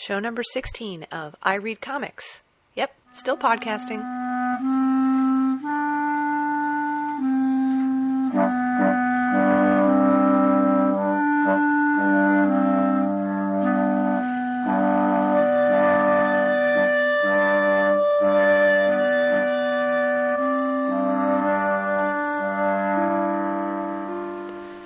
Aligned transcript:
show 0.00 0.18
number 0.18 0.42
16 0.42 1.06
of 1.12 1.36
I 1.42 1.56
Read 1.56 1.82
Comics. 1.82 2.40
Yep, 2.74 2.94
still 3.12 3.36
podcasting. 3.36 4.00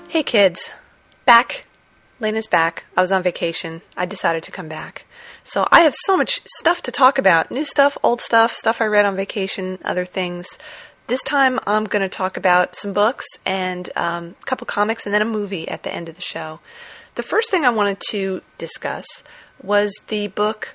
Hey 0.09 0.25
kids, 0.25 0.71
back. 1.25 1.65
Lena's 2.25 2.47
back. 2.47 2.85
I 2.97 3.03
was 3.03 3.13
on 3.13 3.23
vacation. 3.23 3.83
I 3.99 4.07
decided 4.07 4.45
to 4.45 4.51
come 4.51 4.67
back. 4.67 5.05
So 5.45 5.69
I 5.71 5.81
have 5.81 5.95
so 6.07 6.17
much 6.17 6.41
stuff 6.59 6.81
to 6.85 6.91
talk 6.91 7.19
about 7.19 7.51
new 7.51 7.67
stuff, 7.67 7.99
old 8.03 8.23
stuff, 8.23 8.55
stuff 8.55 8.81
I 8.81 8.87
read 8.87 9.05
on 9.05 9.15
vacation, 9.15 9.79
other 9.85 10.07
things. 10.07 10.47
This 11.07 11.23
time 11.23 11.61
I'm 11.67 11.85
going 11.85 12.01
to 12.01 12.09
talk 12.09 12.39
about 12.39 12.77
some 12.77 12.95
books 12.95 13.27
and 13.45 13.91
um, 13.95 14.37
a 14.41 14.45
couple 14.47 14.65
comics 14.65 15.05
and 15.05 15.15
then 15.15 15.21
a 15.21 15.27
movie 15.27 15.69
at 15.69 15.83
the 15.83 15.95
end 15.95 16.09
of 16.09 16.17
the 16.17 16.23
show. 16.23 16.61
The 17.15 17.23
first 17.23 17.51
thing 17.51 17.67
I 17.67 17.71
wanted 17.71 18.01
to 18.09 18.41
discuss 18.57 19.05
was 19.63 19.93
the 20.09 20.29
book 20.29 20.75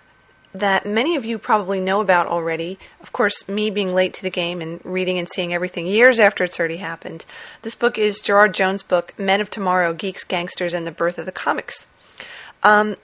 that 0.53 0.85
many 0.85 1.15
of 1.15 1.25
you 1.25 1.37
probably 1.37 1.79
know 1.79 2.01
about 2.01 2.27
already. 2.27 2.79
Of 3.01 3.11
course, 3.11 3.47
me 3.47 3.69
being 3.69 3.93
late 3.93 4.13
to 4.15 4.23
the 4.23 4.29
game 4.29 4.61
and 4.61 4.79
reading 4.83 5.19
and 5.19 5.29
seeing 5.29 5.53
everything 5.53 5.85
years 5.85 6.19
after 6.19 6.43
it's 6.43 6.59
already 6.59 6.77
happened. 6.77 7.25
This 7.61 7.75
book 7.75 7.97
is 7.97 8.19
Gerard 8.19 8.53
Jones' 8.53 8.83
book, 8.83 9.17
Men 9.17 9.41
of 9.41 9.49
Tomorrow 9.49 9.93
Geeks, 9.93 10.23
Gangsters, 10.23 10.73
and 10.73 10.87
the 10.87 10.91
Birth 10.91 11.17
of 11.17 11.25
the 11.25 11.31
Comics. 11.31 11.87
Um, 12.63 12.97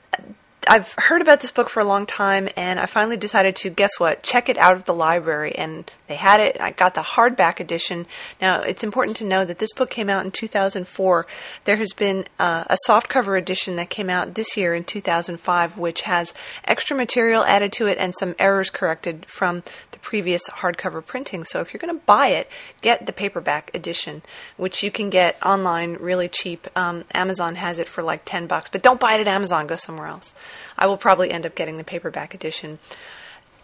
I've 0.68 0.94
heard 0.98 1.22
about 1.22 1.42
this 1.42 1.52
book 1.52 1.70
for 1.70 1.80
a 1.80 1.86
long 1.86 2.06
time, 2.06 2.50
and 2.58 2.80
I 2.80 2.86
finally 2.86 3.18
decided 3.18 3.56
to 3.58 3.70
guess 3.70 4.00
what? 4.00 4.24
Check 4.24 4.50
it 4.50 4.58
out 4.58 4.76
of 4.76 4.86
the 4.86 4.94
library, 4.94 5.54
and 5.56 5.90
they 6.08 6.16
had 6.16 6.40
it. 6.40 6.58
I 6.60 6.72
got 6.72 6.94
the 6.94 7.02
hardback 7.02 7.60
edition. 7.60 8.06
Now, 8.42 8.62
it's 8.62 8.84
important 8.84 9.18
to 9.18 9.26
know 9.26 9.44
that 9.44 9.60
this 9.60 9.74
book 9.74 9.90
came 9.90 10.10
out 10.10 10.26
in 10.26 10.32
2004. 10.32 11.28
There 11.66 11.78
has 11.78 11.94
been 11.94 12.26
uh, 12.40 12.64
a 12.68 12.78
softcover 12.88 13.38
edition 13.38 13.76
that 13.78 13.90
came 13.90 14.10
out 14.10 14.36
this 14.36 14.56
year 14.58 14.74
in 14.74 14.84
2005, 14.84 15.78
which 15.78 16.02
has 16.04 16.34
extra 16.64 16.96
material 16.96 17.44
added 17.44 17.72
to 17.74 17.88
it 17.88 17.98
and 17.98 18.14
some 18.16 18.36
errors 18.40 18.70
corrected 18.70 19.26
from 19.28 19.64
the 19.92 20.00
previous 20.00 20.44
hardcover 20.44 21.06
printing. 21.06 21.44
So, 21.44 21.62
if 21.62 21.74
you're 21.74 21.82
going 21.82 21.96
to 21.96 22.06
buy 22.06 22.28
it, 22.28 22.50
get 22.82 23.06
the 23.06 23.14
paperback 23.14 23.72
edition, 23.74 24.22
which 24.58 24.84
you 24.84 24.92
can 24.92 25.10
get 25.10 25.38
online 25.46 25.94
really 25.96 26.30
cheap. 26.30 26.68
Um, 26.76 27.06
Amazon 27.14 27.56
has 27.56 27.80
it 27.80 27.90
for 27.90 28.04
like 28.04 28.22
10 28.26 28.48
bucks, 28.48 28.70
but 28.70 28.82
don't 28.82 29.00
buy 29.00 29.14
it 29.14 29.22
at 29.22 29.28
Amazon. 29.28 29.68
Go 29.68 29.76
somewhere 29.76 30.08
else. 30.08 30.34
I 30.78 30.88
will 30.88 30.98
probably 30.98 31.32
end 31.32 31.46
up 31.46 31.56
getting 31.56 31.78
the 31.78 31.84
paperback 31.84 32.34
edition. 32.34 32.80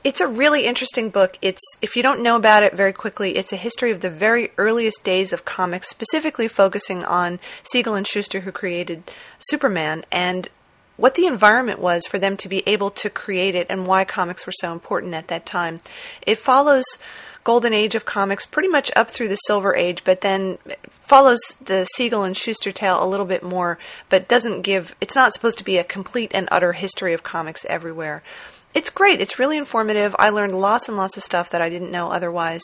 It's 0.03 0.21
a 0.21 0.27
really 0.27 0.65
interesting 0.65 1.11
book. 1.11 1.37
It's 1.43 1.61
if 1.81 1.95
you 1.95 2.01
don't 2.01 2.23
know 2.23 2.35
about 2.35 2.63
it 2.63 2.73
very 2.73 2.93
quickly, 2.93 3.37
it's 3.37 3.53
a 3.53 3.57
history 3.57 3.91
of 3.91 4.01
the 4.01 4.09
very 4.09 4.51
earliest 4.57 5.03
days 5.03 5.31
of 5.31 5.45
comics, 5.45 5.89
specifically 5.89 6.47
focusing 6.47 7.05
on 7.05 7.39
Siegel 7.63 7.93
and 7.93 8.07
Shuster 8.07 8.39
who 8.39 8.51
created 8.51 9.03
Superman 9.49 10.03
and 10.11 10.49
what 10.97 11.15
the 11.15 11.27
environment 11.27 11.79
was 11.79 12.05
for 12.07 12.19
them 12.19 12.37
to 12.37 12.49
be 12.49 12.63
able 12.67 12.91
to 12.91 13.09
create 13.09 13.55
it 13.55 13.67
and 13.69 13.87
why 13.87 14.03
comics 14.03 14.45
were 14.45 14.51
so 14.51 14.71
important 14.71 15.13
at 15.13 15.27
that 15.27 15.45
time. 15.45 15.81
It 16.25 16.39
follows 16.39 16.85
golden 17.43 17.73
age 17.73 17.95
of 17.95 18.05
comics 18.05 18.45
pretty 18.45 18.69
much 18.69 18.91
up 18.95 19.09
through 19.09 19.27
the 19.27 19.35
silver 19.35 19.75
age, 19.75 20.03
but 20.03 20.21
then 20.21 20.57
follows 21.03 21.39
the 21.63 21.85
Siegel 21.95 22.23
and 22.23 22.37
Shuster 22.37 22.71
tale 22.71 23.03
a 23.03 23.07
little 23.07 23.25
bit 23.25 23.43
more, 23.43 23.77
but 24.09 24.27
doesn't 24.27 24.61
give 24.61 24.95
it's 25.01 25.15
not 25.15 25.33
supposed 25.33 25.57
to 25.57 25.63
be 25.63 25.77
a 25.77 25.83
complete 25.83 26.31
and 26.33 26.47
utter 26.51 26.73
history 26.73 27.13
of 27.13 27.23
comics 27.23 27.65
everywhere. 27.65 28.23
It's 28.73 28.89
great. 28.89 29.19
It's 29.19 29.37
really 29.37 29.57
informative. 29.57 30.15
I 30.17 30.29
learned 30.29 30.57
lots 30.57 30.87
and 30.87 30.95
lots 30.95 31.17
of 31.17 31.23
stuff 31.23 31.49
that 31.49 31.61
I 31.61 31.69
didn't 31.69 31.91
know 31.91 32.09
otherwise. 32.09 32.61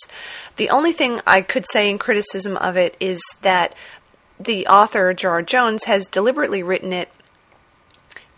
The 0.55 0.69
only 0.69 0.93
thing 0.93 1.19
I 1.27 1.41
could 1.41 1.65
say 1.69 1.89
in 1.89 1.97
criticism 1.97 2.55
of 2.57 2.77
it 2.77 2.95
is 2.99 3.21
that 3.41 3.75
the 4.39 4.67
author, 4.67 5.13
Gerard 5.13 5.47
Jones, 5.47 5.83
has 5.83 6.05
deliberately 6.05 6.63
written 6.63 6.93
it 6.93 7.09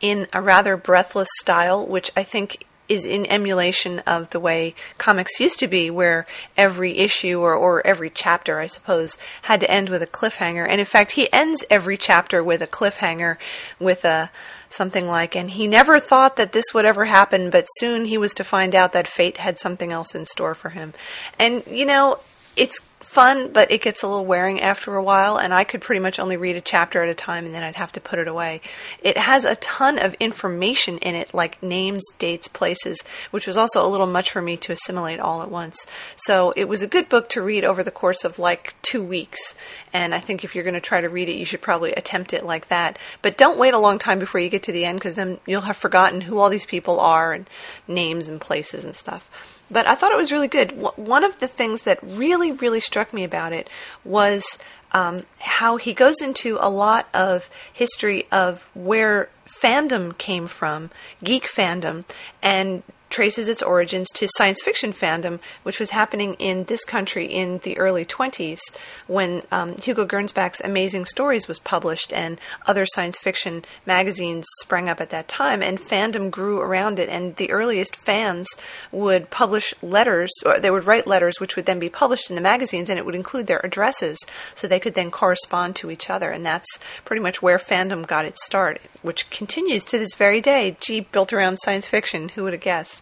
in 0.01 0.27
a 0.33 0.41
rather 0.41 0.77
breathless 0.77 1.27
style, 1.39 1.85
which 1.85 2.09
I 2.15 2.23
think 2.23 2.65
is 2.89 3.05
in 3.05 3.25
emulation 3.27 3.99
of 3.99 4.29
the 4.31 4.39
way 4.39 4.75
comics 4.97 5.39
used 5.39 5.59
to 5.59 5.67
be, 5.67 5.89
where 5.89 6.25
every 6.57 6.97
issue 6.97 7.39
or, 7.39 7.53
or 7.55 7.85
every 7.85 8.09
chapter, 8.09 8.59
I 8.59 8.67
suppose, 8.67 9.17
had 9.43 9.61
to 9.61 9.71
end 9.71 9.89
with 9.89 10.01
a 10.01 10.07
cliffhanger. 10.07 10.67
And 10.67 10.79
in 10.79 10.85
fact, 10.85 11.11
he 11.11 11.31
ends 11.31 11.63
every 11.69 11.95
chapter 11.95 12.43
with 12.43 12.61
a 12.61 12.67
cliffhanger 12.67 13.37
with 13.79 14.03
a 14.03 14.31
something 14.71 15.07
like, 15.07 15.35
and 15.35 15.49
he 15.49 15.67
never 15.67 15.99
thought 15.99 16.35
that 16.35 16.51
this 16.51 16.65
would 16.73 16.85
ever 16.85 17.05
happen, 17.05 17.49
but 17.49 17.65
soon 17.77 18.05
he 18.05 18.17
was 18.17 18.33
to 18.35 18.43
find 18.43 18.75
out 18.75 18.93
that 18.93 19.07
fate 19.07 19.37
had 19.37 19.57
something 19.57 19.91
else 19.91 20.13
in 20.13 20.25
store 20.25 20.53
for 20.53 20.69
him. 20.69 20.93
And, 21.39 21.63
you 21.67 21.85
know, 21.85 22.19
it's 22.55 22.79
fun, 23.09 23.51
but 23.51 23.71
it 23.71 23.81
gets 23.81 24.03
a 24.03 24.07
little 24.07 24.23
wearing 24.23 24.61
after 24.61 24.95
a 24.95 25.01
while, 25.01 25.39
and 25.39 25.51
I 25.51 25.63
could 25.63 25.81
pretty 25.81 25.99
much 25.99 26.19
only 26.19 26.37
read 26.37 26.55
a 26.55 26.61
chapter 26.61 27.01
at 27.01 27.09
a 27.09 27.15
time 27.15 27.47
and 27.47 27.55
then 27.55 27.63
I'd 27.63 27.75
have 27.75 27.91
to 27.93 27.99
put 27.99 28.19
it 28.19 28.27
away. 28.27 28.61
It 29.01 29.17
has 29.17 29.45
a 29.45 29.55
ton 29.55 29.97
of 29.97 30.13
information 30.19 30.99
in 30.99 31.15
it, 31.15 31.33
like 31.33 31.61
names, 31.63 32.03
dates, 32.19 32.47
places, 32.47 33.01
which 33.31 33.47
was 33.47 33.57
also 33.57 33.83
a 33.83 33.89
little 33.89 34.05
much 34.05 34.29
for 34.29 34.43
me 34.43 34.57
to 34.57 34.73
assimilate 34.73 35.19
all 35.19 35.41
at 35.41 35.49
once. 35.49 35.87
So 36.17 36.53
it 36.55 36.65
was 36.65 36.83
a 36.83 36.87
good 36.87 37.09
book 37.09 37.29
to 37.29 37.41
read 37.41 37.65
over 37.65 37.81
the 37.81 37.89
course 37.89 38.25
of 38.25 38.37
like 38.37 38.75
two 38.83 39.03
weeks, 39.03 39.55
and 39.91 40.13
I 40.13 40.19
think 40.19 40.43
if 40.43 40.53
you're 40.53 40.63
going 40.63 40.75
to 40.75 40.79
try 40.79 41.01
to 41.01 41.09
read 41.09 41.29
it, 41.29 41.37
you 41.37 41.45
should 41.45 41.61
probably 41.61 41.93
attempt 41.93 42.33
it 42.33 42.45
like 42.45 42.67
that. 42.67 42.99
But 43.23 43.39
don't 43.39 43.57
wait 43.57 43.73
a 43.73 43.79
long 43.79 43.97
time 43.97 44.19
before 44.19 44.39
you 44.39 44.49
get 44.49 44.63
to 44.63 44.71
the 44.71 44.85
end, 44.85 44.99
because 44.99 45.15
then 45.15 45.39
you'll 45.47 45.61
have 45.61 45.77
forgotten 45.77 46.21
who 46.21 46.37
all 46.37 46.49
these 46.51 46.65
people 46.67 46.99
are 46.99 47.33
and 47.33 47.49
names 47.87 48.27
and 48.27 48.39
places 48.39 48.85
and 48.85 48.95
stuff 48.95 49.58
but 49.71 49.87
I 49.87 49.95
thought 49.95 50.11
it 50.11 50.17
was 50.17 50.31
really 50.31 50.47
good. 50.47 50.71
One 50.97 51.23
of 51.23 51.39
the 51.39 51.47
things 51.47 51.83
that 51.83 51.99
really, 52.01 52.51
really 52.51 52.79
struck 52.79 53.13
me 53.13 53.23
about 53.23 53.53
it 53.53 53.69
was 54.03 54.57
um, 54.91 55.25
how 55.39 55.77
he 55.77 55.93
goes 55.93 56.21
into 56.21 56.57
a 56.59 56.69
lot 56.69 57.07
of 57.13 57.49
history 57.71 58.25
of 58.31 58.67
where 58.73 59.29
fandom 59.61 60.17
came 60.17 60.47
from, 60.47 60.89
geek 61.23 61.47
fandom, 61.47 62.05
and 62.41 62.83
traces 63.09 63.47
its 63.47 63.61
origins 63.61 64.07
to 64.13 64.27
science 64.37 64.61
fiction 64.61 64.93
fandom, 64.93 65.39
which 65.63 65.79
was 65.79 65.89
happening 65.89 66.35
in 66.35 66.63
this 66.65 66.83
country 66.85 67.25
in 67.25 67.59
the 67.59 67.77
early 67.77 68.05
20s 68.05 68.59
when 69.07 69.41
um, 69.51 69.75
Hugo 69.77 70.05
Gernsback's 70.05 70.61
Amazing 70.61 71.05
Stories 71.05 71.47
was 71.47 71.59
published 71.59 72.13
and 72.13 72.39
other 72.67 72.85
science 72.85 73.17
fiction 73.17 73.65
magazines 73.85 74.45
sprang 74.61 74.89
up 74.89 75.01
at 75.01 75.09
that 75.09 75.27
time, 75.27 75.61
and 75.63 75.79
fandom 75.79 76.29
grew 76.29 76.59
around 76.59 76.99
it. 76.99 77.09
And 77.09 77.35
the 77.35 77.51
earliest 77.51 77.95
fans 77.95 78.47
would 78.91 79.29
publish 79.29 79.73
letters, 79.81 80.31
or 80.45 80.59
they 80.59 80.71
would 80.71 80.85
write 80.85 81.07
letters, 81.07 81.39
which 81.39 81.55
would 81.55 81.65
then 81.65 81.79
be 81.79 81.89
published 81.89 82.29
in 82.29 82.35
the 82.35 82.41
magazines, 82.41 82.89
and 82.89 82.99
it 82.99 83.05
would 83.05 83.15
include 83.15 83.47
their 83.47 83.61
addresses 83.63 84.17
so 84.55 84.67
they 84.67 84.79
could 84.79 84.93
then 84.93 85.11
correspond 85.11 85.75
to 85.77 85.91
each 85.91 86.09
other. 86.09 86.29
And 86.29 86.45
that's 86.45 86.67
pretty 87.05 87.21
much 87.21 87.41
where 87.41 87.57
fandom 87.57 88.05
got 88.05 88.25
its 88.25 88.45
start, 88.45 88.81
which 89.01 89.29
continues 89.29 89.83
to 89.85 89.97
this 89.97 90.13
very 90.15 90.41
day. 90.41 90.77
Gee, 90.79 91.01
built 91.01 91.33
around 91.33 91.57
science 91.57 91.87
fiction. 91.87 92.29
Who 92.29 92.43
would 92.43 92.53
have 92.53 92.61
guessed? 92.61 92.98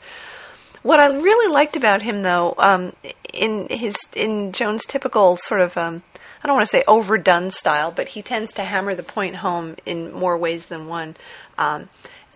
What 0.84 1.00
I 1.00 1.08
really 1.08 1.52
liked 1.52 1.76
about 1.76 2.02
him, 2.02 2.22
though, 2.22 2.56
um, 2.58 2.94
in 3.34 3.68
his 3.70 3.96
in 4.16 4.52
Jones' 4.54 4.86
typical 4.86 5.38
sort 5.38 5.62
of 5.62 5.76
um, 5.78 6.04
I 6.44 6.48
don't 6.48 6.56
want 6.56 6.70
to 6.70 6.76
say 6.76 6.84
overdone 6.88 7.52
style, 7.52 7.92
but 7.92 8.10
he 8.10 8.22
tends 8.22 8.54
to 8.54 8.64
hammer 8.64 8.96
the 8.96 9.04
point 9.04 9.38
home 9.38 9.76
in 9.86 10.14
more 10.14 10.38
ways 10.38 10.68
than 10.68 10.88
one. 10.88 11.18
Um, 11.58 11.90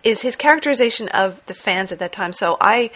is 0.04 0.20
his 0.20 0.36
characterization 0.36 1.08
of 1.08 1.40
the 1.46 1.54
fans 1.54 1.92
at 1.92 2.00
that 2.00 2.12
time. 2.12 2.32
So 2.32 2.56
I 2.60 2.90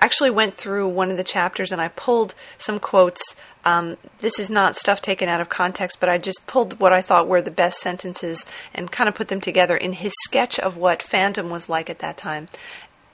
actually 0.00 0.30
went 0.30 0.54
through 0.56 0.88
one 0.88 1.10
of 1.10 1.16
the 1.16 1.24
chapters 1.24 1.72
and 1.72 1.80
I 1.80 1.88
pulled 1.88 2.34
some 2.58 2.78
quotes. 2.78 3.20
Um, 3.64 3.96
this 4.20 4.38
is 4.38 4.50
not 4.50 4.76
stuff 4.76 5.02
taken 5.02 5.28
out 5.28 5.40
of 5.40 5.48
context, 5.48 5.98
but 6.00 6.08
I 6.08 6.18
just 6.18 6.46
pulled 6.46 6.78
what 6.78 6.92
I 6.92 7.02
thought 7.02 7.28
were 7.28 7.42
the 7.42 7.50
best 7.50 7.80
sentences 7.80 8.44
and 8.74 8.92
kind 8.92 9.08
of 9.08 9.14
put 9.14 9.28
them 9.28 9.40
together 9.40 9.76
in 9.76 9.92
his 9.92 10.12
sketch 10.24 10.58
of 10.58 10.76
what 10.76 11.00
fandom 11.00 11.50
was 11.50 11.68
like 11.68 11.90
at 11.90 12.00
that 12.00 12.16
time. 12.16 12.48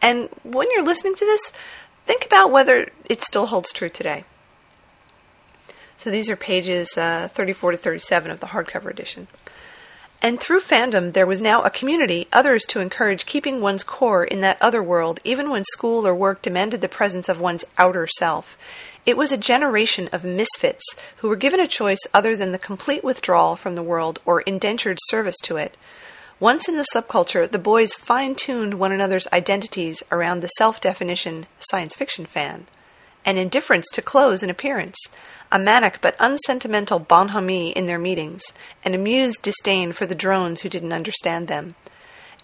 And 0.07 0.29
when 0.45 0.71
you're 0.71 0.85
listening 0.85 1.17
to 1.17 1.25
this, 1.25 1.53
think 2.07 2.25
about 2.25 2.53
whether 2.53 2.93
it 3.07 3.23
still 3.23 3.47
holds 3.47 3.73
true 3.73 3.89
today. 3.89 4.23
So 5.97 6.13
these 6.13 6.31
are 6.31 6.37
pages 6.37 6.97
uh, 6.97 7.29
34 7.35 7.73
to 7.73 7.77
37 7.77 8.31
of 8.31 8.39
the 8.39 8.47
hardcover 8.47 8.89
edition. 8.89 9.27
And 10.23 10.39
through 10.39 10.61
fandom, 10.61 11.13
there 11.13 11.27
was 11.27 11.43
now 11.43 11.63
a 11.63 11.71
community, 11.71 12.29
others 12.33 12.65
to 12.67 12.79
encourage 12.79 13.27
keeping 13.27 13.61
one's 13.61 13.83
core 13.83 14.23
in 14.23 14.43
that 14.43 14.59
other 14.61 14.81
world, 14.81 15.19
even 15.25 15.51
when 15.51 15.65
school 15.65 16.07
or 16.07 16.15
work 16.15 16.41
demanded 16.41 16.83
the 16.83 16.89
presence 16.89 17.29
of 17.29 17.41
one's 17.41 17.65
outer 17.77 18.07
self. 18.07 18.57
It 19.07 19.17
was 19.17 19.33
a 19.33 19.37
generation 19.37 20.09
of 20.13 20.23
misfits 20.23 20.85
who 21.17 21.29
were 21.29 21.35
given 21.35 21.59
a 21.59 21.67
choice 21.67 22.07
other 22.15 22.37
than 22.37 22.53
the 22.53 22.61
complete 22.61 23.03
withdrawal 23.03 23.57
from 23.57 23.75
the 23.75 23.83
world 23.83 24.21
or 24.25 24.43
indentured 24.43 24.99
service 25.09 25.37
to 25.43 25.57
it. 25.57 25.77
Once 26.39 26.69
in 26.69 26.77
the 26.77 26.85
subculture, 26.93 27.51
the 27.51 27.59
boys 27.59 27.95
fine 27.95 28.35
tuned 28.35 28.75
one 28.75 28.93
another's 28.93 29.27
identities 29.33 30.03
around 30.13 30.41
the 30.41 30.49
self 30.49 30.83
definition 30.83 31.47
science 31.61 31.95
fiction 31.95 32.27
fan, 32.27 32.67
an 33.25 33.39
indifference 33.39 33.87
to 33.91 34.03
clothes 34.03 34.43
and 34.43 34.51
appearance, 34.51 34.99
a 35.51 35.59
manic 35.59 35.99
but 36.03 36.15
unsentimental 36.19 36.99
bonhomie 36.99 37.71
in 37.71 37.87
their 37.87 37.99
meetings, 37.99 38.43
an 38.85 38.93
amused 38.93 39.41
disdain 39.41 39.95
for 39.95 40.05
the 40.05 40.15
drones 40.15 40.61
who 40.61 40.69
didn't 40.69 40.93
understand 40.93 41.49
them. 41.49 41.75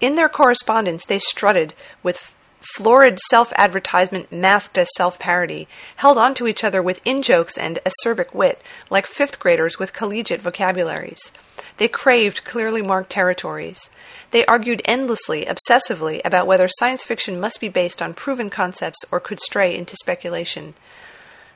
In 0.00 0.14
their 0.14 0.30
correspondence, 0.30 1.04
they 1.04 1.18
strutted 1.18 1.74
with 2.02 2.32
florid 2.74 3.18
self 3.28 3.52
advertisement 3.56 4.32
masked 4.32 4.78
as 4.78 4.88
self 4.96 5.18
parody, 5.18 5.68
held 5.96 6.16
on 6.16 6.32
to 6.36 6.46
each 6.46 6.64
other 6.64 6.82
with 6.82 7.02
in 7.04 7.20
jokes 7.20 7.58
and 7.58 7.78
acerbic 7.84 8.32
wit, 8.32 8.62
like 8.88 9.06
fifth 9.06 9.38
graders 9.38 9.78
with 9.78 9.92
collegiate 9.92 10.40
vocabularies. 10.40 11.30
They 11.78 11.88
craved 11.88 12.44
clearly 12.44 12.82
marked 12.82 13.10
territories. 13.10 13.90
They 14.30 14.46
argued 14.46 14.82
endlessly, 14.84 15.46
obsessively, 15.46 16.20
about 16.24 16.46
whether 16.46 16.68
science 16.68 17.04
fiction 17.04 17.40
must 17.40 17.60
be 17.60 17.68
based 17.68 18.00
on 18.00 18.14
proven 18.14 18.50
concepts 18.50 19.00
or 19.10 19.20
could 19.20 19.40
stray 19.40 19.76
into 19.76 19.96
speculation. 19.96 20.74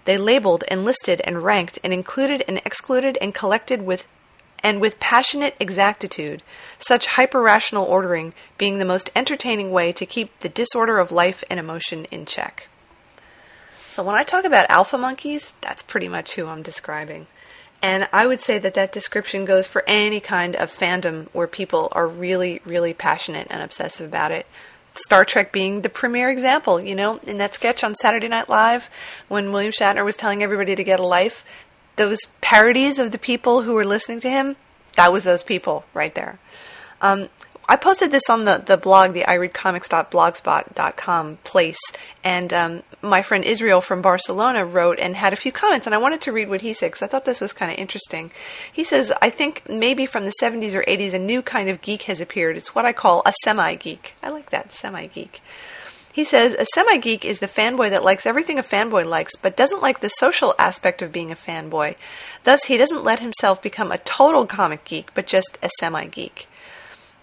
They 0.05 0.19
labeled 0.19 0.65
and 0.69 0.85
listed 0.85 1.21
and 1.25 1.43
ranked 1.43 1.79
and 1.83 1.93
included 1.93 2.45
and 2.47 2.59
excluded 2.65 3.19
and 3.21 3.35
collected 3.35 3.83
with 3.83 4.07
and 4.63 4.81
with 4.81 4.99
passionate 4.99 5.55
exactitude, 5.61 6.43
such 6.79 7.07
hyper-rational 7.07 7.85
ordering 7.85 8.35
being 8.59 8.79
the 8.79 8.85
most 8.85 9.11
entertaining 9.15 9.71
way 9.71 9.93
to 9.93 10.07
keep 10.07 10.37
the 10.41 10.49
disorder 10.49 10.99
of 10.99 11.13
life 11.13 11.45
and 11.51 11.61
emotion 11.61 12.05
in 12.07 12.25
check. 12.25 12.69
So 13.89 14.03
when 14.03 14.17
I 14.17 14.25
talk 14.25 14.45
about 14.45 14.67
alpha 14.69 14.99
monkeys, 14.99 15.53
that's 15.61 15.83
pretty 15.83 16.09
much 16.09 16.35
who 16.35 16.47
I'm 16.47 16.63
describing. 16.63 17.27
And 17.83 18.09
I 18.13 18.27
would 18.27 18.41
say 18.41 18.59
that 18.59 18.75
that 18.75 18.93
description 18.93 19.45
goes 19.45 19.67
for 19.67 19.85
any 19.87 20.21
kind 20.21 20.57
of 20.57 20.75
fandom 20.75 21.29
where 21.33 21.47
people 21.47 21.89
are 21.93 22.07
really, 22.07 22.61
really 22.65 22.95
passionate 22.95 23.47
and 23.51 23.63
obsessive 23.63 24.07
about 24.07 24.33
it. 24.33 24.47
Star 24.95 25.25
Trek 25.25 25.53
being 25.53 25.83
the 25.83 25.89
premier 25.89 26.31
example, 26.31 26.81
you 26.81 26.95
know, 26.95 27.19
in 27.19 27.39
that 27.39 27.55
sketch 27.55 27.85
on 27.85 27.95
Saturday 27.95 28.29
Night 28.29 28.49
Live 28.49 28.89
when 29.29 29.53
William 29.53 29.73
Shatner 29.73 30.05
was 30.05 30.17
telling 30.17 30.43
everybody 30.43 30.75
to 30.75 30.85
get 30.85 31.01
a 31.01 31.07
life, 31.07 31.45
those 31.97 32.19
parodies 32.41 32.99
of 32.99 33.13
the 33.13 33.19
people 33.19 33.63
who 33.63 33.75
were 33.75 33.85
listening 33.85 34.21
to 34.21 34.31
him, 34.31 34.57
that 34.97 35.13
was 35.13 35.25
those 35.25 35.43
people 35.43 35.85
right 35.93 36.15
there. 36.15 36.39
Um, 37.03 37.29
I 37.69 37.75
posted 37.75 38.13
this 38.13 38.31
on 38.31 38.45
the, 38.45 38.63
the 38.65 38.77
blog, 38.77 39.13
the 39.13 39.23
ireadcomics.blogspot.com 39.23 41.39
place, 41.43 41.81
and 42.23 42.53
um, 42.53 42.85
my 43.03 43.23
friend 43.23 43.43
Israel 43.45 43.81
from 43.81 44.03
Barcelona 44.03 44.65
wrote 44.65 45.01
and 45.01 45.17
had 45.17 45.33
a 45.33 45.37
few 45.37 45.51
comments, 45.51 45.87
and 45.87 45.95
I 45.95 45.99
wanted 45.99 46.21
to 46.23 46.33
read 46.33 46.49
what 46.49 46.61
he 46.61 46.73
said 46.75 46.93
because 46.93 47.03
I 47.03 47.09
thought 47.09 47.25
this 47.25 47.41
was 47.41 47.53
kind 47.53 47.73
of 47.73 47.79
interesting. 47.79 48.31
He 48.73 48.85
says, 48.85 49.13
I 49.21 49.31
think 49.31 49.69
maybe 49.69 50.07
from 50.07 50.27
the 50.27 50.33
70s 50.41 50.75
or 50.75 50.85
80s, 50.85 51.13
a 51.13 51.19
new 51.19 51.43
kind 51.43 51.69
of 51.69 51.83
geek 51.83 52.03
has 52.03 52.21
appeared. 52.21 52.57
It's 52.57 52.73
what 52.75 52.87
I 52.87 52.93
call 52.93 53.23
a 53.27 53.33
semi 53.43 53.75
geek. 53.75 54.15
I 54.23 54.29
like 54.29 54.51
that, 54.51 54.73
semi 54.73 55.07
geek. 55.07 55.41
He 56.13 56.23
says, 56.25 56.55
a 56.55 56.67
semi 56.73 56.99
geek 56.99 57.25
is 57.25 57.41
the 57.41 57.49
fanboy 57.49 57.91
that 57.91 58.05
likes 58.05 58.27
everything 58.27 58.59
a 58.59 58.63
fanboy 58.63 59.07
likes, 59.07 59.37
but 59.37 59.57
doesn't 59.57 59.83
like 59.83 60.01
the 60.01 60.09
social 60.09 60.55
aspect 60.59 61.03
of 61.03 61.13
being 61.13 61.31
a 61.31 61.37
fanboy. 61.37 61.97
Thus, 62.45 62.65
he 62.65 62.79
doesn't 62.79 63.05
let 63.05 63.19
himself 63.19 63.61
become 63.61 63.91
a 63.91 63.99
total 63.99 64.47
comic 64.47 64.85
geek, 64.85 65.13
but 65.15 65.27
just 65.27 65.59
a 65.63 65.69
semi 65.81 66.07
geek. 66.07 66.47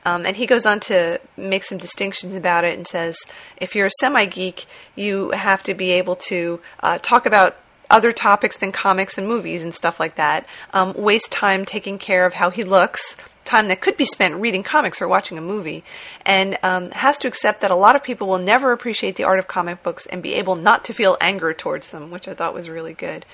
Um, 0.05 0.25
and 0.25 0.35
he 0.35 0.45
goes 0.45 0.65
on 0.65 0.79
to 0.81 1.19
make 1.37 1.63
some 1.63 1.77
distinctions 1.77 2.35
about 2.35 2.63
it 2.63 2.77
and 2.77 2.87
says 2.87 3.15
if 3.57 3.75
you're 3.75 3.87
a 3.87 3.91
semi 3.99 4.25
geek, 4.25 4.65
you 4.95 5.31
have 5.31 5.63
to 5.63 5.73
be 5.73 5.91
able 5.91 6.15
to 6.27 6.59
uh, 6.81 6.97
talk 7.01 7.25
about 7.25 7.57
other 7.89 8.11
topics 8.11 8.57
than 8.57 8.71
comics 8.71 9.17
and 9.17 9.27
movies 9.27 9.63
and 9.63 9.73
stuff 9.73 9.99
like 9.99 10.15
that, 10.15 10.45
um, 10.73 10.93
waste 10.95 11.31
time 11.31 11.63
taking 11.63 11.97
care 11.97 12.25
of 12.25 12.33
how 12.33 12.49
he 12.49 12.63
looks, 12.63 13.15
time 13.45 13.67
that 13.67 13.81
could 13.81 13.97
be 13.97 14.05
spent 14.05 14.35
reading 14.35 14.63
comics 14.63 15.01
or 15.01 15.07
watching 15.07 15.37
a 15.37 15.41
movie, 15.41 15.83
and 16.25 16.57
um, 16.63 16.89
has 16.91 17.17
to 17.19 17.27
accept 17.27 17.61
that 17.61 17.71
a 17.71 17.75
lot 17.75 17.95
of 17.95 18.03
people 18.03 18.27
will 18.27 18.39
never 18.39 18.71
appreciate 18.71 19.15
the 19.15 19.25
art 19.25 19.37
of 19.37 19.47
comic 19.47 19.83
books 19.83 20.05
and 20.07 20.23
be 20.23 20.33
able 20.33 20.55
not 20.55 20.85
to 20.85 20.93
feel 20.93 21.17
anger 21.21 21.53
towards 21.53 21.89
them, 21.89 22.09
which 22.09 22.27
I 22.27 22.33
thought 22.33 22.53
was 22.53 22.69
really 22.69 22.93
good. 22.93 23.25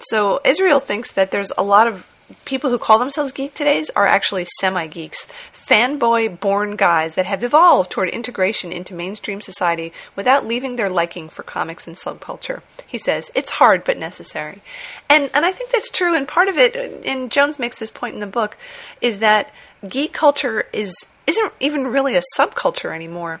So 0.00 0.40
Israel 0.44 0.80
thinks 0.80 1.12
that 1.12 1.30
there's 1.30 1.52
a 1.56 1.62
lot 1.62 1.86
of 1.86 2.06
people 2.44 2.70
who 2.70 2.78
call 2.78 2.98
themselves 2.98 3.30
geek 3.30 3.54
today 3.54 3.84
are 3.94 4.06
actually 4.06 4.46
semi 4.58 4.86
geeks 4.86 5.26
fanboy 5.72 6.38
born 6.38 6.76
guys 6.76 7.14
that 7.14 7.24
have 7.24 7.42
evolved 7.42 7.90
toward 7.90 8.10
integration 8.10 8.72
into 8.72 8.92
mainstream 8.92 9.40
society 9.40 9.90
without 10.14 10.46
leaving 10.46 10.76
their 10.76 10.90
liking 10.90 11.30
for 11.30 11.42
comics 11.42 11.86
and 11.86 11.96
subculture. 11.96 12.60
He 12.86 12.98
says, 12.98 13.30
it's 13.34 13.48
hard 13.48 13.82
but 13.82 13.96
necessary. 13.96 14.60
And, 15.08 15.30
and 15.32 15.46
I 15.46 15.52
think 15.52 15.70
that's 15.70 15.88
true, 15.88 16.14
and 16.14 16.28
part 16.28 16.48
of 16.48 16.58
it, 16.58 17.06
and 17.06 17.30
Jones 17.30 17.58
makes 17.58 17.78
this 17.78 17.90
point 17.90 18.12
in 18.12 18.20
the 18.20 18.26
book, 18.26 18.58
is 19.00 19.18
that 19.18 19.50
geek 19.88 20.12
culture 20.12 20.66
is, 20.74 20.92
isn't 21.26 21.52
even 21.58 21.86
really 21.86 22.16
a 22.16 22.22
subculture 22.36 22.94
anymore 22.94 23.40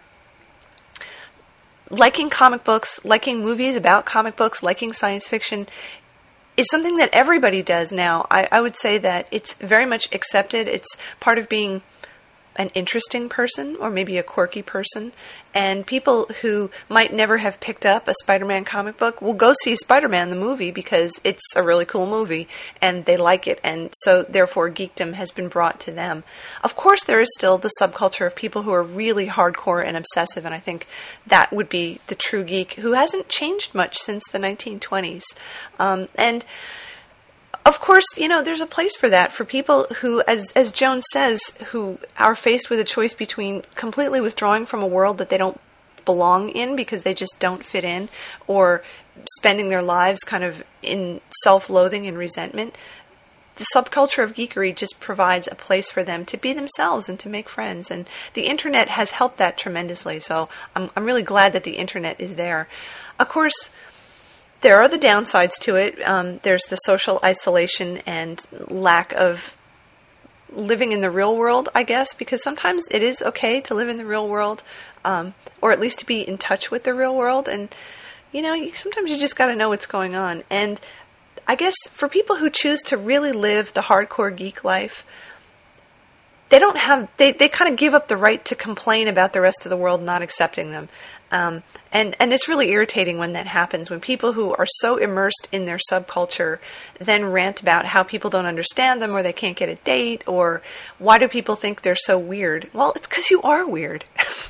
liking 1.90 2.30
comic 2.30 2.64
books, 2.64 2.98
liking 3.04 3.40
movies 3.40 3.76
about 3.76 4.06
comic 4.06 4.34
books, 4.34 4.62
liking 4.62 4.94
science 4.94 5.26
fiction 5.26 5.66
is 6.56 6.66
something 6.70 6.96
that 6.96 7.10
everybody 7.12 7.62
does 7.62 7.92
now. 7.92 8.26
I, 8.30 8.48
I, 8.50 8.62
would 8.62 8.76
say 8.76 8.96
that 8.98 9.28
it's 9.30 9.52
very 9.54 9.84
much 9.84 10.08
accepted. 10.14 10.68
It's 10.68 10.96
part 11.20 11.36
of 11.36 11.50
being 11.50 11.82
an 12.56 12.70
interesting 12.74 13.28
person 13.28 13.76
or 13.76 13.90
maybe 13.90 14.18
a 14.18 14.22
quirky 14.22 14.62
person. 14.62 15.12
And 15.54 15.86
people 15.86 16.26
who 16.40 16.70
might 16.88 17.12
never 17.12 17.36
have 17.38 17.60
picked 17.60 17.84
up 17.84 18.08
a 18.08 18.14
Spider 18.22 18.44
Man 18.44 18.64
comic 18.64 18.96
book 18.96 19.20
will 19.20 19.34
go 19.34 19.52
see 19.62 19.76
Spider 19.76 20.08
Man 20.08 20.30
the 20.30 20.36
movie 20.36 20.70
because 20.70 21.12
it's 21.24 21.42
a 21.54 21.62
really 21.62 21.84
cool 21.84 22.06
movie 22.06 22.48
and 22.80 23.04
they 23.04 23.16
like 23.16 23.46
it. 23.46 23.60
And 23.62 23.90
so, 23.98 24.22
therefore, 24.22 24.70
geekdom 24.70 25.12
has 25.14 25.30
been 25.30 25.48
brought 25.48 25.80
to 25.80 25.92
them. 25.92 26.24
Of 26.64 26.74
course, 26.76 27.04
there 27.04 27.20
is 27.20 27.30
still 27.36 27.58
the 27.58 27.72
subculture 27.80 28.26
of 28.26 28.34
people 28.34 28.62
who 28.62 28.72
are 28.72 28.82
really 28.82 29.26
hardcore 29.26 29.84
and 29.84 29.96
obsessive. 29.96 30.46
And 30.46 30.54
I 30.54 30.58
think 30.58 30.86
that 31.26 31.52
would 31.52 31.68
be 31.68 32.00
the 32.06 32.14
true 32.14 32.44
geek 32.44 32.74
who 32.74 32.92
hasn't 32.92 33.28
changed 33.28 33.74
much 33.74 33.98
since 33.98 34.22
the 34.32 34.38
1920s. 34.38 35.24
Um, 35.78 36.08
and 36.14 36.44
of 37.64 37.80
course, 37.80 38.04
you 38.16 38.28
know, 38.28 38.42
there's 38.42 38.60
a 38.60 38.66
place 38.66 38.96
for 38.96 39.08
that 39.08 39.32
for 39.32 39.44
people 39.44 39.86
who, 40.00 40.22
as, 40.26 40.50
as 40.56 40.72
Jones 40.72 41.04
says, 41.12 41.40
who 41.66 41.98
are 42.18 42.34
faced 42.34 42.70
with 42.70 42.80
a 42.80 42.84
choice 42.84 43.14
between 43.14 43.62
completely 43.74 44.20
withdrawing 44.20 44.66
from 44.66 44.82
a 44.82 44.86
world 44.86 45.18
that 45.18 45.30
they 45.30 45.38
don't 45.38 45.60
belong 46.04 46.48
in 46.48 46.74
because 46.74 47.02
they 47.02 47.14
just 47.14 47.38
don't 47.38 47.64
fit 47.64 47.84
in, 47.84 48.08
or 48.48 48.82
spending 49.36 49.68
their 49.68 49.82
lives 49.82 50.20
kind 50.20 50.42
of 50.42 50.62
in 50.82 51.20
self 51.44 51.70
loathing 51.70 52.06
and 52.06 52.18
resentment. 52.18 52.76
The 53.56 53.66
subculture 53.76 54.24
of 54.24 54.32
geekery 54.32 54.74
just 54.74 54.98
provides 54.98 55.46
a 55.46 55.54
place 55.54 55.90
for 55.90 56.02
them 56.02 56.24
to 56.26 56.38
be 56.38 56.54
themselves 56.54 57.08
and 57.08 57.18
to 57.20 57.28
make 57.28 57.48
friends. 57.48 57.90
And 57.90 58.08
the 58.32 58.46
internet 58.46 58.88
has 58.88 59.10
helped 59.10 59.36
that 59.38 59.58
tremendously. 59.58 60.20
So 60.20 60.48
I'm, 60.74 60.90
I'm 60.96 61.04
really 61.04 61.22
glad 61.22 61.52
that 61.52 61.62
the 61.62 61.76
internet 61.76 62.18
is 62.18 62.34
there. 62.34 62.66
Of 63.20 63.28
course, 63.28 63.70
there 64.62 64.80
are 64.80 64.88
the 64.88 64.98
downsides 64.98 65.58
to 65.60 65.76
it. 65.76 66.00
Um, 66.04 66.40
there's 66.42 66.64
the 66.70 66.76
social 66.76 67.20
isolation 67.22 67.98
and 68.06 68.40
lack 68.68 69.12
of 69.12 69.54
living 70.50 70.92
in 70.92 71.00
the 71.00 71.10
real 71.10 71.36
world, 71.36 71.68
I 71.74 71.82
guess, 71.82 72.14
because 72.14 72.42
sometimes 72.42 72.84
it 72.90 73.02
is 73.02 73.22
okay 73.22 73.60
to 73.62 73.74
live 73.74 73.88
in 73.88 73.96
the 73.96 74.04
real 74.04 74.28
world, 74.28 74.62
um, 75.04 75.34
or 75.60 75.72
at 75.72 75.80
least 75.80 76.00
to 76.00 76.06
be 76.06 76.26
in 76.26 76.38
touch 76.38 76.70
with 76.70 76.84
the 76.84 76.94
real 76.94 77.14
world. 77.14 77.48
And, 77.48 77.74
you 78.32 78.42
know, 78.42 78.70
sometimes 78.74 79.10
you 79.10 79.18
just 79.18 79.36
got 79.36 79.46
to 79.46 79.56
know 79.56 79.68
what's 79.68 79.86
going 79.86 80.14
on. 80.14 80.42
And 80.48 80.80
I 81.46 81.56
guess 81.56 81.74
for 81.90 82.08
people 82.08 82.36
who 82.36 82.50
choose 82.50 82.82
to 82.84 82.96
really 82.96 83.32
live 83.32 83.72
the 83.72 83.80
hardcore 83.80 84.34
geek 84.34 84.62
life, 84.62 85.04
they 86.50 86.58
don't 86.58 86.76
have 86.76 87.08
they, 87.16 87.32
they 87.32 87.48
kind 87.48 87.70
of 87.72 87.78
give 87.78 87.94
up 87.94 88.08
the 88.08 88.16
right 88.16 88.44
to 88.44 88.54
complain 88.54 89.08
about 89.08 89.32
the 89.32 89.40
rest 89.40 89.64
of 89.64 89.70
the 89.70 89.76
world 89.76 90.02
not 90.02 90.20
accepting 90.20 90.70
them 90.70 90.90
um, 91.32 91.62
and 91.90 92.14
and 92.20 92.32
it's 92.32 92.46
really 92.46 92.70
irritating 92.70 93.18
when 93.18 93.32
that 93.32 93.46
happens 93.46 93.90
when 93.90 94.00
people 94.00 94.34
who 94.34 94.54
are 94.54 94.66
so 94.66 94.98
immersed 94.98 95.48
in 95.50 95.64
their 95.64 95.78
subculture 95.90 96.58
then 96.98 97.24
rant 97.24 97.60
about 97.60 97.86
how 97.86 98.02
people 98.02 98.30
don't 98.30 98.46
understand 98.46 99.02
them 99.02 99.16
or 99.16 99.22
they 99.22 99.32
can't 99.32 99.56
get 99.56 99.68
a 99.68 99.74
date 99.76 100.22
or 100.28 100.62
why 100.98 101.18
do 101.18 101.26
people 101.26 101.56
think 101.56 101.80
they're 101.80 101.96
so 101.96 102.18
weird. 102.18 102.70
Well 102.72 102.92
it's 102.94 103.08
because 103.08 103.30
you 103.30 103.42
are 103.42 103.66
weird. 103.66 104.04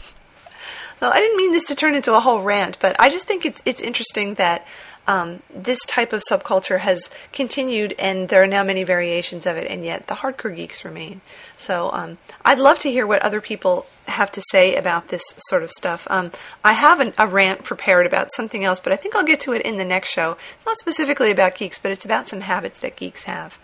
So 1.01 1.11
i 1.11 1.19
didn't 1.19 1.37
mean 1.37 1.51
this 1.51 1.65
to 1.65 1.75
turn 1.75 1.97
into 1.97 2.15
a 2.15 2.21
whole 2.21 2.43
rant 2.43 2.79
but 2.79 2.95
i 3.01 3.09
just 3.11 3.27
think 3.27 3.45
it's 3.45 3.61
it's 3.65 3.81
interesting 3.81 4.35
that 4.35 4.65
um, 5.07 5.43
this 5.55 5.81
type 5.87 6.13
of 6.13 6.23
subculture 6.31 6.79
has 6.79 7.11
continued, 7.33 7.95
and 7.99 8.29
there 8.29 8.43
are 8.43 8.47
now 8.47 8.63
many 8.63 8.85
variations 8.85 9.47
of 9.47 9.57
it, 9.57 9.67
and 9.69 9.85
yet 9.85 10.07
the 10.07 10.15
hardcore 10.15 10.55
geeks 10.55 10.85
remain. 10.85 11.21
So 11.57 11.91
um, 11.93 12.19
I'd 12.45 12.59
love 12.59 12.79
to 12.81 12.91
hear 12.91 13.07
what 13.07 13.23
other 13.23 13.41
people 13.41 13.87
have 14.07 14.33
to 14.33 14.43
say 14.51 14.77
about 14.77 15.09
this 15.09 15.23
sort 15.49 15.63
of 15.63 15.71
stuff. 15.71 16.07
Um, 16.11 16.33
I 16.65 16.73
have 16.73 17.01
an, 17.01 17.15
a 17.19 17.27
rant 17.27 17.65
prepared 17.65 18.07
about 18.07 18.33
something 18.35 18.65
else, 18.65 18.81
but 18.81 18.93
I 18.93 18.97
think 18.97 19.15
I'll 19.17 19.25
get 19.25 19.41
to 19.41 19.53
it 19.53 19.63
in 19.63 19.77
the 19.77 19.85
next 19.85 20.11
show. 20.11 20.37
It's 20.57 20.67
not 20.67 20.79
specifically 20.79 21.31
about 21.31 21.57
geeks, 21.57 21.79
but 21.79 21.93
it's 21.93 22.05
about 22.05 22.29
some 22.29 22.41
habits 22.41 22.79
that 22.81 22.97
geeks 22.97 23.25
have. 23.25 23.59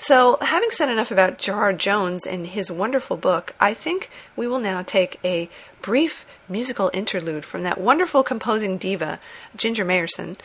So, 0.00 0.38
having 0.40 0.70
said 0.70 0.88
enough 0.88 1.10
about 1.10 1.36
Gerard 1.36 1.78
Jones 1.78 2.26
and 2.26 2.46
his 2.46 2.70
wonderful 2.70 3.18
book, 3.18 3.54
I 3.60 3.74
think 3.74 4.08
we 4.34 4.48
will 4.48 4.58
now 4.58 4.80
take 4.80 5.20
a 5.22 5.50
brief 5.82 6.24
musical 6.48 6.90
interlude 6.94 7.44
from 7.44 7.64
that 7.64 7.78
wonderful 7.78 8.22
composing 8.22 8.78
diva, 8.78 9.20
Ginger 9.56 9.84
Mayerson. 9.84 10.38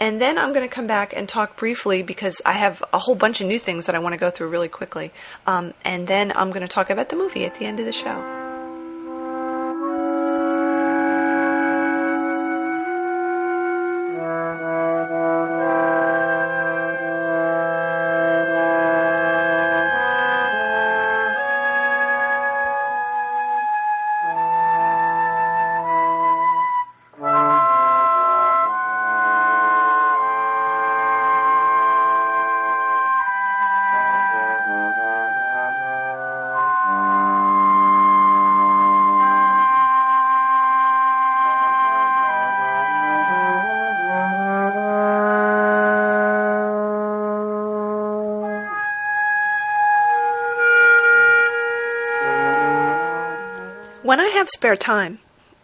And 0.00 0.18
then 0.18 0.38
I'm 0.38 0.54
going 0.54 0.66
to 0.66 0.74
come 0.74 0.86
back 0.86 1.14
and 1.14 1.28
talk 1.28 1.58
briefly 1.58 2.02
because 2.02 2.40
I 2.46 2.52
have 2.52 2.82
a 2.94 2.98
whole 2.98 3.14
bunch 3.14 3.42
of 3.42 3.46
new 3.46 3.58
things 3.58 3.84
that 3.84 3.94
I 3.94 3.98
want 3.98 4.14
to 4.14 4.18
go 4.18 4.30
through 4.30 4.48
really 4.48 4.68
quickly. 4.68 5.12
Um, 5.46 5.74
and 5.84 6.08
then 6.08 6.32
I'm 6.34 6.48
going 6.48 6.62
to 6.62 6.66
talk 6.66 6.88
about 6.88 7.10
the 7.10 7.16
movie 7.16 7.44
at 7.44 7.56
the 7.56 7.66
end 7.66 7.80
of 7.80 7.86
the 7.86 7.92
show. 7.92 8.41
Have 54.20 54.48
spare 54.48 54.76
time, 54.76 55.18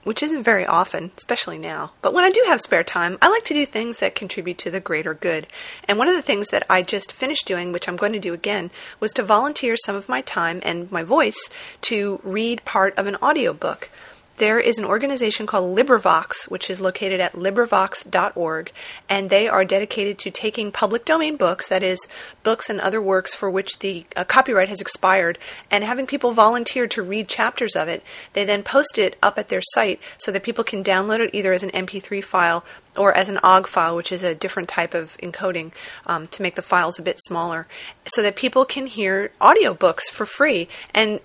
which 0.05 0.23
isn't 0.23 0.43
very 0.43 0.64
often, 0.64 1.11
especially 1.19 1.59
now, 1.59 1.93
but 2.02 2.14
when 2.14 2.25
I 2.25 2.31
do 2.31 2.45
have 2.47 2.61
spare 2.61 2.85
time, 2.85 3.19
I 3.21 3.28
like 3.28 3.45
to 3.47 3.55
do 3.55 3.67
things 3.67 3.99
that 3.99 4.14
contribute 4.14 4.59
to 4.59 4.71
the 4.71 4.81
greater 4.81 5.14
good. 5.14 5.47
And 5.85 5.99
one 5.99 6.09
of 6.09 6.14
the 6.14 6.23
things 6.23 6.49
that 6.49 6.64
I 6.71 6.83
just 6.83 7.12
finished 7.12 7.47
doing, 7.47 7.73
which 7.73 7.88
I'm 7.88 7.97
going 7.97 8.12
to 8.12 8.19
do 8.19 8.33
again, 8.33 8.71
was 9.00 9.12
to 9.14 9.23
volunteer 9.23 9.76
some 9.76 9.97
of 9.97 10.09
my 10.09 10.23
time 10.23 10.61
and 10.62 10.90
my 10.90 11.02
voice 11.02 11.38
to 11.83 12.21
read 12.23 12.64
part 12.64 12.97
of 12.97 13.07
an 13.07 13.17
audiobook 13.17 13.90
there 14.38 14.59
is 14.59 14.78
an 14.78 14.85
organization 14.85 15.47
called 15.47 15.76
LibriVox, 15.76 16.49
which 16.49 16.71
is 16.71 16.80
located 16.80 17.21
at 17.21 17.35
LibriVox.org, 17.35 18.73
and 19.09 19.30
they 19.30 19.49
are 19.49 19.64
dedicated 19.64 20.18
to 20.18 20.30
taking 20.30 20.73
public 20.73 21.04
domain 21.04 21.37
books, 21.37 21.68
that 21.68 21.83
is, 21.83 22.07
books 22.42 22.71
and 22.71 22.80
other 22.80 23.02
works 23.02 23.35
for 23.35 23.50
which 23.50 23.80
the 23.80 24.07
uh, 24.16 24.25
copyright 24.25 24.68
has 24.68 24.80
expired, 24.80 25.38
and 25.71 25.85
having 25.85 26.07
people 26.07 26.33
volunteer 26.33 26.87
to 26.87 27.02
read 27.02 27.28
chapters 27.28 27.76
of 27.76 27.88
it. 27.88 28.02
They 28.33 28.45
then 28.45 28.62
post 28.62 28.99
it 28.99 29.16
up 29.23 29.38
at 29.38 29.49
their 29.49 29.62
site 29.62 30.00
so 30.18 30.33
that 30.33 30.42
people 30.42 30.64
can 30.64 30.85
download 30.85 31.21
it 31.21 31.35
either 31.35 31.52
as 31.52 31.62
an 31.62 31.71
MP3 31.71 32.23
file 32.23 32.64
or 32.97 33.16
as 33.16 33.28
an 33.28 33.38
OGG 33.42 33.66
file, 33.66 33.97
which 33.97 34.12
is 34.12 34.23
a 34.23 34.35
different 34.35 34.68
type 34.68 34.95
of 34.95 35.16
encoding 35.18 35.73
um, 36.07 36.26
to 36.28 36.42
make 36.42 36.57
the 36.57 36.62
files 36.62 36.99
a 36.99 37.02
bit 37.02 37.18
smaller, 37.21 37.66
so 38.07 38.23
that 38.23 38.37
people 38.37 38.64
can 38.64 38.87
hear 38.87 39.30
audiobooks 39.40 40.04
for 40.11 40.26
free. 40.26 40.68
And 40.95 41.21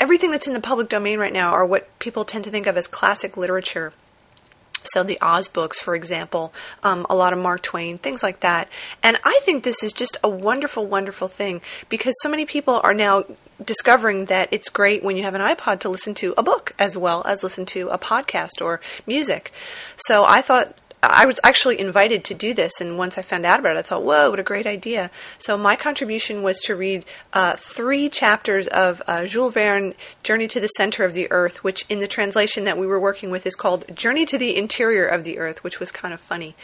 everything 0.00 0.30
that's 0.30 0.46
in 0.46 0.52
the 0.52 0.60
public 0.60 0.88
domain 0.88 1.18
right 1.18 1.32
now 1.32 1.52
are 1.52 1.64
what 1.64 1.98
people 1.98 2.24
tend 2.24 2.44
to 2.44 2.50
think 2.50 2.66
of 2.66 2.76
as 2.76 2.86
classic 2.86 3.36
literature. 3.36 3.92
So 4.84 5.02
the 5.02 5.18
Oz 5.22 5.48
books, 5.48 5.80
for 5.80 5.94
example, 5.94 6.52
um, 6.82 7.06
a 7.08 7.14
lot 7.14 7.32
of 7.32 7.38
Mark 7.38 7.62
Twain, 7.62 7.96
things 7.96 8.22
like 8.22 8.40
that. 8.40 8.68
And 9.02 9.18
I 9.24 9.40
think 9.42 9.64
this 9.64 9.82
is 9.82 9.92
just 9.92 10.18
a 10.22 10.28
wonderful, 10.28 10.86
wonderful 10.86 11.28
thing 11.28 11.62
because 11.88 12.14
so 12.20 12.28
many 12.28 12.44
people 12.44 12.80
are 12.84 12.92
now 12.92 13.24
discovering 13.64 14.26
that 14.26 14.48
it's 14.52 14.68
great 14.68 15.02
when 15.02 15.16
you 15.16 15.22
have 15.22 15.34
an 15.34 15.40
iPod 15.40 15.80
to 15.80 15.88
listen 15.88 16.12
to 16.14 16.34
a 16.36 16.42
book 16.42 16.74
as 16.78 16.96
well 16.96 17.22
as 17.26 17.42
listen 17.42 17.64
to 17.66 17.88
a 17.88 17.98
podcast 17.98 18.60
or 18.60 18.80
music. 19.06 19.52
So 19.96 20.24
I 20.24 20.42
thought 20.42 20.76
I 21.10 21.26
was 21.26 21.40
actually 21.42 21.80
invited 21.80 22.24
to 22.24 22.34
do 22.34 22.54
this, 22.54 22.80
and 22.80 22.98
once 22.98 23.18
I 23.18 23.22
found 23.22 23.46
out 23.46 23.60
about 23.60 23.76
it, 23.76 23.80
I 23.80 23.82
thought, 23.82 24.02
whoa, 24.02 24.30
what 24.30 24.40
a 24.40 24.44
great 24.44 24.66
idea. 24.66 25.10
So 25.38 25.56
my 25.56 25.76
contribution 25.76 26.42
was 26.42 26.58
to 26.62 26.76
read 26.76 27.04
uh, 27.32 27.56
three 27.56 28.08
chapters 28.08 28.66
of 28.68 29.02
uh, 29.06 29.26
Jules 29.26 29.54
Verne, 29.54 29.94
Journey 30.22 30.48
to 30.48 30.60
the 30.60 30.68
Center 30.68 31.04
of 31.04 31.14
the 31.14 31.30
Earth, 31.30 31.64
which 31.64 31.84
in 31.88 32.00
the 32.00 32.08
translation 32.08 32.64
that 32.64 32.78
we 32.78 32.86
were 32.86 33.00
working 33.00 33.30
with 33.30 33.46
is 33.46 33.54
called 33.54 33.84
Journey 33.94 34.26
to 34.26 34.38
the 34.38 34.56
Interior 34.56 35.06
of 35.06 35.24
the 35.24 35.38
Earth, 35.38 35.64
which 35.64 35.80
was 35.80 35.90
kind 35.90 36.14
of 36.14 36.20
funny. 36.20 36.54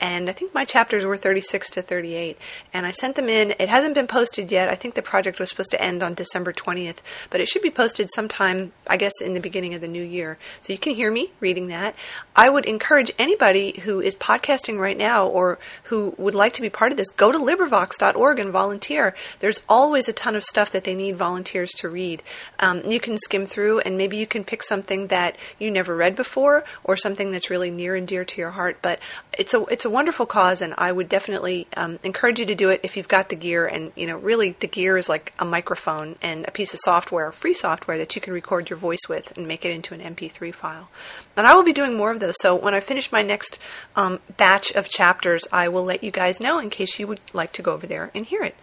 And 0.00 0.28
I 0.28 0.32
think 0.32 0.54
my 0.54 0.64
chapters 0.64 1.04
were 1.04 1.16
36 1.16 1.70
to 1.70 1.82
38, 1.82 2.36
and 2.72 2.84
I 2.84 2.90
sent 2.90 3.16
them 3.16 3.28
in. 3.28 3.54
It 3.58 3.68
hasn't 3.68 3.94
been 3.94 4.06
posted 4.06 4.52
yet. 4.52 4.68
I 4.68 4.74
think 4.74 4.94
the 4.94 5.02
project 5.02 5.38
was 5.38 5.48
supposed 5.48 5.70
to 5.70 5.82
end 5.82 6.02
on 6.02 6.14
December 6.14 6.52
20th, 6.52 6.98
but 7.30 7.40
it 7.40 7.48
should 7.48 7.62
be 7.62 7.70
posted 7.70 8.10
sometime, 8.14 8.72
I 8.86 8.96
guess, 8.96 9.12
in 9.20 9.34
the 9.34 9.40
beginning 9.40 9.74
of 9.74 9.80
the 9.80 9.88
new 9.88 10.02
year. 10.02 10.38
So 10.60 10.72
you 10.72 10.78
can 10.78 10.94
hear 10.94 11.10
me 11.10 11.30
reading 11.40 11.68
that. 11.68 11.94
I 12.36 12.50
would 12.50 12.66
encourage 12.66 13.12
anybody 13.18 13.80
who 13.84 13.87
who 13.88 14.02
is 14.02 14.14
podcasting 14.14 14.78
right 14.78 14.98
now 14.98 15.26
or 15.26 15.58
who 15.84 16.14
would 16.18 16.34
like 16.34 16.52
to 16.52 16.60
be 16.60 16.68
part 16.68 16.92
of 16.92 16.98
this, 16.98 17.08
go 17.08 17.32
to 17.32 17.38
LibriVox.org 17.38 18.38
and 18.38 18.50
volunteer. 18.50 19.14
There's 19.38 19.60
always 19.66 20.10
a 20.10 20.12
ton 20.12 20.36
of 20.36 20.44
stuff 20.44 20.72
that 20.72 20.84
they 20.84 20.94
need 20.94 21.16
volunteers 21.16 21.70
to 21.78 21.88
read. 21.88 22.22
Um, 22.60 22.82
you 22.84 23.00
can 23.00 23.16
skim 23.16 23.46
through 23.46 23.80
and 23.80 23.96
maybe 23.96 24.18
you 24.18 24.26
can 24.26 24.44
pick 24.44 24.62
something 24.62 25.06
that 25.06 25.38
you 25.58 25.70
never 25.70 25.96
read 25.96 26.16
before 26.16 26.64
or 26.84 26.98
something 26.98 27.32
that's 27.32 27.48
really 27.48 27.70
near 27.70 27.94
and 27.94 28.06
dear 28.06 28.26
to 28.26 28.40
your 28.42 28.50
heart. 28.50 28.76
But 28.82 29.00
it's 29.38 29.54
a 29.54 29.64
it's 29.64 29.86
a 29.86 29.90
wonderful 29.90 30.26
cause, 30.26 30.60
and 30.60 30.74
I 30.76 30.92
would 30.92 31.08
definitely 31.08 31.66
um, 31.74 31.98
encourage 32.02 32.40
you 32.40 32.46
to 32.46 32.54
do 32.54 32.68
it 32.68 32.80
if 32.82 32.96
you've 32.96 33.08
got 33.08 33.30
the 33.30 33.36
gear. 33.36 33.66
And 33.66 33.92
you 33.96 34.06
know, 34.06 34.18
really, 34.18 34.54
the 34.60 34.66
gear 34.66 34.98
is 34.98 35.08
like 35.08 35.32
a 35.38 35.46
microphone 35.46 36.16
and 36.20 36.46
a 36.46 36.50
piece 36.50 36.74
of 36.74 36.80
software, 36.82 37.32
free 37.32 37.54
software 37.54 37.96
that 37.96 38.14
you 38.14 38.20
can 38.20 38.34
record 38.34 38.68
your 38.68 38.78
voice 38.78 39.08
with 39.08 39.34
and 39.38 39.48
make 39.48 39.64
it 39.64 39.70
into 39.70 39.94
an 39.94 40.00
MP3 40.00 40.52
file. 40.52 40.90
And 41.38 41.46
I 41.46 41.54
will 41.54 41.62
be 41.62 41.72
doing 41.72 41.96
more 41.96 42.10
of 42.10 42.18
those. 42.18 42.34
So 42.42 42.56
when 42.56 42.74
I 42.74 42.80
finish 42.80 43.12
my 43.12 43.22
next 43.22 43.60
um, 43.94 44.18
batch 44.36 44.72
of 44.72 44.88
chapters, 44.88 45.46
I 45.52 45.68
will 45.68 45.84
let 45.84 46.02
you 46.02 46.10
guys 46.10 46.40
know 46.40 46.58
in 46.58 46.68
case 46.68 46.98
you 46.98 47.06
would 47.06 47.20
like 47.32 47.52
to 47.52 47.62
go 47.62 47.72
over 47.72 47.86
there 47.86 48.10
and 48.12 48.26
hear 48.26 48.42
it. 48.42 48.56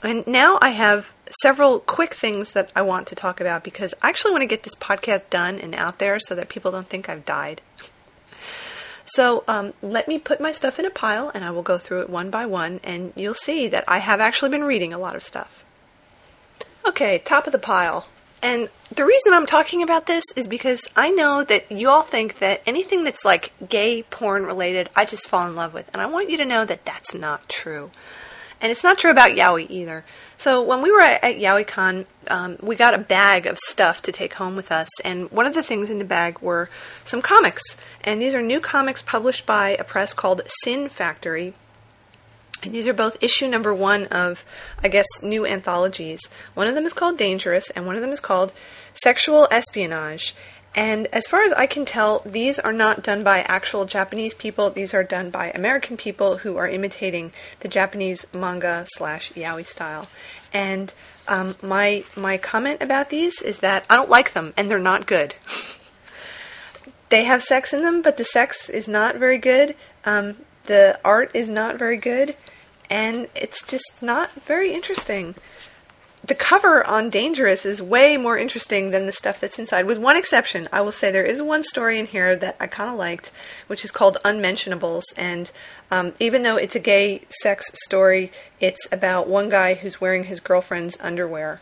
And 0.00 0.24
now 0.28 0.60
I 0.62 0.70
have 0.70 1.10
several 1.42 1.80
quick 1.80 2.14
things 2.14 2.52
that 2.52 2.70
I 2.76 2.82
want 2.82 3.08
to 3.08 3.16
talk 3.16 3.40
about 3.40 3.64
because 3.64 3.94
I 4.00 4.10
actually 4.10 4.30
want 4.30 4.42
to 4.42 4.46
get 4.46 4.62
this 4.62 4.76
podcast 4.76 5.28
done 5.28 5.58
and 5.58 5.74
out 5.74 5.98
there 5.98 6.20
so 6.20 6.36
that 6.36 6.48
people 6.48 6.70
don't 6.70 6.88
think 6.88 7.08
I've 7.08 7.24
died. 7.24 7.60
So 9.04 9.42
um, 9.48 9.72
let 9.82 10.06
me 10.06 10.18
put 10.18 10.40
my 10.40 10.52
stuff 10.52 10.78
in 10.78 10.84
a 10.84 10.90
pile 10.90 11.32
and 11.34 11.44
I 11.44 11.50
will 11.50 11.62
go 11.62 11.78
through 11.78 12.02
it 12.02 12.10
one 12.10 12.30
by 12.30 12.46
one, 12.46 12.78
and 12.84 13.12
you'll 13.16 13.34
see 13.34 13.66
that 13.68 13.84
I 13.88 13.98
have 13.98 14.20
actually 14.20 14.50
been 14.50 14.62
reading 14.62 14.92
a 14.92 14.98
lot 14.98 15.16
of 15.16 15.24
stuff. 15.24 15.64
Okay, 16.86 17.18
top 17.18 17.46
of 17.46 17.52
the 17.52 17.58
pile. 17.58 18.06
And 18.42 18.68
the 18.94 19.04
reason 19.04 19.34
I'm 19.34 19.46
talking 19.46 19.82
about 19.82 20.06
this 20.06 20.24
is 20.36 20.46
because 20.46 20.88
I 20.96 21.10
know 21.10 21.42
that 21.44 21.72
you 21.72 21.88
all 21.90 22.02
think 22.02 22.38
that 22.38 22.62
anything 22.66 23.04
that's 23.04 23.24
like 23.24 23.52
gay 23.68 24.02
porn 24.04 24.46
related, 24.46 24.88
I 24.94 25.04
just 25.04 25.28
fall 25.28 25.46
in 25.46 25.56
love 25.56 25.74
with. 25.74 25.90
And 25.92 26.00
I 26.00 26.06
want 26.06 26.30
you 26.30 26.36
to 26.38 26.44
know 26.44 26.64
that 26.64 26.84
that's 26.84 27.14
not 27.14 27.48
true. 27.48 27.90
And 28.60 28.72
it's 28.72 28.82
not 28.82 28.98
true 28.98 29.10
about 29.10 29.32
Yaoi 29.32 29.70
either. 29.70 30.04
So 30.36 30.62
when 30.62 30.82
we 30.82 30.90
were 30.90 31.00
at, 31.00 31.22
at 31.22 32.08
um, 32.28 32.56
we 32.60 32.76
got 32.76 32.94
a 32.94 32.98
bag 32.98 33.46
of 33.46 33.58
stuff 33.58 34.02
to 34.02 34.12
take 34.12 34.34
home 34.34 34.56
with 34.56 34.72
us, 34.72 34.88
and 35.04 35.30
one 35.30 35.46
of 35.46 35.54
the 35.54 35.62
things 35.62 35.90
in 35.90 35.98
the 35.98 36.04
bag 36.04 36.40
were 36.40 36.68
some 37.04 37.22
comics. 37.22 37.62
And 38.02 38.20
these 38.20 38.34
are 38.34 38.42
new 38.42 38.60
comics 38.60 39.02
published 39.02 39.46
by 39.46 39.70
a 39.70 39.84
press 39.84 40.12
called 40.12 40.42
Sin 40.64 40.88
Factory. 40.88 41.54
And 42.62 42.72
these 42.72 42.88
are 42.88 42.92
both 42.94 43.22
issue 43.22 43.46
number 43.46 43.72
one 43.72 44.06
of, 44.06 44.44
I 44.82 44.88
guess, 44.88 45.06
new 45.22 45.46
anthologies. 45.46 46.20
One 46.54 46.66
of 46.66 46.74
them 46.74 46.86
is 46.86 46.92
called 46.92 47.16
Dangerous, 47.16 47.70
and 47.70 47.86
one 47.86 47.94
of 47.94 48.00
them 48.00 48.10
is 48.10 48.20
called 48.20 48.52
Sexual 48.94 49.46
Espionage. 49.50 50.34
And 50.74 51.06
as 51.12 51.26
far 51.26 51.42
as 51.42 51.52
I 51.52 51.66
can 51.66 51.84
tell, 51.84 52.22
these 52.24 52.58
are 52.58 52.72
not 52.72 53.02
done 53.02 53.24
by 53.24 53.40
actual 53.40 53.84
Japanese 53.84 54.34
people. 54.34 54.70
These 54.70 54.92
are 54.94 55.02
done 55.02 55.30
by 55.30 55.50
American 55.50 55.96
people 55.96 56.38
who 56.38 56.56
are 56.56 56.68
imitating 56.68 57.32
the 57.60 57.68
Japanese 57.68 58.26
manga 58.32 58.86
slash 58.94 59.32
yaoi 59.32 59.66
style. 59.66 60.08
And 60.52 60.92
um, 61.26 61.56
my 61.62 62.04
my 62.16 62.38
comment 62.38 62.82
about 62.82 63.10
these 63.10 63.40
is 63.42 63.58
that 63.58 63.86
I 63.90 63.96
don't 63.96 64.10
like 64.10 64.32
them, 64.32 64.52
and 64.56 64.70
they're 64.70 64.78
not 64.78 65.06
good. 65.06 65.34
they 67.08 67.24
have 67.24 67.42
sex 67.42 67.72
in 67.72 67.82
them, 67.82 68.02
but 68.02 68.16
the 68.16 68.24
sex 68.24 68.68
is 68.68 68.86
not 68.86 69.16
very 69.16 69.38
good. 69.38 69.74
Um, 70.04 70.36
the 70.68 70.98
art 71.04 71.32
is 71.34 71.48
not 71.48 71.76
very 71.76 71.98
good, 71.98 72.36
and 72.88 73.28
it's 73.34 73.62
just 73.66 73.90
not 74.00 74.30
very 74.44 74.72
interesting 74.72 75.34
the 76.28 76.34
cover 76.34 76.86
on 76.86 77.10
Dangerous 77.10 77.64
is 77.64 77.80
way 77.80 78.16
more 78.16 78.36
interesting 78.36 78.90
than 78.90 79.06
the 79.06 79.12
stuff 79.12 79.40
that's 79.40 79.58
inside, 79.58 79.86
with 79.86 79.98
one 79.98 80.16
exception. 80.16 80.68
I 80.72 80.82
will 80.82 80.92
say 80.92 81.10
there 81.10 81.24
is 81.24 81.40
one 81.40 81.62
story 81.64 81.98
in 81.98 82.06
here 82.06 82.36
that 82.36 82.56
I 82.60 82.66
kind 82.66 82.90
of 82.90 82.96
liked, 82.96 83.30
which 83.66 83.84
is 83.84 83.90
called 83.90 84.18
Unmentionables. 84.24 85.04
And 85.16 85.50
um, 85.90 86.12
even 86.20 86.42
though 86.42 86.56
it's 86.56 86.76
a 86.76 86.80
gay 86.80 87.22
sex 87.42 87.70
story, 87.84 88.30
it's 88.60 88.86
about 88.92 89.28
one 89.28 89.48
guy 89.48 89.74
who's 89.74 90.00
wearing 90.00 90.24
his 90.24 90.40
girlfriend's 90.40 90.98
underwear. 91.00 91.60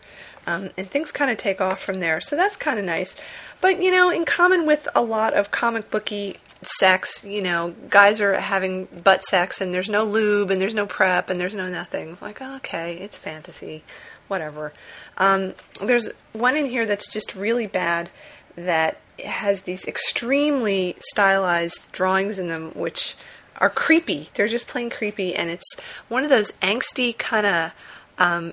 Um, 0.48 0.70
and 0.76 0.88
things 0.90 1.12
kind 1.12 1.30
of 1.30 1.38
take 1.38 1.60
off 1.60 1.82
from 1.82 2.00
there. 2.00 2.20
So 2.20 2.34
that's 2.34 2.56
kind 2.56 2.78
of 2.78 2.84
nice. 2.84 3.14
But, 3.60 3.82
you 3.82 3.90
know, 3.90 4.10
in 4.10 4.24
common 4.24 4.66
with 4.66 4.88
a 4.94 5.02
lot 5.02 5.34
of 5.34 5.50
comic 5.50 5.90
booky 5.90 6.36
sex, 6.78 7.24
you 7.24 7.42
know, 7.42 7.74
guys 7.88 8.20
are 8.20 8.38
having 8.38 8.84
butt 8.86 9.24
sex 9.24 9.60
and 9.60 9.72
there's 9.72 9.88
no 9.88 10.04
lube 10.04 10.50
and 10.50 10.60
there's 10.60 10.74
no 10.74 10.86
prep 10.86 11.30
and 11.30 11.40
there's 11.40 11.54
no 11.54 11.68
nothing. 11.68 12.16
Like, 12.20 12.40
okay, 12.40 12.96
it's 12.96 13.18
fantasy 13.18 13.82
whatever. 14.28 14.72
Um, 15.18 15.54
there's 15.80 16.10
one 16.32 16.56
in 16.56 16.66
here 16.66 16.86
that's 16.86 17.10
just 17.10 17.34
really 17.34 17.66
bad 17.66 18.10
that 18.56 18.98
has 19.24 19.62
these 19.62 19.84
extremely 19.86 20.96
stylized 21.12 21.90
drawings 21.92 22.38
in 22.38 22.48
them, 22.48 22.72
which 22.72 23.16
are 23.58 23.70
creepy. 23.70 24.28
They're 24.34 24.48
just 24.48 24.66
plain 24.66 24.90
creepy, 24.90 25.34
and 25.34 25.50
it's 25.50 25.76
one 26.08 26.24
of 26.24 26.30
those 26.30 26.50
angsty 26.62 27.16
kind 27.16 27.46
of. 27.46 27.72
Um, 28.18 28.52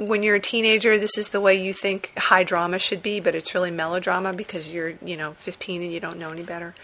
when 0.00 0.22
you're 0.22 0.36
a 0.36 0.40
teenager, 0.40 0.98
this 0.98 1.18
is 1.18 1.28
the 1.28 1.42
way 1.42 1.62
you 1.62 1.74
think 1.74 2.12
high 2.16 2.42
drama 2.42 2.78
should 2.78 3.02
be, 3.02 3.20
but 3.20 3.34
it's 3.34 3.54
really 3.54 3.70
melodrama 3.70 4.32
because 4.32 4.66
you're, 4.66 4.94
you 5.04 5.16
know, 5.16 5.34
15 5.42 5.82
and 5.82 5.92
you 5.92 6.00
don't 6.00 6.18
know 6.18 6.30
any 6.30 6.42
better. 6.42 6.74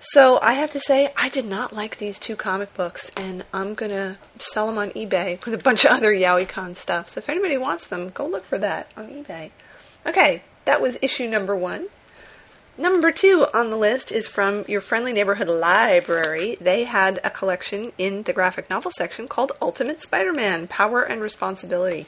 So 0.00 0.40
I 0.42 0.54
have 0.54 0.72
to 0.72 0.80
say, 0.80 1.12
I 1.16 1.28
did 1.28 1.46
not 1.46 1.72
like 1.72 1.96
these 1.96 2.18
two 2.18 2.34
comic 2.34 2.74
books, 2.74 3.08
and 3.16 3.44
I'm 3.54 3.74
gonna 3.74 4.18
sell 4.38 4.66
them 4.66 4.78
on 4.78 4.90
eBay 4.90 5.42
with 5.44 5.54
a 5.54 5.58
bunch 5.58 5.84
of 5.84 5.92
other 5.92 6.12
YaoiCon 6.12 6.76
stuff. 6.76 7.08
So 7.08 7.20
if 7.20 7.28
anybody 7.28 7.56
wants 7.56 7.86
them, 7.86 8.10
go 8.10 8.26
look 8.26 8.44
for 8.44 8.58
that 8.58 8.90
on 8.96 9.06
eBay. 9.06 9.50
Okay, 10.04 10.42
that 10.64 10.82
was 10.82 10.98
issue 11.02 11.28
number 11.28 11.54
one. 11.54 11.86
Number 12.76 13.12
two 13.12 13.46
on 13.54 13.70
the 13.70 13.78
list 13.78 14.10
is 14.10 14.26
from 14.26 14.64
your 14.66 14.80
friendly 14.80 15.12
neighborhood 15.12 15.46
library. 15.46 16.58
They 16.60 16.82
had 16.82 17.20
a 17.22 17.30
collection 17.30 17.92
in 17.96 18.24
the 18.24 18.32
graphic 18.32 18.68
novel 18.68 18.90
section 18.90 19.28
called 19.28 19.52
Ultimate 19.62 20.00
Spider 20.00 20.32
Man 20.32 20.66
Power 20.66 21.02
and 21.02 21.22
Responsibility. 21.22 22.06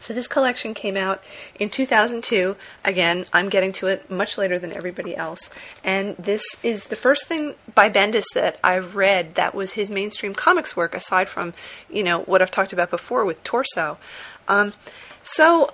So 0.00 0.14
this 0.14 0.28
collection 0.28 0.74
came 0.74 0.96
out 0.96 1.22
in 1.58 1.70
2002. 1.70 2.56
Again, 2.84 3.24
I'm 3.32 3.48
getting 3.48 3.72
to 3.74 3.88
it 3.88 4.10
much 4.10 4.38
later 4.38 4.58
than 4.58 4.72
everybody 4.72 5.16
else. 5.16 5.50
And 5.84 6.16
this 6.16 6.42
is 6.62 6.86
the 6.86 6.96
first 6.96 7.26
thing 7.26 7.54
by 7.74 7.90
Bendis 7.90 8.24
that 8.34 8.58
I've 8.62 8.96
read 8.96 9.34
that 9.34 9.54
was 9.54 9.72
his 9.72 9.90
mainstream 9.90 10.34
comics 10.34 10.76
work, 10.76 10.94
aside 10.94 11.28
from, 11.28 11.54
you 11.90 12.02
know, 12.02 12.20
what 12.20 12.42
I've 12.42 12.50
talked 12.50 12.72
about 12.72 12.90
before 12.90 13.24
with 13.24 13.42
Torso. 13.44 13.98
Um, 14.46 14.72
so 15.24 15.72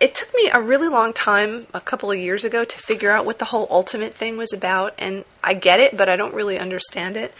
it 0.00 0.14
took 0.14 0.32
me 0.34 0.50
a 0.52 0.60
really 0.60 0.88
long 0.88 1.12
time, 1.12 1.66
a 1.74 1.80
couple 1.80 2.10
of 2.10 2.18
years 2.18 2.44
ago, 2.44 2.64
to 2.64 2.78
figure 2.78 3.10
out 3.10 3.26
what 3.26 3.38
the 3.38 3.44
whole 3.44 3.66
ultimate 3.70 4.14
thing 4.14 4.36
was 4.36 4.52
about. 4.52 4.94
And 4.98 5.24
I 5.42 5.54
get 5.54 5.80
it, 5.80 5.96
but 5.96 6.08
I 6.08 6.16
don't 6.16 6.34
really 6.34 6.58
understand 6.58 7.16
it. 7.16 7.34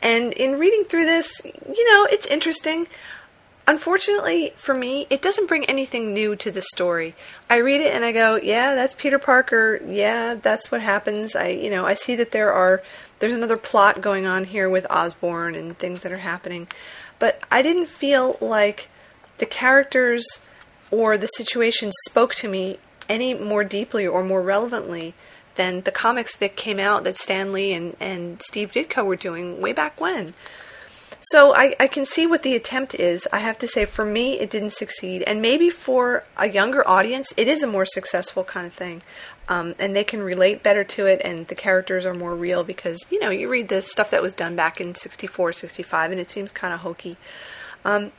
And 0.00 0.32
in 0.32 0.58
reading 0.58 0.84
through 0.84 1.06
this, 1.06 1.32
you 1.44 1.92
know, 1.92 2.06
it's 2.10 2.26
interesting. 2.26 2.86
Unfortunately 3.68 4.54
for 4.56 4.72
me, 4.72 5.06
it 5.10 5.20
doesn't 5.20 5.46
bring 5.46 5.66
anything 5.66 6.14
new 6.14 6.34
to 6.36 6.50
the 6.50 6.62
story. 6.62 7.14
I 7.50 7.58
read 7.58 7.82
it 7.82 7.94
and 7.94 8.02
I 8.02 8.12
go, 8.12 8.36
yeah, 8.36 8.74
that's 8.74 8.94
Peter 8.94 9.18
Parker. 9.18 9.78
Yeah, 9.86 10.36
that's 10.36 10.72
what 10.72 10.80
happens. 10.80 11.36
I, 11.36 11.48
you 11.48 11.68
know, 11.68 11.84
I 11.84 11.92
see 11.92 12.16
that 12.16 12.32
there 12.32 12.50
are 12.50 12.82
there's 13.18 13.34
another 13.34 13.58
plot 13.58 14.00
going 14.00 14.24
on 14.24 14.44
here 14.44 14.70
with 14.70 14.86
Osborn 14.88 15.54
and 15.54 15.78
things 15.78 16.00
that 16.00 16.12
are 16.12 16.18
happening. 16.18 16.66
But 17.18 17.42
I 17.50 17.60
didn't 17.60 17.90
feel 17.90 18.38
like 18.40 18.88
the 19.36 19.44
characters 19.44 20.24
or 20.90 21.18
the 21.18 21.26
situation 21.26 21.92
spoke 22.08 22.34
to 22.36 22.48
me 22.48 22.78
any 23.06 23.34
more 23.34 23.64
deeply 23.64 24.06
or 24.06 24.24
more 24.24 24.40
relevantly 24.40 25.12
than 25.56 25.82
the 25.82 25.92
comics 25.92 26.36
that 26.36 26.56
came 26.56 26.78
out 26.78 27.04
that 27.04 27.18
Stan 27.18 27.52
Lee 27.52 27.74
and, 27.74 27.94
and 28.00 28.40
Steve 28.40 28.72
Ditko 28.72 29.04
were 29.04 29.16
doing 29.16 29.60
way 29.60 29.74
back 29.74 30.00
when. 30.00 30.32
So 31.30 31.54
I, 31.54 31.74
I 31.78 31.88
can 31.88 32.06
see 32.06 32.26
what 32.26 32.42
the 32.42 32.56
attempt 32.56 32.94
is. 32.94 33.28
I 33.32 33.38
have 33.38 33.58
to 33.58 33.68
say, 33.68 33.84
for 33.84 34.04
me, 34.04 34.38
it 34.38 34.50
didn't 34.50 34.72
succeed. 34.72 35.22
And 35.22 35.42
maybe 35.42 35.68
for 35.68 36.24
a 36.36 36.48
younger 36.48 36.86
audience, 36.88 37.34
it 37.36 37.48
is 37.48 37.62
a 37.62 37.66
more 37.66 37.84
successful 37.84 38.44
kind 38.44 38.66
of 38.66 38.72
thing. 38.72 39.02
Um, 39.48 39.74
and 39.78 39.94
they 39.94 40.04
can 40.04 40.22
relate 40.22 40.62
better 40.62 40.84
to 40.84 41.06
it, 41.06 41.20
and 41.24 41.46
the 41.48 41.54
characters 41.54 42.04
are 42.04 42.14
more 42.14 42.34
real 42.34 42.64
because, 42.64 42.98
you 43.10 43.18
know, 43.20 43.30
you 43.30 43.48
read 43.48 43.68
the 43.68 43.82
stuff 43.82 44.10
that 44.10 44.22
was 44.22 44.32
done 44.32 44.56
back 44.56 44.80
in 44.80 44.94
64, 44.94 45.54
65, 45.54 46.12
and 46.12 46.20
it 46.20 46.30
seems 46.30 46.52
kind 46.52 46.72
of 46.72 46.80
hokey. 46.80 47.16
Um, 47.84 48.12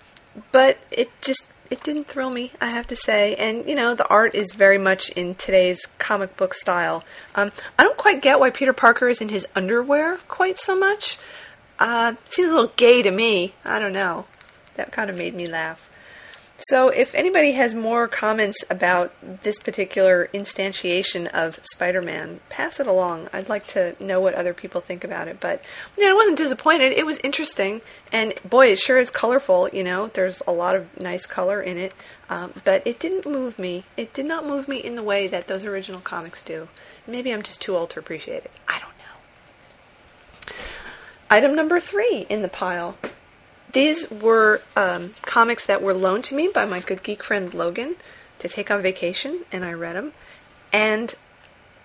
but 0.51 0.77
it 0.91 1.09
just 1.21 1.45
it 1.69 1.83
didn't 1.83 2.07
thrill 2.07 2.31
me, 2.31 2.51
I 2.59 2.67
have 2.67 2.87
to 2.87 2.95
say. 2.95 3.35
And 3.35 3.67
you 3.67 3.75
know, 3.75 3.93
the 3.93 4.07
art 4.07 4.35
is 4.35 4.53
very 4.53 4.77
much 4.77 5.09
in 5.09 5.35
today's 5.35 5.85
comic 5.97 6.35
book 6.35 6.53
style. 6.53 7.03
Um, 7.35 7.51
I 7.77 7.83
don't 7.83 7.97
quite 7.97 8.21
get 8.21 8.39
why 8.39 8.49
Peter 8.49 8.73
Parker 8.73 9.07
is 9.07 9.21
in 9.21 9.29
his 9.29 9.47
underwear 9.55 10.17
quite 10.27 10.59
so 10.59 10.75
much. 10.75 11.17
Uh, 11.79 12.15
seems 12.27 12.49
a 12.51 12.53
little 12.53 12.73
gay 12.75 13.01
to 13.01 13.11
me. 13.11 13.53
I 13.63 13.79
don't 13.79 13.93
know. 13.93 14.25
That 14.75 14.91
kind 14.91 15.09
of 15.09 15.17
made 15.17 15.33
me 15.33 15.47
laugh. 15.47 15.89
So, 16.61 16.89
if 16.89 17.15
anybody 17.15 17.53
has 17.53 17.73
more 17.73 18.09
comments 18.09 18.57
about 18.69 19.13
this 19.43 19.59
particular 19.59 20.29
instantiation 20.33 21.27
of 21.27 21.57
Spider 21.63 22.01
Man, 22.01 22.41
pass 22.49 22.81
it 22.81 22.87
along. 22.87 23.29
I'd 23.31 23.47
like 23.47 23.65
to 23.67 23.95
know 24.03 24.19
what 24.19 24.33
other 24.33 24.53
people 24.53 24.81
think 24.81 25.05
about 25.05 25.29
it. 25.29 25.39
But, 25.39 25.63
you 25.97 26.03
know, 26.03 26.11
I 26.11 26.15
wasn't 26.15 26.37
disappointed. 26.37 26.91
It 26.91 27.05
was 27.05 27.17
interesting. 27.19 27.79
And 28.11 28.33
boy, 28.43 28.73
it 28.73 28.79
sure 28.79 28.97
is 28.97 29.09
colorful. 29.09 29.69
You 29.69 29.85
know, 29.85 30.07
there's 30.07 30.41
a 30.45 30.51
lot 30.51 30.75
of 30.75 30.99
nice 30.99 31.25
color 31.25 31.61
in 31.61 31.77
it. 31.77 31.93
Um, 32.29 32.51
but 32.65 32.85
it 32.85 32.99
didn't 32.99 33.25
move 33.25 33.57
me. 33.57 33.85
It 33.95 34.13
did 34.13 34.25
not 34.25 34.45
move 34.45 34.67
me 34.67 34.79
in 34.79 34.95
the 34.95 35.03
way 35.03 35.27
that 35.27 35.47
those 35.47 35.63
original 35.63 36.01
comics 36.01 36.43
do. 36.43 36.67
Maybe 37.07 37.33
I'm 37.33 37.41
just 37.41 37.61
too 37.61 37.77
old 37.77 37.91
to 37.91 37.99
appreciate 37.99 38.43
it. 38.43 38.51
I 38.67 38.79
don't. 38.79 38.88
Item 41.29 41.55
number 41.55 41.79
three 41.79 42.25
in 42.29 42.41
the 42.41 42.49
pile 42.49 42.97
these 43.71 44.09
were 44.09 44.61
um, 44.75 45.13
comics 45.21 45.65
that 45.67 45.81
were 45.81 45.93
loaned 45.93 46.23
to 46.25 46.35
me 46.35 46.47
by 46.47 46.65
my 46.65 46.79
good 46.79 47.03
geek 47.03 47.23
friend 47.23 47.53
Logan 47.53 47.95
to 48.39 48.47
take 48.47 48.71
on 48.71 48.81
vacation, 48.81 49.45
and 49.51 49.63
I 49.63 49.73
read 49.73 49.95
them. 49.95 50.13
And 50.73 51.13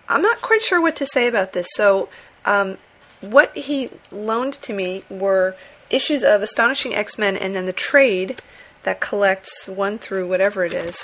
I'm 0.08 0.22
not 0.22 0.40
quite 0.40 0.62
sure 0.62 0.80
what 0.80 0.96
to 0.96 1.06
say 1.06 1.26
about 1.26 1.52
this. 1.52 1.66
So, 1.74 2.08
um, 2.44 2.78
what 3.20 3.56
he 3.56 3.90
loaned 4.10 4.54
to 4.62 4.72
me 4.72 5.04
were 5.08 5.56
issues 5.90 6.22
of 6.22 6.42
Astonishing 6.42 6.94
X 6.94 7.18
Men 7.18 7.36
and 7.36 7.54
then 7.54 7.66
the 7.66 7.72
trade 7.72 8.40
that 8.82 9.00
collects 9.00 9.66
one 9.66 9.98
through 9.98 10.28
whatever 10.28 10.64
it 10.64 10.74
is. 10.74 10.96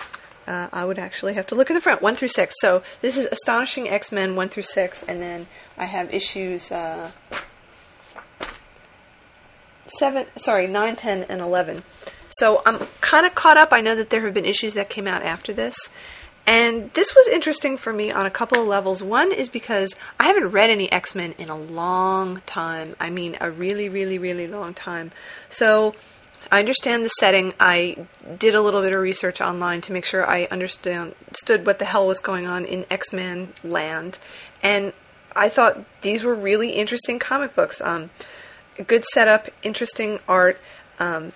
Uh, 0.46 0.68
I 0.72 0.84
would 0.84 0.98
actually 0.98 1.34
have 1.34 1.46
to 1.48 1.54
look 1.54 1.70
at 1.70 1.74
the 1.74 1.80
front, 1.80 2.02
one 2.02 2.16
through 2.16 2.28
six. 2.28 2.54
So 2.60 2.82
this 3.00 3.16
is 3.16 3.26
Astonishing 3.26 3.88
X 3.88 4.12
Men 4.12 4.36
one 4.36 4.48
through 4.48 4.64
six, 4.64 5.02
and 5.02 5.20
then 5.20 5.46
I 5.76 5.84
have 5.86 6.12
issues. 6.12 6.70
Uh, 6.70 7.10
seven, 9.98 10.26
sorry, 10.36 10.66
nine, 10.66 10.96
ten, 10.96 11.24
and 11.24 11.40
eleven. 11.40 11.82
So 12.38 12.62
I'm 12.64 12.78
kind 13.00 13.26
of 13.26 13.34
caught 13.34 13.56
up. 13.56 13.72
I 13.72 13.80
know 13.80 13.96
that 13.96 14.10
there 14.10 14.22
have 14.22 14.34
been 14.34 14.44
issues 14.44 14.74
that 14.74 14.88
came 14.88 15.06
out 15.06 15.22
after 15.22 15.52
this. 15.52 15.76
And 16.46 16.92
this 16.94 17.14
was 17.14 17.28
interesting 17.28 17.76
for 17.76 17.92
me 17.92 18.10
on 18.10 18.26
a 18.26 18.30
couple 18.30 18.60
of 18.60 18.66
levels. 18.66 19.02
One 19.02 19.30
is 19.30 19.48
because 19.48 19.94
I 20.18 20.24
haven't 20.24 20.48
read 20.48 20.70
any 20.70 20.90
X 20.90 21.14
Men 21.14 21.34
in 21.38 21.48
a 21.48 21.56
long 21.56 22.40
time. 22.46 22.96
I 22.98 23.10
mean, 23.10 23.36
a 23.40 23.50
really, 23.50 23.88
really, 23.88 24.18
really 24.18 24.48
long 24.48 24.74
time. 24.74 25.12
So 25.48 25.94
I 26.50 26.58
understand 26.58 27.04
the 27.04 27.10
setting. 27.20 27.52
I 27.60 28.06
did 28.38 28.54
a 28.54 28.62
little 28.62 28.80
bit 28.82 28.92
of 28.92 29.00
research 29.00 29.40
online 29.40 29.80
to 29.82 29.92
make 29.92 30.04
sure 30.04 30.28
I 30.28 30.48
understood 30.50 31.14
what 31.66 31.78
the 31.78 31.84
hell 31.84 32.06
was 32.06 32.18
going 32.18 32.46
on 32.46 32.64
in 32.64 32.84
X 32.90 33.12
Men 33.12 33.52
land. 33.62 34.18
And 34.62 34.92
I 35.36 35.50
thought 35.50 35.84
these 36.02 36.24
were 36.24 36.34
really 36.34 36.70
interesting 36.70 37.18
comic 37.18 37.54
books. 37.54 37.80
Um, 37.80 38.10
good 38.80 39.04
setup, 39.12 39.48
interesting 39.62 40.18
art. 40.28 40.58
Um, 40.98 41.32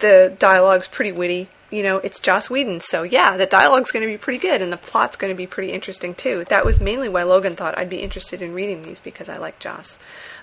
the 0.00 0.34
dialogue's 0.38 0.88
pretty 0.88 1.12
witty. 1.12 1.48
You 1.70 1.82
know, 1.82 1.98
it's 1.98 2.20
Joss 2.20 2.48
Whedon, 2.48 2.80
so 2.80 3.02
yeah, 3.02 3.36
the 3.36 3.46
dialogue's 3.46 3.90
going 3.90 4.06
to 4.06 4.12
be 4.12 4.18
pretty 4.18 4.38
good, 4.38 4.62
and 4.62 4.72
the 4.72 4.76
plot's 4.76 5.16
going 5.16 5.32
to 5.32 5.36
be 5.36 5.46
pretty 5.46 5.72
interesting 5.72 6.14
too. 6.14 6.44
That 6.48 6.64
was 6.64 6.80
mainly 6.80 7.08
why 7.08 7.24
Logan 7.24 7.56
thought 7.56 7.76
I'd 7.76 7.90
be 7.90 8.00
interested 8.00 8.42
in 8.42 8.54
reading 8.54 8.82
these 8.82 9.00
because 9.00 9.28
I 9.28 9.38
like 9.38 9.58
Joss. 9.58 9.98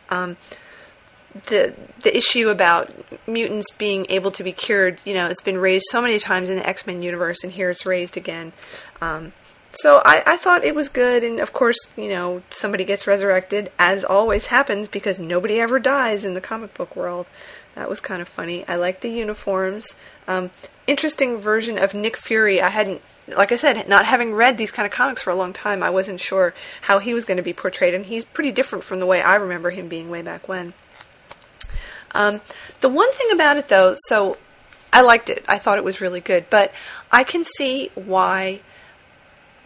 Um, 0.10 0.36
the 1.48 1.74
the 2.04 2.16
issue 2.16 2.50
about 2.50 2.92
mutants 3.28 3.72
being 3.78 4.08
able 4.10 4.32
to 4.32 4.44
be 4.44 4.52
cured, 4.52 5.00
you 5.06 5.14
know, 5.14 5.28
it's 5.28 5.42
been 5.42 5.58
raised 5.58 5.86
so 5.90 6.02
many 6.02 6.20
times 6.20 6.50
in 6.50 6.58
the 6.58 6.68
X 6.68 6.86
Men 6.86 7.02
universe, 7.02 7.44
and 7.44 7.52
here 7.54 7.70
it's 7.70 7.86
raised 7.86 8.18
again. 8.18 8.52
Um, 9.02 9.32
so 9.74 10.02
I, 10.04 10.24
I 10.26 10.38
thought 10.38 10.64
it 10.64 10.76
was 10.76 10.90
good, 10.90 11.24
and 11.24 11.40
of 11.40 11.54
course, 11.54 11.78
you 11.96 12.10
know, 12.10 12.42
somebody 12.52 12.84
gets 12.84 13.08
resurrected, 13.08 13.70
as 13.80 14.04
always 14.04 14.48
happens, 14.48 14.88
because 14.88 15.20
nobody 15.20 15.60
ever 15.62 15.80
dies 15.80 16.26
in 16.26 16.34
the 16.34 16.42
comic 16.42 16.74
book 16.74 16.96
world. 16.96 17.26
That 17.76 17.90
was 17.90 18.02
kind 18.02 18.22
of 18.22 18.28
funny. 18.28 18.68
I 18.68 18.76
like 18.76 19.00
the 19.00 19.10
uniforms. 19.10 19.96
Um, 20.28 20.52
interesting 20.88 21.40
version 21.40 21.78
of 21.78 21.94
Nick 21.94 22.18
Fury. 22.18 22.62
I 22.62 22.68
hadn't, 22.68 23.02
like 23.30 23.54
I 23.54 23.56
said, 23.56 23.88
not 23.88 24.06
having 24.06 24.34
read 24.34 24.58
these 24.58 24.72
kind 24.72 24.86
of 24.86 24.92
comics 24.92 25.22
for 25.22 25.30
a 25.30 25.36
long 25.36 25.54
time, 25.54 25.84
I 25.84 25.90
wasn't 25.90 26.20
sure 26.20 26.54
how 26.82 27.00
he 27.00 27.14
was 27.14 27.24
going 27.24 27.38
to 27.38 27.44
be 27.44 27.54
portrayed, 27.54 27.94
and 27.94 28.06
he's 28.06 28.26
pretty 28.26 28.52
different 28.52 28.84
from 28.84 29.00
the 29.00 29.06
way 29.06 29.22
I 29.22 29.36
remember 29.36 29.70
him 29.70 29.88
being 29.88 30.10
way 30.10 30.22
back 30.22 30.50
when. 30.50 30.74
Um, 32.14 32.42
the 32.82 32.90
one 32.90 33.12
thing 33.14 33.32
about 33.32 33.56
it, 33.56 33.70
though, 33.70 33.96
so 33.98 34.38
I 34.92 35.02
liked 35.02 35.30
it. 35.30 35.46
I 35.48 35.60
thought 35.60 35.78
it 35.78 35.86
was 35.86 36.02
really 36.02 36.20
good, 36.20 36.48
but 36.50 36.74
I 37.10 37.24
can 37.24 37.46
see 37.46 37.90
why 37.96 38.60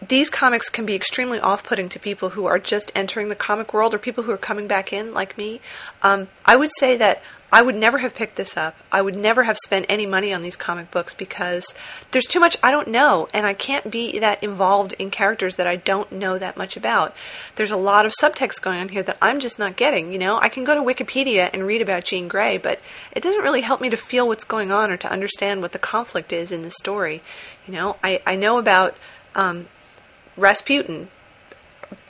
these 0.08 0.30
comics 0.30 0.68
can 0.68 0.86
be 0.86 0.94
extremely 0.94 1.40
off-putting 1.40 1.88
to 1.90 1.98
people 1.98 2.30
who 2.30 2.46
are 2.46 2.58
just 2.58 2.92
entering 2.94 3.28
the 3.28 3.34
comic 3.34 3.72
world 3.72 3.94
or 3.94 3.98
people 3.98 4.24
who 4.24 4.32
are 4.32 4.38
coming 4.38 4.66
back 4.66 4.92
in 4.92 5.14
like 5.14 5.36
me. 5.38 5.60
Um, 6.02 6.28
I 6.44 6.56
would 6.56 6.70
say 6.78 6.96
that 6.98 7.22
I 7.52 7.62
would 7.62 7.76
never 7.76 7.98
have 7.98 8.14
picked 8.14 8.36
this 8.36 8.56
up. 8.56 8.76
I 8.90 9.00
would 9.00 9.14
never 9.14 9.44
have 9.44 9.56
spent 9.64 9.86
any 9.88 10.04
money 10.04 10.34
on 10.34 10.42
these 10.42 10.56
comic 10.56 10.90
books 10.90 11.14
because 11.14 11.64
there's 12.10 12.26
too 12.26 12.40
much 12.40 12.56
I 12.62 12.72
don't 12.72 12.88
know, 12.88 13.28
and 13.32 13.46
I 13.46 13.54
can't 13.54 13.88
be 13.88 14.18
that 14.18 14.42
involved 14.42 14.94
in 14.94 15.10
characters 15.10 15.56
that 15.56 15.66
I 15.66 15.76
don't 15.76 16.10
know 16.10 16.38
that 16.38 16.56
much 16.56 16.76
about. 16.76 17.14
There's 17.54 17.70
a 17.70 17.76
lot 17.76 18.04
of 18.04 18.12
subtext 18.20 18.62
going 18.62 18.80
on 18.80 18.88
here 18.88 19.04
that 19.04 19.18
I'm 19.22 19.38
just 19.38 19.58
not 19.58 19.76
getting. 19.76 20.12
You 20.12 20.18
know, 20.18 20.38
I 20.38 20.48
can 20.48 20.64
go 20.64 20.74
to 20.74 20.80
Wikipedia 20.80 21.48
and 21.52 21.66
read 21.66 21.82
about 21.82 22.04
Jean 22.04 22.26
Grey, 22.26 22.58
but 22.58 22.80
it 23.12 23.22
doesn't 23.22 23.42
really 23.42 23.60
help 23.60 23.80
me 23.80 23.90
to 23.90 23.96
feel 23.96 24.26
what's 24.26 24.44
going 24.44 24.72
on 24.72 24.90
or 24.90 24.96
to 24.96 25.10
understand 25.10 25.62
what 25.62 25.72
the 25.72 25.78
conflict 25.78 26.32
is 26.32 26.50
in 26.50 26.62
the 26.62 26.72
story. 26.72 27.22
You 27.66 27.74
know, 27.74 27.96
I, 28.02 28.20
I 28.26 28.34
know 28.34 28.58
about 28.58 28.96
um, 29.36 29.68
Rasputin. 30.36 31.08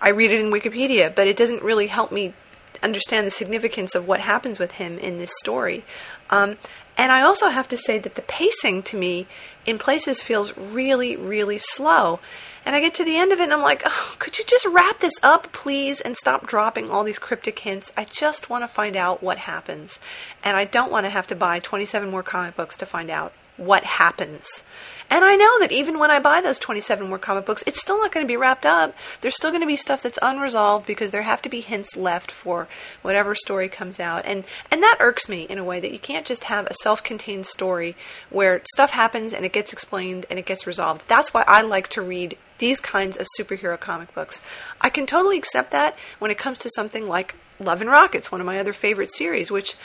I 0.01 0.11
read 0.11 0.31
it 0.31 0.41
in 0.41 0.51
Wikipedia, 0.51 1.15
but 1.15 1.29
it 1.29 1.37
doesn't 1.37 1.63
really 1.63 1.87
help 1.87 2.13
me 2.13 2.35
understand 2.83 3.27
the 3.27 3.31
significance 3.31 3.95
of 3.95 4.07
what 4.07 4.21
happens 4.21 4.59
with 4.59 4.73
him 4.73 4.99
in 4.99 5.19
this 5.19 5.33
story. 5.41 5.85
Um, 6.31 6.59
and 6.99 7.13
I 7.13 7.23
also 7.23 7.49
have 7.49 7.69
to 7.69 7.77
say 7.77 7.99
that 7.99 8.15
the 8.15 8.23
pacing 8.23 8.83
to 8.85 8.97
me 8.97 9.27
in 9.67 9.79
places 9.79 10.21
feels 10.21 10.57
really, 10.57 11.17
really 11.17 11.59
slow. 11.59 12.21
And 12.65 12.75
I 12.75 12.81
get 12.81 12.95
to 12.95 13.05
the 13.05 13.17
end 13.17 13.33
of 13.33 13.39
it 13.39 13.45
and 13.45 13.53
I'm 13.53 13.63
like, 13.63 13.83
oh, 13.85 14.17
could 14.19 14.39
you 14.39 14.45
just 14.45 14.67
wrap 14.67 15.01
this 15.01 15.15
up, 15.23 15.53
please, 15.53 16.01
and 16.01 16.17
stop 16.17 16.47
dropping 16.47 16.91
all 16.91 17.05
these 17.05 17.19
cryptic 17.19 17.59
hints? 17.59 17.93
I 17.97 18.05
just 18.05 18.49
want 18.49 18.65
to 18.65 18.69
find 18.69 18.97
out 18.97 19.23
what 19.23 19.39
happens. 19.39 20.01
And 20.43 20.57
I 20.57 20.65
don't 20.65 20.91
want 20.91 21.05
to 21.05 21.11
have 21.11 21.27
to 21.29 21.37
buy 21.37 21.61
27 21.61 22.11
more 22.11 22.23
comic 22.23 22.57
books 22.57 22.77
to 22.79 22.87
find 22.87 23.11
out 23.11 23.33
what 23.57 23.85
happens. 23.85 24.63
And 25.09 25.25
I 25.25 25.37
know 25.37 25.61
that 25.61 25.71
even 25.71 25.99
when 25.99 26.11
I 26.11 26.19
buy 26.19 26.41
those 26.41 26.59
27 26.59 27.09
more 27.09 27.19
comic 27.19 27.45
books, 27.45 27.63
it's 27.67 27.81
still 27.81 27.99
not 27.99 28.11
going 28.11 28.27
to 28.27 28.29
be 28.31 28.37
wrapped 28.37 28.67
up. 28.67 28.95
There's 29.21 29.37
still 29.37 29.51
going 29.51 29.61
to 29.61 29.67
be 29.67 29.77
stuff 29.77 30.03
that's 30.03 30.19
unresolved 30.21 30.85
because 30.85 31.13
there 31.13 31.23
have 31.23 31.43
to 31.43 31.49
be 31.49 31.61
hints 31.61 31.97
left 31.97 32.33
for 32.33 32.67
whatever 33.03 33.35
story 33.35 33.69
comes 33.69 34.01
out. 34.01 34.25
And 34.25 34.45
and 34.71 34.83
that 34.83 34.99
irks 34.99 35.29
me 35.29 35.43
in 35.43 35.59
a 35.59 35.65
way 35.65 35.79
that 35.79 35.93
you 35.93 36.01
can't 36.01 36.27
just 36.27 36.45
have 36.45 36.67
a 36.67 36.75
self-contained 36.83 37.47
story 37.47 37.95
where 38.31 38.63
stuff 38.75 38.91
happens 38.91 39.33
and 39.33 39.45
it 39.45 39.53
gets 39.53 39.73
explained 39.73 40.27
and 40.29 40.41
it 40.41 40.47
gets 40.47 40.67
resolved. 40.67 41.07
That's 41.07 41.33
why 41.33 41.45
I 41.47 41.63
like 41.63 41.89
to 41.89 42.03
read 42.03 42.37
these 42.59 42.81
kinds 42.81 43.17
of 43.17 43.27
superhero 43.39 43.79
comic 43.79 44.13
books. 44.15 44.43
I 44.81 44.89
can 44.89 45.07
totally 45.07 45.39
accept 45.39 45.71
that 45.71 45.97
when 46.19 46.31
it 46.31 46.39
comes 46.39 46.59
to 46.61 46.71
something 46.75 47.07
like 47.07 47.37
Love 47.61 47.81
and 47.81 47.91
Rockets, 47.91 48.33
one 48.33 48.41
of 48.41 48.47
my 48.47 48.59
other 48.59 48.73
favorite 48.73 49.11
series, 49.15 49.51
which 49.51 49.77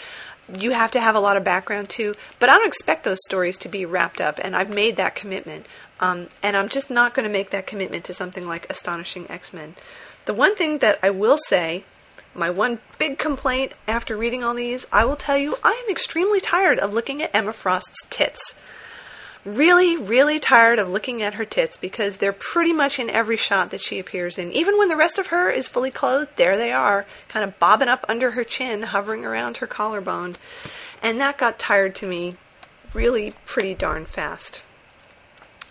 you 0.59 0.71
have 0.71 0.91
to 0.91 0.99
have 0.99 1.15
a 1.15 1.19
lot 1.19 1.37
of 1.37 1.43
background 1.43 1.89
too. 1.89 2.15
But 2.39 2.49
I 2.49 2.57
don't 2.57 2.67
expect 2.67 3.03
those 3.03 3.19
stories 3.25 3.57
to 3.57 3.69
be 3.69 3.85
wrapped 3.85 4.21
up, 4.21 4.39
and 4.41 4.55
I've 4.55 4.73
made 4.73 4.97
that 4.97 5.15
commitment. 5.15 5.67
Um, 5.99 6.29
and 6.41 6.57
I'm 6.57 6.69
just 6.69 6.89
not 6.89 7.13
going 7.13 7.27
to 7.27 7.31
make 7.31 7.51
that 7.51 7.67
commitment 7.67 8.05
to 8.05 8.13
something 8.13 8.47
like 8.47 8.69
Astonishing 8.69 9.29
X 9.29 9.53
Men. 9.53 9.75
The 10.25 10.33
one 10.33 10.55
thing 10.55 10.79
that 10.79 10.99
I 11.03 11.09
will 11.09 11.37
say, 11.47 11.83
my 12.33 12.49
one 12.49 12.79
big 12.97 13.17
complaint 13.17 13.73
after 13.87 14.15
reading 14.15 14.43
all 14.43 14.53
these, 14.53 14.85
I 14.91 15.05
will 15.05 15.15
tell 15.15 15.37
you, 15.37 15.57
I 15.63 15.71
am 15.71 15.91
extremely 15.91 16.39
tired 16.39 16.79
of 16.79 16.93
looking 16.93 17.21
at 17.21 17.33
Emma 17.33 17.53
Frost's 17.53 17.97
tits 18.09 18.55
really, 19.45 19.97
really 19.97 20.39
tired 20.39 20.79
of 20.79 20.89
looking 20.89 21.23
at 21.23 21.35
her 21.35 21.45
tits 21.45 21.77
because 21.77 22.17
they're 22.17 22.33
pretty 22.33 22.73
much 22.73 22.99
in 22.99 23.09
every 23.09 23.37
shot 23.37 23.71
that 23.71 23.81
she 23.81 23.99
appears 23.99 24.37
in. 24.37 24.51
Even 24.51 24.77
when 24.77 24.87
the 24.87 24.95
rest 24.95 25.17
of 25.17 25.27
her 25.27 25.49
is 25.49 25.67
fully 25.67 25.91
clothed, 25.91 26.29
there 26.35 26.57
they 26.57 26.71
are, 26.71 27.05
kind 27.29 27.43
of 27.43 27.57
bobbing 27.59 27.87
up 27.87 28.05
under 28.07 28.31
her 28.31 28.43
chin, 28.43 28.81
hovering 28.83 29.25
around 29.25 29.57
her 29.57 29.67
collarbone. 29.67 30.35
And 31.01 31.19
that 31.19 31.37
got 31.37 31.59
tired 31.59 31.95
to 31.95 32.07
me 32.07 32.35
really 32.93 33.33
pretty 33.45 33.73
darn 33.73 34.05
fast. 34.05 34.61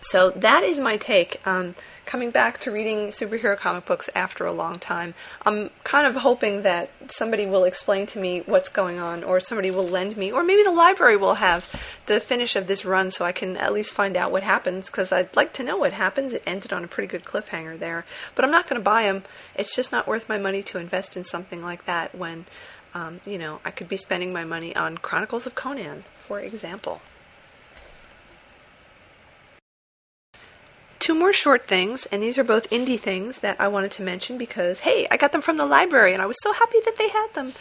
So 0.02 0.30
that 0.30 0.62
is 0.62 0.78
my 0.78 0.96
take. 0.96 1.40
Um, 1.46 1.74
coming 2.06 2.30
back 2.30 2.58
to 2.60 2.72
reading 2.72 3.08
superhero 3.08 3.56
comic 3.56 3.84
books 3.84 4.10
after 4.14 4.44
a 4.44 4.52
long 4.52 4.78
time, 4.78 5.14
I'm 5.46 5.70
kind 5.84 6.06
of 6.06 6.16
hoping 6.16 6.62
that 6.62 6.90
somebody 7.10 7.46
will 7.46 7.64
explain 7.64 8.06
to 8.08 8.18
me 8.18 8.40
what's 8.40 8.70
going 8.70 8.98
on, 8.98 9.22
or 9.22 9.38
somebody 9.40 9.70
will 9.70 9.86
lend 9.86 10.16
me, 10.16 10.32
or 10.32 10.42
maybe 10.42 10.62
the 10.62 10.72
library 10.72 11.16
will 11.16 11.34
have 11.34 11.64
the 12.06 12.18
finish 12.18 12.56
of 12.56 12.66
this 12.66 12.84
run 12.84 13.10
so 13.10 13.24
I 13.24 13.32
can 13.32 13.56
at 13.56 13.72
least 13.72 13.92
find 13.92 14.16
out 14.16 14.32
what 14.32 14.42
happens, 14.42 14.86
because 14.86 15.12
I'd 15.12 15.36
like 15.36 15.52
to 15.54 15.62
know 15.62 15.76
what 15.76 15.92
happens. 15.92 16.32
It 16.32 16.42
ended 16.46 16.72
on 16.72 16.82
a 16.82 16.88
pretty 16.88 17.06
good 17.06 17.24
cliffhanger 17.24 17.78
there. 17.78 18.04
But 18.34 18.44
I'm 18.44 18.50
not 18.50 18.68
going 18.68 18.80
to 18.80 18.84
buy 18.84 19.04
them. 19.04 19.22
It's 19.54 19.76
just 19.76 19.92
not 19.92 20.08
worth 20.08 20.28
my 20.28 20.38
money 20.38 20.62
to 20.64 20.78
invest 20.78 21.16
in 21.16 21.24
something 21.24 21.62
like 21.62 21.84
that 21.84 22.14
when, 22.14 22.46
um, 22.94 23.20
you 23.24 23.38
know, 23.38 23.60
I 23.64 23.70
could 23.70 23.88
be 23.88 23.98
spending 23.98 24.32
my 24.32 24.44
money 24.44 24.74
on 24.74 24.98
Chronicles 24.98 25.46
of 25.46 25.54
Conan, 25.54 26.04
for 26.26 26.40
example. 26.40 27.00
Two 31.00 31.14
more 31.14 31.32
short 31.32 31.66
things, 31.66 32.06
and 32.06 32.22
these 32.22 32.38
are 32.38 32.44
both 32.44 32.70
indie 32.70 33.00
things 33.00 33.38
that 33.38 33.60
I 33.60 33.68
wanted 33.68 33.90
to 33.92 34.02
mention 34.02 34.38
because, 34.38 34.78
hey, 34.78 35.08
I 35.10 35.16
got 35.16 35.32
them 35.32 35.42
from 35.42 35.56
the 35.56 35.66
library 35.66 36.12
and 36.12 36.22
I 36.22 36.26
was 36.26 36.36
so 36.42 36.52
happy 36.52 36.78
that 36.84 36.98
they 36.98 37.08
had 37.08 37.28
them. 37.34 37.52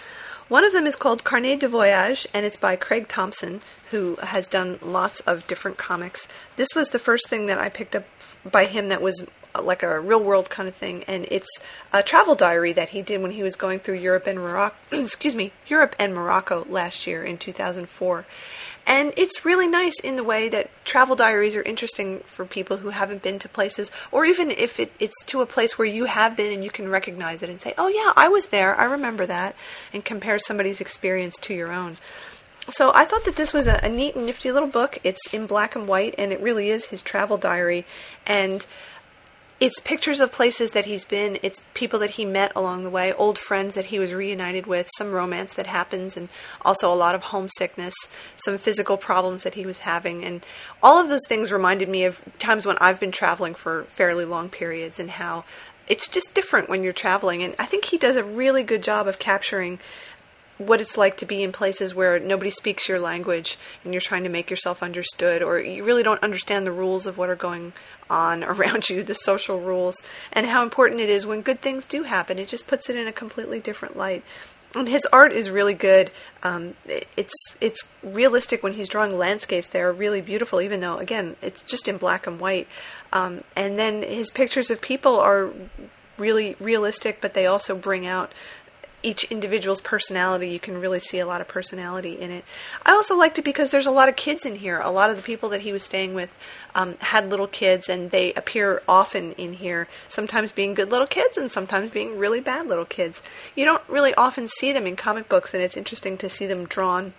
One 0.50 0.64
of 0.64 0.74
them 0.74 0.88
is 0.88 0.96
called 0.96 1.24
Carnet 1.24 1.60
de 1.60 1.68
Voyage, 1.68 2.28
and 2.34 2.44
it's 2.44 2.58
by 2.58 2.76
Craig 2.76 3.08
Thompson, 3.08 3.62
who 3.92 4.16
has 4.16 4.48
done 4.48 4.80
lots 4.82 5.20
of 5.22 5.46
different 5.48 5.78
comics. 5.78 6.28
This 6.56 6.70
was 6.76 6.90
the 6.90 6.98
first 6.98 7.30
thing 7.30 7.46
that 7.46 7.60
I 7.60 7.70
picked 7.70 7.96
up 7.96 8.06
by 8.44 8.66
him 8.66 8.90
that 8.90 9.02
was 9.02 9.28
uh, 9.54 9.62
like 9.62 9.84
a 9.84 10.00
real 10.00 10.24
world 10.24 10.50
kind 10.50 10.68
of 10.68 10.76
thing, 10.76 11.04
and 11.04 11.28
it's 11.30 11.50
a 11.94 12.02
travel 12.02 12.34
diary 12.34 12.74
that 12.74 12.90
he 12.90 13.04
did 13.04 13.22
when 13.22 13.30
he 13.30 13.44
was 13.44 13.56
going 13.56 13.80
through 13.80 13.96
Europe 13.96 14.26
and 14.26 14.40
Morocco. 14.40 14.76
excuse 14.92 15.36
me, 15.36 15.52
Europe 15.68 15.96
and 16.00 16.16
Morocco 16.16 16.66
last 16.68 17.06
year 17.06 17.24
in 17.24 17.38
2004. 17.38 18.26
And 18.90 19.14
it's 19.18 19.46
really 19.46 19.68
nice 19.68 20.00
in 20.00 20.16
the 20.16 20.24
way 20.24 20.50
that 20.50 20.72
travel 20.84 21.16
diaries 21.16 21.56
are 21.56 21.62
interesting 21.62 22.24
for 22.36 22.44
people 22.44 22.78
who 22.78 22.90
haven't 22.90 23.22
been 23.22 23.38
to 23.40 23.48
places, 23.48 23.92
or 24.12 24.26
even 24.26 24.50
if 24.50 24.80
it, 24.80 24.92
it's 25.00 25.24
to 25.26 25.42
a 25.42 25.46
place 25.46 25.78
where 25.78 25.88
you 25.88 26.06
have 26.06 26.36
been 26.36 26.52
and 26.52 26.64
you 26.64 26.72
can 26.72 26.90
recognize 26.90 27.44
it 27.44 27.52
and 27.52 27.62
say, 27.62 27.76
oh, 27.78 27.88
yeah, 27.88 28.12
I 28.18 28.30
was 28.30 28.48
there, 28.48 28.76
I 28.76 28.86
remember 28.86 29.28
that, 29.28 29.56
and 29.94 30.04
compare 30.04 30.40
somebody's 30.40 30.82
experience 30.82 31.38
to 31.42 31.54
your 31.54 31.72
own. 31.72 31.98
So 32.72 32.92
I 32.92 33.06
thought 33.06 33.26
that 33.26 33.36
this 33.36 33.54
was 33.54 33.68
a, 33.68 33.80
a 33.84 33.90
neat 33.90 34.16
and 34.16 34.26
nifty 34.26 34.52
little 34.52 34.68
book. 34.68 34.98
It's 35.04 35.22
in 35.32 35.46
black 35.46 35.76
and 35.76 35.88
white, 35.88 36.16
and 36.18 36.32
it 36.32 36.42
really 36.42 36.72
is 36.72 36.86
his 36.86 37.04
travel 37.04 37.38
diary. 37.38 37.86
And 38.26 38.66
it's 39.60 39.80
pictures 39.82 40.22
of 40.22 40.32
places 40.32 40.72
that 40.72 40.86
he's 40.86 41.04
been. 41.04 41.38
It's 41.44 41.62
people 41.74 42.00
that 42.00 42.12
he 42.12 42.24
met 42.24 42.54
along 42.56 42.84
the 42.84 42.90
way, 42.90 43.12
old 43.14 43.38
friends 43.38 43.76
that 43.76 43.86
he 43.86 44.00
was 44.00 44.14
reunited 44.14 44.66
with, 44.66 44.90
some 44.98 45.12
romance 45.12 45.56
that 45.56 45.68
happens, 45.68 46.16
and 46.16 46.30
also 46.62 46.94
a 46.94 46.96
lot 46.96 47.16
of 47.16 47.24
homesickness, 47.24 47.94
some 48.38 48.58
physical 48.58 48.96
problems 48.96 49.44
that 49.44 49.56
he 49.56 49.66
was 49.66 49.80
having. 49.80 50.24
And 50.24 50.46
all 50.82 51.02
of 51.02 51.10
those 51.10 51.28
things 51.28 51.52
reminded 51.52 51.90
me 51.90 52.06
of 52.06 52.22
times 52.40 52.66
when 52.66 52.78
I've 52.78 53.00
been 53.00 53.12
traveling 53.12 53.54
for 53.54 53.84
fairly 53.96 54.26
long 54.26 54.50
periods 54.50 55.00
and 55.00 55.10
how 55.10 55.44
it's 55.88 56.08
just 56.08 56.34
different 56.34 56.70
when 56.70 56.84
you're 56.84 56.94
traveling. 56.94 57.44
And 57.44 57.56
I 57.60 57.66
think 57.66 57.84
he 57.84 57.98
does 57.98 58.16
a 58.16 58.24
really 58.24 58.64
good 58.64 58.84
job 58.84 59.08
of 59.08 59.20
capturing 59.20 59.80
what 60.60 60.82
it's 60.82 60.98
like 60.98 61.18
to 61.18 61.26
be 61.26 61.42
in 61.42 61.52
places 61.54 61.96
where 61.96 62.20
nobody 62.20 62.52
speaks 62.52 62.88
your 62.88 63.00
language 63.00 63.58
and 63.84 63.94
you're 63.94 64.02
trying 64.02 64.24
to 64.24 64.30
make 64.30 64.50
yourself 64.50 64.84
understood 64.84 65.42
or 65.42 65.58
you 65.58 65.86
really 65.86 66.04
don't 66.04 66.22
understand 66.22 66.68
the 66.68 66.72
rules 66.72 67.06
of 67.06 67.18
what 67.18 67.30
are 67.30 67.36
going 67.36 67.72
on 68.10 68.44
around 68.44 68.90
you, 68.90 69.02
the 69.02 69.16
social 69.16 69.60
rules, 69.60 69.96
and 70.34 70.46
how 70.46 70.62
important 70.62 71.02
it 71.02 71.10
is 71.10 71.26
when 71.26 71.42
good 71.42 71.62
things 71.62 71.86
do 71.86 72.04
happen. 72.04 72.38
It 72.38 72.50
just 72.50 72.68
puts 72.68 72.90
it 72.90 72.98
in 72.98 73.08
a 73.08 73.14
completely 73.14 73.60
different 73.60 73.98
light. 73.98 74.24
And 74.76 74.88
his 74.88 75.08
art 75.12 75.32
is 75.32 75.50
really 75.50 75.74
good. 75.74 76.12
Um, 76.44 76.76
it's 76.86 77.34
it's 77.60 77.82
realistic 78.04 78.62
when 78.62 78.74
he's 78.74 78.88
drawing 78.88 79.18
landscapes. 79.18 79.68
They 79.68 79.82
are 79.82 79.92
really 79.92 80.22
beautiful, 80.22 80.62
even 80.62 80.80
though 80.80 80.98
again 80.98 81.38
it's 81.42 81.64
just 81.64 81.88
in 81.88 81.98
black 81.98 82.28
and 82.28 82.40
white. 82.40 82.68
Um, 83.12 83.42
and 83.56 83.80
then 83.80 84.04
his 84.04 84.30
pictures 84.30 84.70
of 84.70 84.80
people 84.80 85.20
are 85.20 85.50
really 86.20 86.56
realistic, 86.60 87.20
but 87.22 87.34
they 87.34 87.48
also 87.48 87.76
bring 87.76 88.06
out 88.06 88.32
each 89.02 89.24
individual's 89.26 89.82
personality. 89.82 90.50
You 90.50 90.60
can 90.60 90.80
really 90.80 91.00
see 91.00 91.20
a 91.20 91.26
lot 91.26 91.42
of 91.42 91.48
personality 91.48 92.14
in 92.20 92.32
it. 92.32 92.46
I 92.86 92.92
also 92.92 93.16
liked 93.16 93.40
it 93.40 93.44
because 93.46 93.70
there's 93.70 93.86
a 93.86 93.92
lot 93.92 94.10
of 94.10 94.16
kids 94.16 94.46
in 94.46 94.56
here. 94.56 94.80
A 94.80 94.92
lot 94.92 95.10
of 95.10 95.16
the 95.16 95.22
people 95.22 95.50
that 95.50 95.62
he 95.62 95.72
was 95.72 95.84
staying 95.84 96.14
with 96.14 96.30
um, 96.76 96.96
had 97.00 97.30
little 97.30 97.48
kids, 97.48 97.90
and 97.90 98.12
they 98.12 98.34
appear 98.34 98.82
often 98.88 99.34
in 99.34 99.54
here, 99.54 99.88
sometimes 100.08 100.52
being 100.52 100.74
good 100.74 100.92
little 100.92 101.08
kids 101.08 101.38
and 101.38 101.52
sometimes 101.52 101.92
being 101.92 102.18
really 102.18 102.40
bad 102.40 102.68
little 102.68 102.86
kids. 102.86 103.22
You 103.56 103.66
don't 103.66 103.84
really 103.88 104.14
often 104.16 104.48
see 104.48 104.72
them 104.72 104.86
in 104.86 104.96
comic 104.96 105.30
books, 105.30 105.54
and 105.54 105.64
it's 105.64 105.78
interesting 105.78 106.18
to 106.18 106.30
see 106.30 106.46
them 106.46 106.66
drawn 106.66 107.14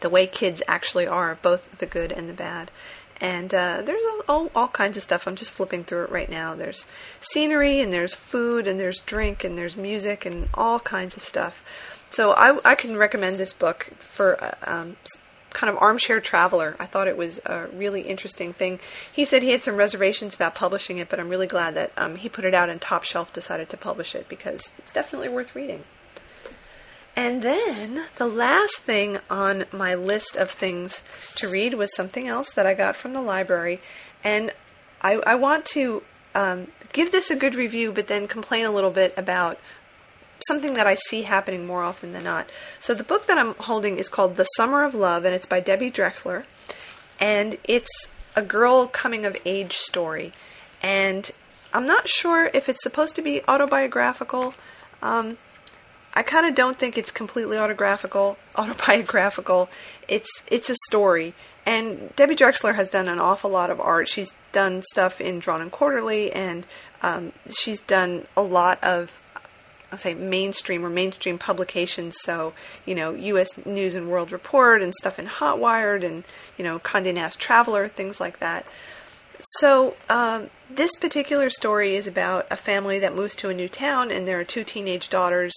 the 0.00 0.08
way 0.08 0.26
kids 0.26 0.62
actually 0.66 1.06
are, 1.06 1.36
both 1.42 1.78
the 1.78 1.86
good 1.86 2.12
and 2.12 2.28
the 2.28 2.34
bad. 2.34 2.70
And 3.20 3.52
uh, 3.52 3.82
there's 3.82 4.02
all, 4.28 4.50
all 4.54 4.68
kinds 4.68 4.96
of 4.96 5.02
stuff. 5.02 5.28
I'm 5.28 5.36
just 5.36 5.50
flipping 5.50 5.84
through 5.84 6.04
it 6.04 6.10
right 6.10 6.30
now. 6.30 6.54
There's 6.54 6.86
scenery, 7.20 7.80
and 7.80 7.92
there's 7.92 8.14
food, 8.14 8.66
and 8.66 8.80
there's 8.80 9.00
drink, 9.00 9.44
and 9.44 9.58
there's 9.58 9.76
music, 9.76 10.24
and 10.24 10.48
all 10.54 10.80
kinds 10.80 11.16
of 11.16 11.24
stuff. 11.24 11.62
So 12.10 12.32
I, 12.32 12.58
I 12.64 12.74
can 12.74 12.96
recommend 12.96 13.36
this 13.36 13.52
book 13.52 13.90
for 13.98 14.42
uh, 14.42 14.54
um, 14.64 14.96
kind 15.50 15.70
of 15.70 15.80
armchair 15.80 16.20
traveler. 16.20 16.76
I 16.80 16.86
thought 16.86 17.08
it 17.08 17.16
was 17.16 17.40
a 17.44 17.68
really 17.72 18.02
interesting 18.02 18.52
thing. 18.52 18.80
He 19.12 19.24
said 19.24 19.42
he 19.42 19.50
had 19.50 19.62
some 19.62 19.76
reservations 19.76 20.34
about 20.34 20.54
publishing 20.54 20.98
it, 20.98 21.08
but 21.08 21.20
I'm 21.20 21.28
really 21.28 21.46
glad 21.46 21.74
that 21.74 21.92
um, 21.96 22.16
he 22.16 22.28
put 22.28 22.44
it 22.44 22.54
out 22.54 22.70
and 22.70 22.80
Top 22.80 23.04
Shelf 23.04 23.32
decided 23.32 23.68
to 23.70 23.76
publish 23.76 24.14
it 24.14 24.28
because 24.28 24.72
it's 24.78 24.92
definitely 24.92 25.28
worth 25.28 25.54
reading. 25.54 25.84
And 27.16 27.42
then 27.42 28.04
the 28.16 28.26
last 28.26 28.76
thing 28.76 29.18
on 29.28 29.66
my 29.72 29.94
list 29.94 30.36
of 30.36 30.50
things 30.50 31.02
to 31.36 31.48
read 31.48 31.74
was 31.74 31.94
something 31.94 32.28
else 32.28 32.50
that 32.50 32.66
I 32.66 32.74
got 32.74 32.96
from 32.96 33.12
the 33.12 33.20
library. 33.20 33.80
And 34.22 34.52
I, 35.02 35.14
I 35.26 35.34
want 35.34 35.64
to 35.66 36.02
um, 36.34 36.68
give 36.92 37.12
this 37.12 37.30
a 37.30 37.36
good 37.36 37.54
review, 37.54 37.92
but 37.92 38.06
then 38.06 38.28
complain 38.28 38.64
a 38.64 38.70
little 38.70 38.90
bit 38.90 39.12
about 39.16 39.58
something 40.48 40.74
that 40.74 40.86
I 40.86 40.94
see 40.94 41.22
happening 41.22 41.66
more 41.66 41.82
often 41.82 42.12
than 42.12 42.24
not. 42.24 42.48
So 42.78 42.94
the 42.94 43.04
book 43.04 43.26
that 43.26 43.38
I'm 43.38 43.54
holding 43.54 43.98
is 43.98 44.08
called 44.08 44.36
The 44.36 44.44
Summer 44.56 44.84
of 44.84 44.94
Love, 44.94 45.24
and 45.24 45.34
it's 45.34 45.46
by 45.46 45.60
Debbie 45.60 45.90
Drechsler. 45.90 46.44
And 47.18 47.58
it's 47.64 47.90
a 48.36 48.42
girl 48.42 48.86
coming 48.86 49.26
of 49.26 49.36
age 49.44 49.76
story. 49.76 50.32
And 50.82 51.30
I'm 51.72 51.86
not 51.86 52.08
sure 52.08 52.50
if 52.54 52.68
it's 52.68 52.82
supposed 52.82 53.16
to 53.16 53.22
be 53.22 53.42
autobiographical. 53.46 54.54
Um, 55.02 55.36
I 56.12 56.22
kind 56.22 56.46
of 56.46 56.54
don't 56.54 56.78
think 56.78 56.98
it's 56.98 57.10
completely 57.10 57.56
autographical, 57.56 58.36
autobiographical. 58.56 59.68
It's 60.08 60.30
it's 60.48 60.70
a 60.70 60.76
story, 60.88 61.34
and 61.66 62.14
Debbie 62.16 62.36
Drechsler 62.36 62.74
has 62.74 62.90
done 62.90 63.08
an 63.08 63.20
awful 63.20 63.50
lot 63.50 63.70
of 63.70 63.80
art. 63.80 64.08
She's 64.08 64.32
done 64.52 64.82
stuff 64.90 65.20
in 65.20 65.38
Drawn 65.38 65.62
and 65.62 65.70
Quarterly, 65.70 66.32
and 66.32 66.66
um, 67.02 67.32
she's 67.50 67.80
done 67.80 68.26
a 68.36 68.42
lot 68.42 68.82
of 68.82 69.10
I'll 69.92 69.98
say 69.98 70.14
mainstream 70.14 70.84
or 70.84 70.90
mainstream 70.90 71.38
publications. 71.38 72.16
So, 72.22 72.52
you 72.84 72.94
know, 72.94 73.12
U.S. 73.12 73.48
News 73.64 73.94
and 73.94 74.08
World 74.08 74.32
Report 74.32 74.82
and 74.82 74.94
stuff 74.94 75.18
in 75.18 75.26
Hotwired 75.26 76.04
and, 76.04 76.24
you 76.56 76.64
know, 76.64 76.78
Condé 76.78 77.12
Nast 77.12 77.40
Traveler, 77.40 77.88
things 77.88 78.20
like 78.20 78.38
that. 78.38 78.64
So, 79.58 79.96
um, 80.08 80.50
this 80.68 80.94
particular 81.00 81.50
story 81.50 81.96
is 81.96 82.06
about 82.06 82.46
a 82.50 82.56
family 82.56 82.98
that 83.00 83.16
moves 83.16 83.34
to 83.36 83.48
a 83.48 83.54
new 83.54 83.68
town 83.68 84.10
and 84.10 84.28
there 84.28 84.38
are 84.38 84.44
two 84.44 84.64
teenage 84.64 85.08
daughters 85.08 85.52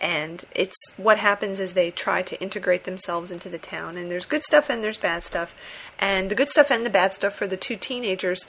and 0.00 0.44
it's 0.54 0.76
what 0.96 1.18
happens 1.18 1.60
is 1.60 1.72
they 1.72 1.90
try 1.90 2.22
to 2.22 2.40
integrate 2.40 2.84
themselves 2.84 3.30
into 3.30 3.48
the 3.48 3.58
town 3.58 3.96
and 3.96 4.10
there's 4.10 4.24
good 4.24 4.42
stuff 4.42 4.70
and 4.70 4.82
there's 4.82 4.98
bad 4.98 5.24
stuff. 5.24 5.54
And 5.98 6.30
the 6.30 6.34
good 6.34 6.48
stuff 6.48 6.70
and 6.70 6.86
the 6.86 6.90
bad 6.90 7.12
stuff 7.12 7.34
for 7.34 7.46
the 7.46 7.56
two 7.56 7.76
teenagers 7.76 8.46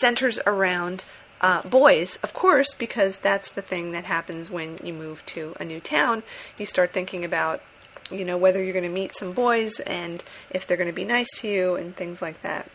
centers 0.00 0.38
around 0.46 1.04
uh, 1.40 1.60
boys 1.62 2.16
of 2.22 2.32
course 2.32 2.72
because 2.72 3.16
that's 3.18 3.50
the 3.50 3.62
thing 3.62 3.90
that 3.90 4.04
happens 4.04 4.48
when 4.48 4.78
you 4.82 4.92
move 4.92 5.24
to 5.26 5.54
a 5.60 5.64
new 5.64 5.80
town. 5.80 6.22
You 6.56 6.66
start 6.66 6.92
thinking 6.92 7.24
about 7.24 7.62
you 8.10 8.24
know 8.24 8.38
whether 8.38 8.62
you're 8.62 8.72
going 8.72 8.82
to 8.84 8.88
meet 8.88 9.14
some 9.14 9.32
boys 9.32 9.78
and 9.80 10.22
if 10.50 10.66
they're 10.66 10.76
going 10.76 10.88
to 10.88 10.94
be 10.94 11.04
nice 11.04 11.28
to 11.38 11.48
you 11.48 11.76
and 11.76 11.94
things 11.94 12.22
like 12.22 12.40
that. 12.42 12.70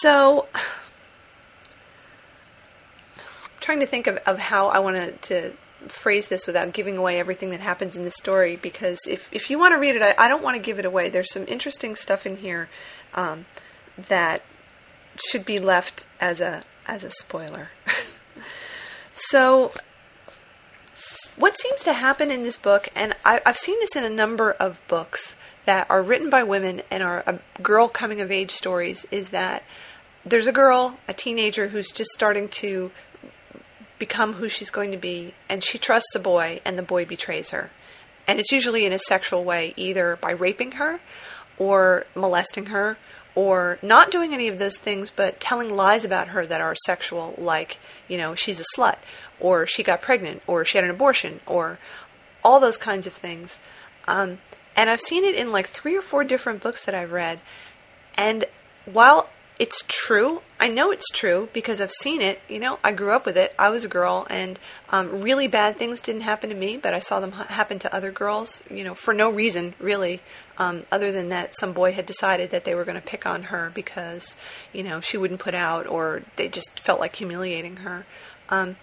So 0.00 0.48
I'm 0.54 0.60
trying 3.60 3.80
to 3.80 3.86
think 3.86 4.08
of, 4.08 4.16
of 4.26 4.38
how 4.38 4.68
I 4.68 4.80
wanted 4.80 5.22
to 5.22 5.52
phrase 5.88 6.28
this 6.28 6.46
without 6.46 6.72
giving 6.72 6.96
away 6.96 7.18
everything 7.18 7.50
that 7.50 7.60
happens 7.60 7.96
in 7.96 8.04
the 8.04 8.10
story 8.10 8.56
because 8.56 8.98
if, 9.08 9.28
if 9.32 9.50
you 9.50 9.58
want 9.58 9.72
to 9.72 9.78
read 9.78 9.96
it, 9.96 10.02
I, 10.02 10.14
I 10.18 10.28
don't 10.28 10.42
want 10.42 10.56
to 10.56 10.62
give 10.62 10.78
it 10.78 10.84
away. 10.84 11.08
There's 11.08 11.32
some 11.32 11.46
interesting 11.48 11.96
stuff 11.96 12.26
in 12.26 12.36
here 12.36 12.68
um, 13.14 13.46
that 14.08 14.42
should 15.28 15.44
be 15.44 15.58
left 15.58 16.04
as 16.20 16.40
a 16.40 16.62
as 16.86 17.04
a 17.04 17.10
spoiler. 17.10 17.68
so, 19.14 19.72
what 21.36 21.58
seems 21.58 21.82
to 21.82 21.92
happen 21.92 22.30
in 22.30 22.42
this 22.42 22.56
book, 22.56 22.88
and 22.94 23.14
I, 23.24 23.40
I've 23.44 23.58
seen 23.58 23.78
this 23.80 23.94
in 23.96 24.04
a 24.04 24.10
number 24.10 24.52
of 24.52 24.80
books 24.88 25.36
that 25.66 25.88
are 25.90 26.02
written 26.02 26.30
by 26.30 26.42
women 26.42 26.82
and 26.90 27.02
are 27.02 27.22
a 27.26 27.38
girl 27.62 27.88
coming 27.88 28.20
of 28.20 28.32
age 28.32 28.50
stories, 28.50 29.06
is 29.10 29.30
that 29.30 29.62
there's 30.24 30.46
a 30.46 30.52
girl, 30.52 30.98
a 31.06 31.14
teenager, 31.14 31.68
who's 31.68 31.90
just 31.90 32.10
starting 32.10 32.48
to 32.48 32.90
become 34.00 34.32
who 34.32 34.48
she's 34.48 34.70
going 34.70 34.90
to 34.90 34.96
be, 34.96 35.34
and 35.48 35.62
she 35.62 35.78
trusts 35.78 36.10
the 36.12 36.18
boy, 36.18 36.60
and 36.64 36.76
the 36.76 36.82
boy 36.82 37.04
betrays 37.04 37.50
her. 37.50 37.70
And 38.26 38.40
it's 38.40 38.50
usually 38.50 38.84
in 38.84 38.92
a 38.92 38.98
sexual 38.98 39.44
way, 39.44 39.74
either 39.76 40.18
by 40.20 40.32
raping 40.32 40.72
her, 40.72 40.98
or 41.58 42.06
molesting 42.16 42.66
her, 42.66 42.98
or 43.36 43.78
not 43.82 44.10
doing 44.10 44.34
any 44.34 44.48
of 44.48 44.58
those 44.58 44.76
things, 44.76 45.10
but 45.10 45.38
telling 45.38 45.70
lies 45.70 46.04
about 46.04 46.28
her 46.28 46.44
that 46.44 46.60
are 46.60 46.74
sexual, 46.84 47.34
like, 47.38 47.78
you 48.08 48.18
know, 48.18 48.34
she's 48.34 48.58
a 48.58 48.64
slut, 48.76 48.96
or 49.38 49.66
she 49.66 49.84
got 49.84 50.02
pregnant, 50.02 50.42
or 50.48 50.64
she 50.64 50.78
had 50.78 50.84
an 50.84 50.90
abortion, 50.90 51.38
or 51.46 51.78
all 52.42 52.58
those 52.58 52.76
kinds 52.76 53.06
of 53.06 53.12
things. 53.12 53.60
Um, 54.08 54.38
and 54.74 54.90
I've 54.90 55.00
seen 55.00 55.24
it 55.24 55.36
in 55.36 55.52
like 55.52 55.68
three 55.68 55.96
or 55.96 56.02
four 56.02 56.24
different 56.24 56.62
books 56.62 56.84
that 56.86 56.94
I've 56.94 57.12
read. 57.12 57.38
And 58.16 58.44
while 58.86 59.28
it's 59.60 59.84
true. 59.86 60.40
I 60.58 60.68
know 60.68 60.90
it's 60.90 61.10
true 61.10 61.50
because 61.52 61.82
I've 61.82 61.92
seen 61.92 62.22
it. 62.22 62.40
You 62.48 62.58
know, 62.58 62.78
I 62.82 62.92
grew 62.92 63.10
up 63.10 63.26
with 63.26 63.36
it. 63.36 63.54
I 63.58 63.68
was 63.68 63.84
a 63.84 63.88
girl, 63.88 64.26
and 64.30 64.58
um, 64.88 65.20
really 65.20 65.48
bad 65.48 65.76
things 65.76 66.00
didn't 66.00 66.22
happen 66.22 66.48
to 66.48 66.56
me, 66.56 66.78
but 66.78 66.94
I 66.94 67.00
saw 67.00 67.20
them 67.20 67.32
ha- 67.32 67.44
happen 67.44 67.78
to 67.80 67.94
other 67.94 68.10
girls. 68.10 68.62
You 68.70 68.84
know, 68.84 68.94
for 68.94 69.12
no 69.12 69.28
reason 69.28 69.74
really, 69.78 70.22
um, 70.56 70.86
other 70.90 71.12
than 71.12 71.28
that 71.28 71.54
some 71.60 71.74
boy 71.74 71.92
had 71.92 72.06
decided 72.06 72.52
that 72.52 72.64
they 72.64 72.74
were 72.74 72.86
going 72.86 72.94
to 72.94 73.06
pick 73.06 73.26
on 73.26 73.42
her 73.42 73.70
because 73.74 74.34
you 74.72 74.82
know 74.82 75.02
she 75.02 75.18
wouldn't 75.18 75.40
put 75.40 75.54
out, 75.54 75.86
or 75.86 76.22
they 76.36 76.48
just 76.48 76.80
felt 76.80 76.98
like 76.98 77.14
humiliating 77.14 77.76
her. 77.76 78.06
Um, 78.48 78.76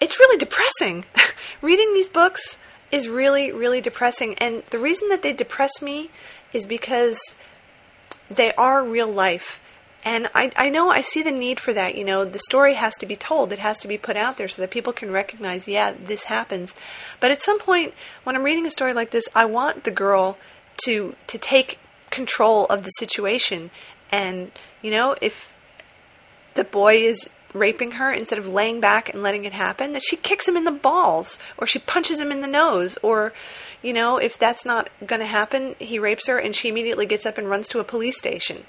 it's 0.00 0.20
really 0.20 0.38
depressing. 0.38 1.06
Reading 1.60 1.92
these 1.92 2.08
books 2.08 2.56
is 2.92 3.08
really, 3.08 3.50
really 3.50 3.80
depressing, 3.80 4.36
and 4.36 4.62
the 4.70 4.78
reason 4.78 5.08
that 5.08 5.24
they 5.24 5.32
depress 5.32 5.82
me 5.82 6.08
is 6.52 6.66
because 6.66 7.18
they 8.30 8.54
are 8.54 8.84
real 8.84 9.08
life 9.08 9.58
and 10.08 10.30
I, 10.34 10.50
I 10.56 10.70
know 10.70 10.88
I 10.88 11.02
see 11.02 11.20
the 11.20 11.30
need 11.30 11.60
for 11.60 11.70
that. 11.74 11.94
You 11.94 12.02
know, 12.02 12.24
the 12.24 12.38
story 12.38 12.72
has 12.72 12.94
to 12.96 13.06
be 13.06 13.14
told, 13.14 13.52
it 13.52 13.58
has 13.58 13.76
to 13.80 13.88
be 13.88 13.98
put 13.98 14.16
out 14.16 14.38
there 14.38 14.48
so 14.48 14.62
that 14.62 14.70
people 14.70 14.94
can 14.94 15.10
recognize, 15.10 15.68
yeah, 15.68 15.92
this 16.02 16.24
happens. 16.24 16.74
But 17.20 17.30
at 17.30 17.42
some 17.42 17.58
point, 17.60 17.92
when 18.24 18.34
I'm 18.34 18.42
reading 18.42 18.64
a 18.64 18.70
story 18.70 18.94
like 18.94 19.10
this, 19.10 19.28
I 19.34 19.44
want 19.44 19.84
the 19.84 19.90
girl 19.90 20.38
to 20.84 21.14
to 21.26 21.36
take 21.36 21.78
control 22.08 22.64
of 22.70 22.84
the 22.84 22.90
situation. 22.98 23.70
And 24.10 24.50
you 24.80 24.90
know, 24.90 25.14
if 25.20 25.52
the 26.54 26.64
boy 26.64 27.04
is 27.04 27.28
raping 27.52 27.90
her 27.92 28.10
instead 28.10 28.38
of 28.38 28.48
laying 28.48 28.80
back 28.80 29.12
and 29.12 29.22
letting 29.22 29.44
it 29.44 29.52
happen, 29.52 29.92
that 29.92 30.02
she 30.02 30.16
kicks 30.16 30.48
him 30.48 30.56
in 30.56 30.64
the 30.64 30.72
balls 30.72 31.38
or 31.58 31.66
she 31.66 31.80
punches 31.80 32.18
him 32.18 32.32
in 32.32 32.40
the 32.40 32.46
nose 32.46 32.96
or 33.02 33.34
you 33.82 33.92
know, 33.92 34.16
if 34.16 34.38
that's 34.38 34.64
not 34.64 34.88
going 35.06 35.20
to 35.20 35.26
happen, 35.26 35.76
he 35.78 35.98
rapes 35.98 36.26
her 36.28 36.38
and 36.38 36.56
she 36.56 36.68
immediately 36.70 37.04
gets 37.04 37.26
up 37.26 37.36
and 37.36 37.48
runs 37.48 37.68
to 37.68 37.78
a 37.78 37.84
police 37.84 38.16
station. 38.16 38.64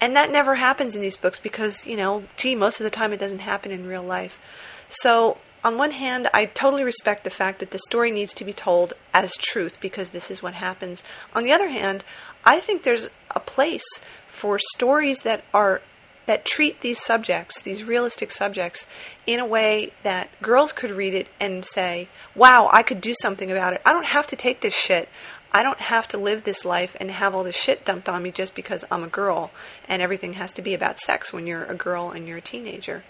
And 0.00 0.16
that 0.16 0.30
never 0.30 0.54
happens 0.54 0.94
in 0.94 1.00
these 1.00 1.16
books 1.16 1.38
because, 1.38 1.86
you 1.86 1.96
know, 1.96 2.24
gee, 2.36 2.54
most 2.54 2.80
of 2.80 2.84
the 2.84 2.90
time 2.90 3.12
it 3.12 3.20
doesn't 3.20 3.38
happen 3.38 3.70
in 3.70 3.86
real 3.86 4.02
life. 4.02 4.40
So, 4.88 5.38
on 5.62 5.78
one 5.78 5.92
hand, 5.92 6.28
I 6.34 6.44
totally 6.44 6.84
respect 6.84 7.24
the 7.24 7.30
fact 7.30 7.60
that 7.60 7.70
the 7.70 7.78
story 7.78 8.10
needs 8.10 8.34
to 8.34 8.44
be 8.44 8.52
told 8.52 8.92
as 9.14 9.34
truth 9.34 9.78
because 9.80 10.10
this 10.10 10.30
is 10.30 10.42
what 10.42 10.52
happens. 10.52 11.02
On 11.34 11.42
the 11.42 11.52
other 11.52 11.68
hand, 11.68 12.04
I 12.44 12.60
think 12.60 12.82
there's 12.82 13.08
a 13.30 13.40
place 13.40 13.86
for 14.28 14.58
stories 14.58 15.20
that 15.20 15.42
are 15.54 15.80
that 16.26 16.44
treat 16.44 16.80
these 16.80 16.98
subjects, 16.98 17.60
these 17.60 17.84
realistic 17.84 18.30
subjects, 18.30 18.86
in 19.26 19.40
a 19.40 19.46
way 19.46 19.92
that 20.04 20.30
girls 20.40 20.72
could 20.72 20.90
read 20.90 21.12
it 21.12 21.28
and 21.38 21.64
say, 21.64 22.08
wow, 22.34 22.68
I 22.72 22.82
could 22.82 23.02
do 23.02 23.14
something 23.20 23.50
about 23.50 23.74
it. 23.74 23.82
I 23.84 23.92
don't 23.92 24.06
have 24.06 24.26
to 24.28 24.36
take 24.36 24.62
this 24.62 24.74
shit. 24.74 25.08
I 25.54 25.62
don't 25.62 25.78
have 25.78 26.08
to 26.08 26.18
live 26.18 26.42
this 26.42 26.64
life 26.64 26.96
and 26.98 27.08
have 27.12 27.32
all 27.32 27.44
this 27.44 27.54
shit 27.54 27.84
dumped 27.84 28.08
on 28.08 28.24
me 28.24 28.32
just 28.32 28.56
because 28.56 28.84
I'm 28.90 29.04
a 29.04 29.08
girl 29.08 29.52
and 29.86 30.02
everything 30.02 30.32
has 30.32 30.50
to 30.52 30.62
be 30.62 30.74
about 30.74 30.98
sex 30.98 31.32
when 31.32 31.46
you're 31.46 31.64
a 31.64 31.76
girl 31.76 32.10
and 32.10 32.26
you're 32.26 32.38
a 32.38 32.42
teenager. 32.42 33.04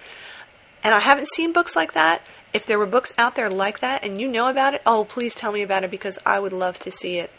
And 0.82 0.92
I 0.92 1.00
haven't 1.00 1.28
seen 1.28 1.54
books 1.54 1.74
like 1.74 1.94
that. 1.94 2.20
If 2.52 2.66
there 2.66 2.78
were 2.78 2.84
books 2.84 3.14
out 3.16 3.34
there 3.34 3.48
like 3.48 3.80
that 3.80 4.04
and 4.04 4.20
you 4.20 4.28
know 4.28 4.48
about 4.48 4.74
it, 4.74 4.82
oh, 4.84 5.06
please 5.06 5.34
tell 5.34 5.52
me 5.52 5.62
about 5.62 5.84
it 5.84 5.90
because 5.90 6.18
I 6.26 6.38
would 6.38 6.52
love 6.52 6.78
to 6.80 6.90
see 6.90 7.16
it. 7.16 7.30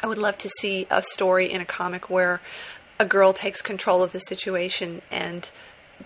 I 0.00 0.06
would 0.06 0.18
love 0.18 0.38
to 0.38 0.48
see 0.60 0.86
a 0.90 1.02
story 1.02 1.50
in 1.50 1.60
a 1.60 1.66
comic 1.66 2.08
where 2.08 2.40
a 3.00 3.04
girl 3.04 3.32
takes 3.32 3.62
control 3.62 4.04
of 4.04 4.12
the 4.12 4.20
situation 4.20 5.02
and 5.10 5.50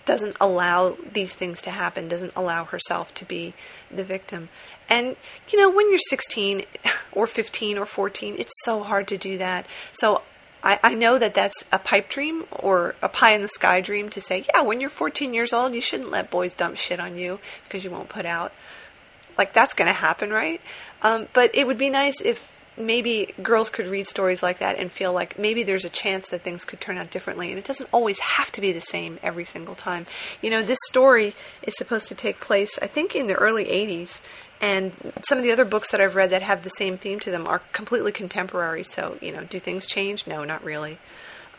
doesn't 0.05 0.35
allow 0.39 0.97
these 1.13 1.33
things 1.33 1.61
to 1.63 1.71
happen, 1.71 2.07
doesn't 2.07 2.33
allow 2.35 2.65
herself 2.65 3.13
to 3.15 3.25
be 3.25 3.53
the 3.91 4.03
victim. 4.03 4.49
And, 4.89 5.15
you 5.49 5.59
know, 5.59 5.69
when 5.69 5.89
you're 5.89 5.99
16 6.09 6.65
or 7.11 7.27
15 7.27 7.77
or 7.77 7.85
14, 7.85 8.35
it's 8.39 8.53
so 8.63 8.83
hard 8.83 9.07
to 9.09 9.17
do 9.17 9.37
that. 9.37 9.65
So 9.91 10.21
I, 10.63 10.79
I 10.83 10.95
know 10.95 11.17
that 11.17 11.33
that's 11.33 11.63
a 11.71 11.79
pipe 11.79 12.09
dream 12.09 12.45
or 12.51 12.95
a 13.01 13.09
pie 13.09 13.31
in 13.31 13.41
the 13.41 13.47
sky 13.47 13.81
dream 13.81 14.09
to 14.09 14.21
say, 14.21 14.45
yeah, 14.53 14.61
when 14.61 14.81
you're 14.81 14.89
14 14.89 15.33
years 15.33 15.53
old, 15.53 15.73
you 15.73 15.81
shouldn't 15.81 16.11
let 16.11 16.31
boys 16.31 16.53
dump 16.53 16.77
shit 16.77 16.99
on 16.99 17.17
you 17.17 17.39
because 17.63 17.83
you 17.83 17.91
won't 17.91 18.09
put 18.09 18.25
out. 18.25 18.51
Like, 19.37 19.53
that's 19.53 19.73
going 19.73 19.87
to 19.87 19.93
happen, 19.93 20.31
right? 20.31 20.59
Um, 21.01 21.27
but 21.33 21.55
it 21.55 21.65
would 21.65 21.77
be 21.77 21.89
nice 21.89 22.19
if 22.19 22.51
maybe 22.79 23.33
girls 23.41 23.69
could 23.69 23.87
read 23.87 24.07
stories 24.07 24.41
like 24.41 24.59
that 24.59 24.77
and 24.77 24.91
feel 24.91 25.13
like 25.13 25.37
maybe 25.37 25.63
there's 25.63 25.85
a 25.85 25.89
chance 25.89 26.29
that 26.29 26.41
things 26.41 26.65
could 26.65 26.79
turn 26.79 26.97
out 26.97 27.11
differently. 27.11 27.49
And 27.49 27.59
it 27.59 27.65
doesn't 27.65 27.89
always 27.91 28.19
have 28.19 28.51
to 28.53 28.61
be 28.61 28.71
the 28.71 28.81
same 28.81 29.19
every 29.21 29.45
single 29.45 29.75
time. 29.75 30.05
You 30.41 30.49
know, 30.49 30.61
this 30.61 30.79
story 30.87 31.35
is 31.63 31.75
supposed 31.77 32.07
to 32.07 32.15
take 32.15 32.39
place, 32.39 32.79
I 32.81 32.87
think, 32.87 33.15
in 33.15 33.27
the 33.27 33.35
early 33.35 33.65
80s. 33.65 34.21
And 34.61 34.91
some 35.27 35.37
of 35.37 35.43
the 35.43 35.51
other 35.51 35.65
books 35.65 35.91
that 35.91 36.01
I've 36.01 36.15
read 36.15 36.31
that 36.31 36.41
have 36.41 36.63
the 36.63 36.69
same 36.69 36.97
theme 36.97 37.19
to 37.21 37.31
them 37.31 37.47
are 37.47 37.59
completely 37.71 38.11
contemporary. 38.11 38.83
So, 38.83 39.17
you 39.21 39.31
know, 39.31 39.43
do 39.43 39.59
things 39.59 39.87
change? 39.87 40.27
No, 40.27 40.43
not 40.43 40.63
really. 40.63 40.97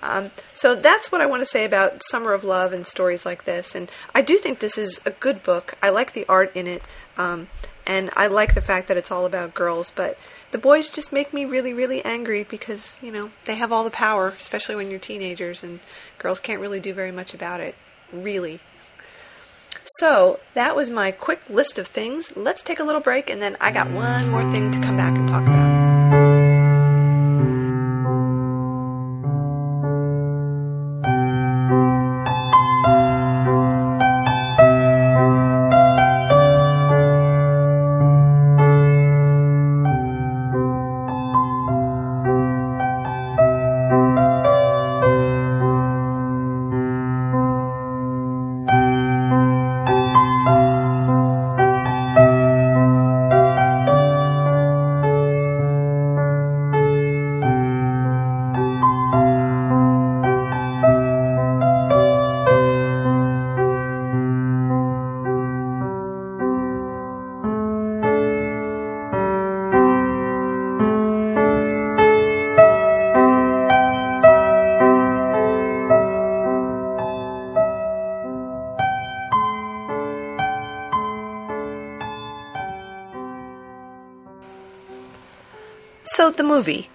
Um, 0.02 0.30
so 0.54 0.74
that's 0.74 1.12
what 1.12 1.20
I 1.20 1.26
want 1.26 1.42
to 1.42 1.46
say 1.46 1.64
about 1.64 2.02
Summer 2.04 2.32
of 2.32 2.44
Love 2.44 2.72
and 2.72 2.86
stories 2.86 3.26
like 3.26 3.44
this. 3.44 3.74
And 3.74 3.90
I 4.14 4.22
do 4.22 4.36
think 4.36 4.58
this 4.58 4.78
is 4.78 5.00
a 5.04 5.10
good 5.10 5.42
book. 5.42 5.76
I 5.82 5.90
like 5.90 6.12
the 6.12 6.26
art 6.28 6.52
in 6.54 6.66
it. 6.66 6.82
Um, 7.18 7.48
and 7.86 8.10
I 8.14 8.28
like 8.28 8.54
the 8.54 8.62
fact 8.62 8.88
that 8.88 8.96
it's 8.96 9.10
all 9.10 9.26
about 9.26 9.54
girls. 9.54 9.90
But 9.94 10.18
the 10.50 10.58
boys 10.58 10.90
just 10.90 11.12
make 11.12 11.32
me 11.32 11.44
really, 11.44 11.72
really 11.72 12.04
angry 12.04 12.44
because, 12.44 12.96
you 13.02 13.12
know, 13.12 13.30
they 13.44 13.54
have 13.54 13.72
all 13.72 13.84
the 13.84 13.90
power, 13.90 14.28
especially 14.28 14.76
when 14.76 14.90
you're 14.90 14.98
teenagers, 14.98 15.62
and 15.62 15.80
girls 16.18 16.40
can't 16.40 16.60
really 16.60 16.80
do 16.80 16.92
very 16.92 17.12
much 17.12 17.34
about 17.34 17.60
it. 17.60 17.74
Really. 18.12 18.60
So, 19.98 20.40
that 20.54 20.76
was 20.76 20.90
my 20.90 21.10
quick 21.10 21.48
list 21.48 21.78
of 21.78 21.86
things. 21.86 22.36
Let's 22.36 22.62
take 22.62 22.80
a 22.80 22.84
little 22.84 23.00
break, 23.00 23.30
and 23.30 23.40
then 23.40 23.56
I 23.60 23.72
got 23.72 23.90
one 23.90 24.28
more 24.30 24.50
thing 24.50 24.72
to 24.72 24.80
come 24.80 24.96
back 24.96 25.16
and 25.16 25.28
talk 25.28 25.42
about. 25.42 25.69
Movie. 86.60 86.90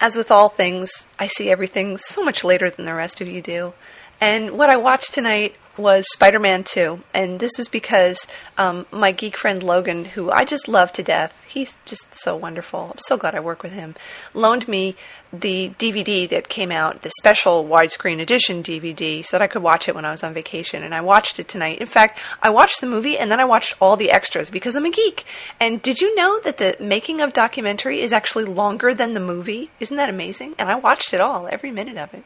As 0.00 0.16
with 0.16 0.30
all 0.30 0.50
things, 0.50 1.06
I 1.18 1.28
see 1.28 1.50
everything 1.50 1.96
so 1.96 2.22
much 2.22 2.44
later 2.44 2.68
than 2.68 2.84
the 2.84 2.92
rest 2.92 3.22
of 3.22 3.26
you 3.26 3.40
do. 3.40 3.72
And 4.20 4.50
what 4.58 4.68
I 4.68 4.76
watched 4.76 5.14
tonight 5.14 5.56
was 5.76 6.04
Spider 6.12 6.38
Man 6.38 6.64
2. 6.64 7.02
And 7.12 7.40
this 7.40 7.52
was 7.58 7.68
because 7.68 8.26
um, 8.58 8.86
my 8.90 9.12
geek 9.12 9.36
friend 9.36 9.62
Logan, 9.62 10.04
who 10.04 10.30
I 10.30 10.44
just 10.44 10.68
love 10.68 10.92
to 10.92 11.02
death, 11.02 11.42
he's 11.46 11.76
just 11.84 12.02
so 12.14 12.36
wonderful. 12.36 12.90
I'm 12.92 12.98
so 12.98 13.16
glad 13.16 13.34
I 13.34 13.40
work 13.40 13.62
with 13.62 13.72
him, 13.72 13.94
loaned 14.34 14.68
me 14.68 14.96
the 15.32 15.72
DVD 15.78 16.28
that 16.28 16.48
came 16.48 16.70
out, 16.70 17.02
the 17.02 17.10
special 17.18 17.64
widescreen 17.64 18.20
edition 18.20 18.62
DVD, 18.62 19.24
so 19.24 19.36
that 19.36 19.42
I 19.42 19.48
could 19.48 19.62
watch 19.62 19.88
it 19.88 19.94
when 19.94 20.04
I 20.04 20.12
was 20.12 20.22
on 20.22 20.32
vacation. 20.32 20.84
And 20.84 20.94
I 20.94 21.00
watched 21.00 21.38
it 21.38 21.48
tonight. 21.48 21.80
In 21.80 21.86
fact, 21.86 22.20
I 22.42 22.50
watched 22.50 22.80
the 22.80 22.86
movie 22.86 23.18
and 23.18 23.30
then 23.30 23.40
I 23.40 23.44
watched 23.44 23.76
all 23.80 23.96
the 23.96 24.12
extras 24.12 24.50
because 24.50 24.76
I'm 24.76 24.84
a 24.84 24.90
geek. 24.90 25.24
And 25.58 25.82
did 25.82 26.00
you 26.00 26.14
know 26.14 26.40
that 26.40 26.58
the 26.58 26.76
making 26.78 27.20
of 27.20 27.32
documentary 27.32 28.00
is 28.00 28.12
actually 28.12 28.44
longer 28.44 28.94
than 28.94 29.14
the 29.14 29.20
movie? 29.20 29.70
Isn't 29.80 29.96
that 29.96 30.10
amazing? 30.10 30.54
And 30.58 30.68
I 30.68 30.76
watched 30.76 31.12
it 31.12 31.20
all, 31.20 31.48
every 31.48 31.70
minute 31.70 31.96
of 31.96 32.14
it 32.14 32.24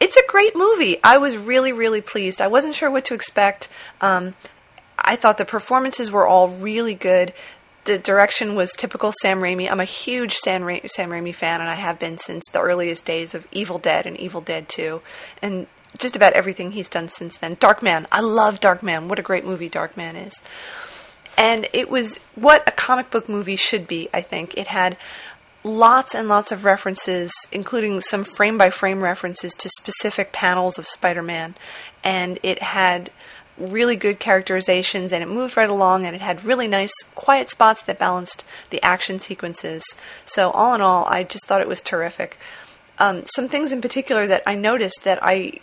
it's 0.00 0.16
a 0.16 0.26
great 0.28 0.56
movie. 0.56 0.98
I 1.02 1.18
was 1.18 1.36
really, 1.36 1.72
really 1.72 2.00
pleased. 2.00 2.40
I 2.40 2.48
wasn't 2.48 2.74
sure 2.74 2.90
what 2.90 3.06
to 3.06 3.14
expect. 3.14 3.68
Um, 4.00 4.34
I 4.98 5.16
thought 5.16 5.38
the 5.38 5.44
performances 5.44 6.10
were 6.10 6.26
all 6.26 6.48
really 6.48 6.94
good. 6.94 7.32
The 7.84 7.98
direction 7.98 8.54
was 8.54 8.72
typical 8.72 9.12
Sam 9.22 9.40
Raimi. 9.40 9.70
I'm 9.70 9.80
a 9.80 9.84
huge 9.84 10.34
Sam, 10.34 10.64
Ra- 10.64 10.80
Sam 10.86 11.10
Raimi 11.10 11.34
fan, 11.34 11.60
and 11.60 11.70
I 11.70 11.74
have 11.74 11.98
been 11.98 12.18
since 12.18 12.44
the 12.52 12.60
earliest 12.60 13.04
days 13.04 13.34
of 13.34 13.46
Evil 13.52 13.78
Dead 13.78 14.06
and 14.06 14.18
Evil 14.18 14.40
Dead 14.40 14.68
2, 14.68 15.00
and 15.40 15.66
just 15.98 16.16
about 16.16 16.32
everything 16.32 16.72
he's 16.72 16.88
done 16.88 17.08
since 17.08 17.36
then. 17.36 17.56
Darkman. 17.56 18.06
I 18.10 18.20
love 18.20 18.60
Darkman. 18.60 19.08
What 19.08 19.18
a 19.18 19.22
great 19.22 19.44
movie 19.44 19.70
Darkman 19.70 20.26
is. 20.26 20.42
And 21.38 21.68
it 21.72 21.90
was 21.90 22.18
what 22.34 22.68
a 22.68 22.72
comic 22.72 23.10
book 23.10 23.28
movie 23.28 23.56
should 23.56 23.86
be, 23.86 24.08
I 24.12 24.22
think. 24.22 24.56
It 24.56 24.66
had 24.66 24.96
lots 25.66 26.14
and 26.14 26.28
lots 26.28 26.52
of 26.52 26.64
references, 26.64 27.32
including 27.50 28.00
some 28.00 28.24
frame 28.24 28.56
by 28.56 28.70
frame 28.70 29.02
references 29.02 29.52
to 29.52 29.68
specific 29.68 30.32
panels 30.32 30.78
of 30.78 30.86
Spider 30.86 31.22
Man. 31.22 31.56
And 32.04 32.38
it 32.42 32.62
had 32.62 33.10
really 33.58 33.96
good 33.96 34.20
characterizations 34.20 35.12
and 35.12 35.22
it 35.22 35.26
moved 35.26 35.56
right 35.56 35.68
along 35.68 36.06
and 36.06 36.14
it 36.14 36.22
had 36.22 36.44
really 36.44 36.68
nice 36.68 36.92
quiet 37.14 37.50
spots 37.50 37.82
that 37.82 37.98
balanced 37.98 38.44
the 38.70 38.82
action 38.82 39.18
sequences. 39.18 39.82
So, 40.24 40.50
all 40.50 40.74
in 40.74 40.80
all, 40.80 41.04
I 41.06 41.24
just 41.24 41.46
thought 41.46 41.62
it 41.62 41.68
was 41.68 41.82
terrific. 41.82 42.38
Um, 42.98 43.24
some 43.34 43.48
things 43.48 43.72
in 43.72 43.82
particular 43.82 44.26
that 44.26 44.42
I 44.46 44.54
noticed 44.54 45.04
that 45.04 45.18
I 45.20 45.60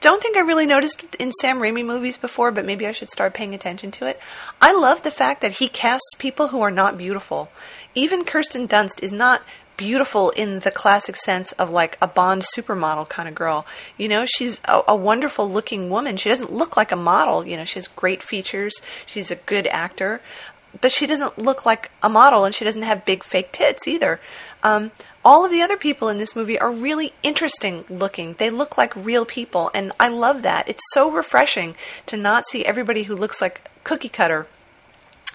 don't 0.00 0.22
think 0.22 0.36
I 0.36 0.40
really 0.40 0.66
noticed 0.66 1.16
in 1.16 1.32
Sam 1.32 1.58
Raimi 1.58 1.84
movies 1.84 2.16
before, 2.16 2.52
but 2.52 2.64
maybe 2.64 2.86
I 2.86 2.92
should 2.92 3.10
start 3.10 3.34
paying 3.34 3.54
attention 3.54 3.90
to 3.92 4.06
it. 4.06 4.20
I 4.60 4.72
love 4.72 5.02
the 5.02 5.10
fact 5.10 5.40
that 5.40 5.52
he 5.52 5.68
casts 5.68 6.14
people 6.18 6.48
who 6.48 6.60
are 6.60 6.70
not 6.70 6.96
beautiful. 6.96 7.50
Even 7.98 8.24
Kirsten 8.24 8.68
Dunst 8.68 9.02
is 9.02 9.10
not 9.10 9.42
beautiful 9.76 10.30
in 10.30 10.60
the 10.60 10.70
classic 10.70 11.16
sense 11.16 11.50
of 11.50 11.68
like 11.68 11.98
a 12.00 12.06
Bond 12.06 12.42
supermodel 12.42 13.08
kind 13.08 13.28
of 13.28 13.34
girl. 13.34 13.66
You 13.96 14.06
know, 14.06 14.24
she's 14.24 14.60
a, 14.66 14.82
a, 14.86 14.94
wonderful 14.94 15.50
looking 15.50 15.90
woman. 15.90 16.16
She 16.16 16.28
doesn't 16.28 16.52
look 16.52 16.76
like 16.76 16.92
a 16.92 16.96
model. 16.96 17.44
You 17.44 17.56
know, 17.56 17.64
she 17.64 17.80
has 17.80 17.88
great 17.88 18.22
features. 18.22 18.80
She's 19.04 19.32
a 19.32 19.34
good 19.34 19.66
actor, 19.66 20.20
but 20.80 20.92
she 20.92 21.08
doesn't 21.08 21.38
look 21.38 21.66
like 21.66 21.90
a 22.00 22.08
model, 22.08 22.44
and 22.44 22.54
she 22.54 22.64
doesn't 22.64 22.82
have 22.82 23.04
big 23.04 23.24
fake 23.24 23.50
tits 23.50 23.88
either. 23.88 24.20
Um, 24.62 24.92
all 25.24 25.44
of 25.44 25.50
the 25.50 25.62
other 25.62 25.76
people 25.76 26.08
in 26.08 26.18
this 26.18 26.36
movie 26.36 26.56
are 26.56 26.70
really 26.70 27.12
interesting 27.24 27.84
looking. 27.88 28.36
They 28.38 28.50
look 28.50 28.78
like 28.78 28.94
real 28.94 29.24
people, 29.24 29.72
and 29.74 29.90
I 29.98 30.06
love 30.06 30.42
that. 30.42 30.68
It's 30.68 30.84
so 30.92 31.10
refreshing 31.10 31.74
to 32.06 32.16
not 32.16 32.46
see 32.46 32.64
everybody 32.64 33.02
who 33.02 33.16
looks 33.16 33.40
like 33.40 33.68
cookie 33.82 34.08
cutter. 34.08 34.46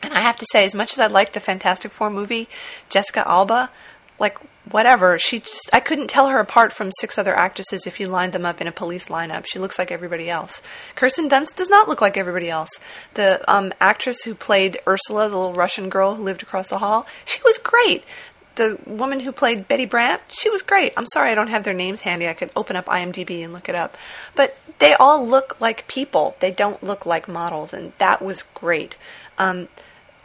And 0.04 0.14
I 0.14 0.20
have 0.20 0.38
to 0.38 0.46
say, 0.52 0.66
as 0.66 0.76
much 0.76 0.94
as 0.94 1.00
I 1.00 1.08
like 1.08 1.34
the 1.34 1.40
Fantastic 1.40 1.92
Four 1.92 2.10
movie, 2.10 2.50
Jessica 2.90 3.28
Alba, 3.28 3.72
like 4.20 4.38
whatever, 4.70 5.18
she 5.18 5.40
just 5.40 5.70
I 5.74 5.80
couldn't 5.80 6.08
tell 6.08 6.30
her 6.30 6.40
apart 6.40 6.74
from 6.74 6.92
six 7.00 7.18
other 7.18 7.36
actresses 7.36 7.88
if 7.88 8.00
you 8.00 8.08
lined 8.08 8.34
them 8.34 8.46
up 8.46 8.62
in 8.62 8.68
a 8.68 8.72
police 8.72 9.08
lineup. 9.08 9.46
She 9.46 9.60
looks 9.60 9.80
like 9.80 9.92
everybody 9.92 10.30
else. 10.30 10.62
Kirsten 10.96 11.30
Dunst 11.30 11.56
does 11.56 11.70
not 11.70 11.88
look 11.88 12.02
like 12.02 12.18
everybody 12.18 12.50
else. 12.50 12.70
The 13.16 13.42
um, 13.52 13.74
actress 13.80 14.24
who 14.24 14.36
played 14.36 14.80
Ursula, 14.88 15.30
the 15.30 15.38
little 15.38 15.54
Russian 15.54 15.90
girl 15.90 16.16
who 16.16 16.24
lived 16.24 16.44
across 16.44 16.68
the 16.68 16.80
hall, 16.80 17.08
she 17.26 17.40
was 17.44 17.58
great 17.58 18.04
the 18.56 18.78
woman 18.86 19.20
who 19.20 19.32
played 19.32 19.68
Betty 19.68 19.86
Brant, 19.86 20.22
she 20.30 20.50
was 20.50 20.62
great. 20.62 20.94
I'm 20.96 21.08
sorry 21.08 21.32
I 21.32 21.36
don't 21.36 21.48
have 21.48 21.64
their 21.64 21.74
names 21.74 22.02
handy. 22.02 22.28
I 22.28 22.34
could 22.34 22.52
open 22.56 22.76
up 22.76 22.86
IMDb 22.86 23.44
and 23.44 23.54
look 23.54 23.70
it 23.70 23.76
up. 23.76 23.98
But 24.36 24.58
they 24.80 24.94
all 24.94 25.28
look 25.28 25.60
like 25.60 25.88
people. 25.88 26.36
They 26.40 26.52
don't 26.52 26.82
look 26.84 27.06
like 27.06 27.28
models, 27.28 27.74
and 27.74 27.94
that 27.98 28.22
was 28.22 28.44
great. 28.54 28.96
Um, 29.38 29.68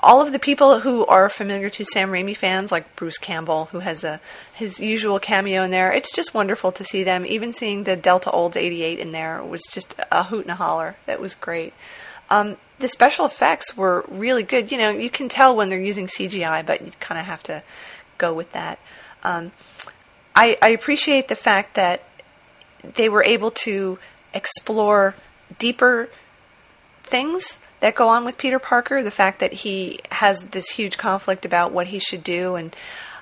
all 0.00 0.20
of 0.20 0.32
the 0.32 0.38
people 0.38 0.80
who 0.80 1.04
are 1.06 1.28
familiar 1.28 1.70
to 1.70 1.84
Sam 1.84 2.10
Raimi 2.10 2.36
fans, 2.36 2.70
like 2.70 2.94
Bruce 2.96 3.18
Campbell, 3.18 3.66
who 3.66 3.80
has 3.80 4.04
a 4.04 4.20
his 4.54 4.78
usual 4.78 5.18
cameo 5.18 5.62
in 5.62 5.70
there, 5.70 5.92
it's 5.92 6.14
just 6.14 6.34
wonderful 6.34 6.72
to 6.72 6.84
see 6.84 7.02
them. 7.02 7.26
Even 7.26 7.52
seeing 7.52 7.84
the 7.84 7.96
Delta 7.96 8.30
Olds 8.30 8.56
88 8.56 8.98
in 8.98 9.10
there 9.10 9.42
was 9.42 9.62
just 9.70 9.94
a 10.12 10.24
hoot 10.24 10.42
and 10.42 10.52
a 10.52 10.54
holler. 10.54 10.96
That 11.06 11.20
was 11.20 11.34
great. 11.34 11.74
Um, 12.30 12.56
the 12.78 12.88
special 12.88 13.26
effects 13.26 13.76
were 13.76 14.04
really 14.08 14.42
good. 14.44 14.70
You 14.70 14.78
know, 14.78 14.90
you 14.90 15.10
can 15.10 15.28
tell 15.28 15.56
when 15.56 15.68
they're 15.68 15.80
using 15.80 16.06
CGI, 16.06 16.64
but 16.64 16.82
you 16.84 16.92
kind 17.00 17.18
of 17.18 17.26
have 17.26 17.42
to 17.44 17.62
go 18.18 18.32
with 18.34 18.52
that. 18.52 18.78
Um, 19.24 19.50
I, 20.34 20.56
I 20.62 20.68
appreciate 20.68 21.26
the 21.26 21.36
fact 21.36 21.74
that 21.74 22.02
they 22.94 23.08
were 23.08 23.24
able 23.24 23.50
to 23.50 23.98
explore 24.32 25.16
deeper 25.58 26.08
things 27.02 27.58
that 27.80 27.94
go 27.94 28.08
on 28.08 28.24
with 28.24 28.38
Peter 28.38 28.58
Parker. 28.58 29.02
The 29.02 29.10
fact 29.10 29.40
that 29.40 29.52
he 29.52 30.00
has 30.10 30.38
this 30.50 30.68
huge 30.68 30.98
conflict 30.98 31.44
about 31.44 31.72
what 31.72 31.86
he 31.88 31.98
should 31.98 32.24
do, 32.24 32.54
and 32.54 32.74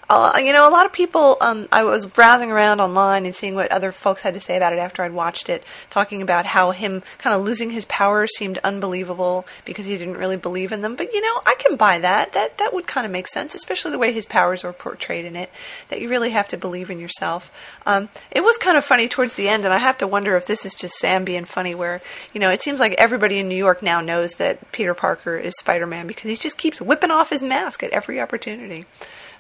uh, 0.09 0.39
you 0.43 0.53
know, 0.53 0.69
a 0.69 0.71
lot 0.71 0.87
of 0.87 0.93
people. 0.93 1.37
Um, 1.41 1.69
I 1.73 1.83
was 1.83 2.07
browsing 2.07 2.53
around 2.53 2.81
online 2.81 3.27
and 3.27 3.35
seeing 3.35 3.55
what 3.55 3.73
other 3.73 3.91
folks 3.91 4.23
had 4.23 4.35
to 4.35 4.41
say 4.41 4.57
about 4.57 4.73
it 4.73 4.79
after 4.79 5.03
I'd 5.03 5.13
watched 5.13 5.49
it, 5.49 5.65
talking 5.91 6.23
about 6.23 6.47
how 6.47 6.71
him 6.71 7.03
kind 7.19 7.35
of 7.35 7.43
losing 7.43 7.71
his 7.71 7.85
powers 7.87 8.31
seemed 8.37 8.59
unbelievable 8.59 9.47
because 9.65 9.87
he 9.87 9.99
didn't 9.99 10.17
really 10.17 10.37
believe 10.37 10.71
in 10.71 10.81
them. 10.81 10.95
But 10.95 11.13
you 11.13 11.21
know, 11.21 11.43
I 11.45 11.57
can 11.59 11.77
buy 11.77 11.99
that. 11.99 12.35
That 12.35 12.59
that 12.59 12.73
would 12.73 12.87
kind 12.87 13.05
of 13.05 13.11
make 13.11 13.27
sense, 13.27 13.57
especially 13.57 13.91
the 13.91 13.99
way 13.99 14.13
his 14.13 14.27
powers 14.27 14.63
were 14.63 14.73
portrayed 14.73 15.25
in 15.25 15.35
it. 15.35 15.51
That 15.89 16.01
you 16.01 16.09
really 16.09 16.31
have 16.31 16.49
to 16.49 16.57
believe 16.57 16.91
in 16.91 17.01
yourself. 17.01 17.51
Um, 17.85 18.09
it 18.31 18.45
was 18.45 18.59
kind 18.59 18.77
of 18.77 18.85
funny 18.85 19.09
towards 19.09 19.35
the 19.35 19.49
end, 19.49 19.65
and 19.65 19.75
I 19.75 19.79
have 19.79 19.99
to 19.99 20.07
wonder 20.07 20.37
if 20.37 20.47
this 20.47 20.65
is 20.65 20.75
just 20.75 20.99
Sam 20.99 21.25
being 21.25 21.45
funny, 21.45 21.75
where 21.75 22.01
you 22.33 22.41
know, 22.41 22.51
it 22.51 22.63
seems 22.63 22.79
like 22.79 22.93
everybody 22.93 23.39
in 23.39 23.49
New 23.49 23.57
York 23.57 23.83
now 23.83 24.01
knows 24.01 24.35
that 24.35 24.71
Peter 24.71 24.95
Parker 24.95 25.37
is 25.37 25.55
Spider-Man 25.59 26.07
because 26.07 26.31
he 26.31 26.37
just 26.37 26.59
keeps 26.59 26.81
whipping 26.81 27.11
off 27.11 27.31
his 27.31 27.43
mask 27.43 27.83
at 27.83 27.91
every 27.91 28.21
opportunity. 28.21 28.85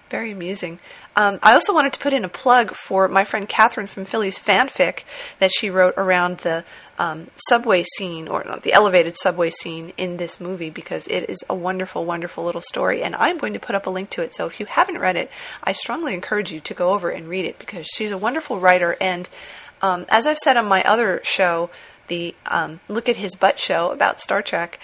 Very 0.08 0.30
amusing. 0.30 0.78
Um, 1.16 1.40
I 1.42 1.54
also 1.54 1.74
wanted 1.74 1.92
to 1.94 1.98
put 1.98 2.12
in 2.12 2.24
a 2.24 2.28
plug 2.28 2.76
for 2.86 3.08
my 3.08 3.24
friend 3.24 3.48
Catherine 3.48 3.88
from 3.88 4.04
Philly's 4.04 4.38
fanfic 4.38 5.00
that 5.40 5.50
she 5.50 5.68
wrote 5.68 5.94
around 5.96 6.38
the 6.38 6.64
um, 6.96 7.26
subway 7.48 7.82
scene 7.96 8.28
or 8.28 8.44
the 8.62 8.72
elevated 8.72 9.18
subway 9.18 9.50
scene 9.50 9.92
in 9.96 10.16
this 10.16 10.40
movie 10.40 10.70
because 10.70 11.08
it 11.08 11.28
is 11.28 11.38
a 11.50 11.56
wonderful, 11.56 12.04
wonderful 12.04 12.44
little 12.44 12.60
story. 12.60 13.02
And 13.02 13.16
I'm 13.16 13.38
going 13.38 13.54
to 13.54 13.58
put 13.58 13.74
up 13.74 13.86
a 13.86 13.90
link 13.90 14.10
to 14.10 14.22
it. 14.22 14.32
So 14.32 14.46
if 14.46 14.60
you 14.60 14.66
haven't 14.66 15.00
read 15.00 15.16
it, 15.16 15.28
I 15.64 15.72
strongly 15.72 16.14
encourage 16.14 16.52
you 16.52 16.60
to 16.60 16.74
go 16.74 16.90
over 16.90 17.10
and 17.10 17.28
read 17.28 17.44
it 17.44 17.58
because 17.58 17.86
she's 17.86 18.12
a 18.12 18.18
wonderful 18.18 18.60
writer. 18.60 18.96
And 19.00 19.28
um, 19.82 20.06
as 20.08 20.26
I've 20.26 20.38
said 20.38 20.56
on 20.56 20.66
my 20.66 20.84
other 20.84 21.20
show, 21.24 21.70
the 22.08 22.34
um, 22.46 22.78
Look 22.88 23.08
at 23.08 23.16
His 23.16 23.34
Butt 23.34 23.58
show 23.58 23.90
about 23.90 24.20
Star 24.20 24.42
Trek, 24.42 24.78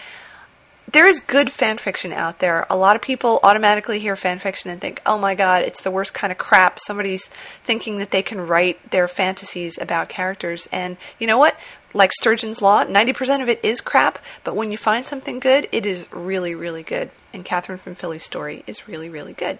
there 0.90 1.07
is 1.07 1.21
good 1.21 1.51
fan 1.51 1.79
fiction 1.79 2.12
out 2.12 2.38
there. 2.38 2.66
A 2.68 2.77
lot 2.77 2.97
of 2.97 3.03
people 3.03 3.40
automatically 3.42 3.99
hear 3.99 4.16
fan 4.16 4.38
fiction 4.38 4.71
and 4.71 4.81
think, 4.81 5.01
"Oh 5.07 5.18
my 5.18 5.35
god, 5.35 5.62
it's 5.62 5.83
the 5.83 5.90
worst 5.90 6.12
kind 6.12 6.33
of 6.33 6.38
crap." 6.38 6.79
Somebody's 6.81 7.31
thinking 7.64 7.99
that 7.99 8.11
they 8.11 8.23
can 8.23 8.47
write 8.47 8.90
their 8.90 9.09
fantasies 9.09 9.79
about 9.79 10.09
characters, 10.09 10.69
and 10.73 10.96
you 11.19 11.27
know 11.27 11.38
what? 11.38 11.57
Like 11.94 12.13
Sturgeon's 12.13 12.63
Law, 12.63 12.85
90% 12.85 13.42
of 13.42 13.48
it 13.48 13.61
is 13.63 13.81
crap, 13.81 14.19
but 14.44 14.57
when 14.57 14.73
you 14.73 14.79
find 14.79 15.07
something 15.07 15.40
good, 15.40 15.69
it 15.73 15.85
is 15.87 16.09
really, 16.11 16.54
really 16.54 16.83
good. 16.83 17.11
And 17.33 17.44
Catherine 17.44 17.79
from 17.79 17.94
Philly's 17.94 18.25
story 18.25 18.65
is 18.67 18.88
really, 18.88 19.11
really 19.11 19.35
good. 19.35 19.59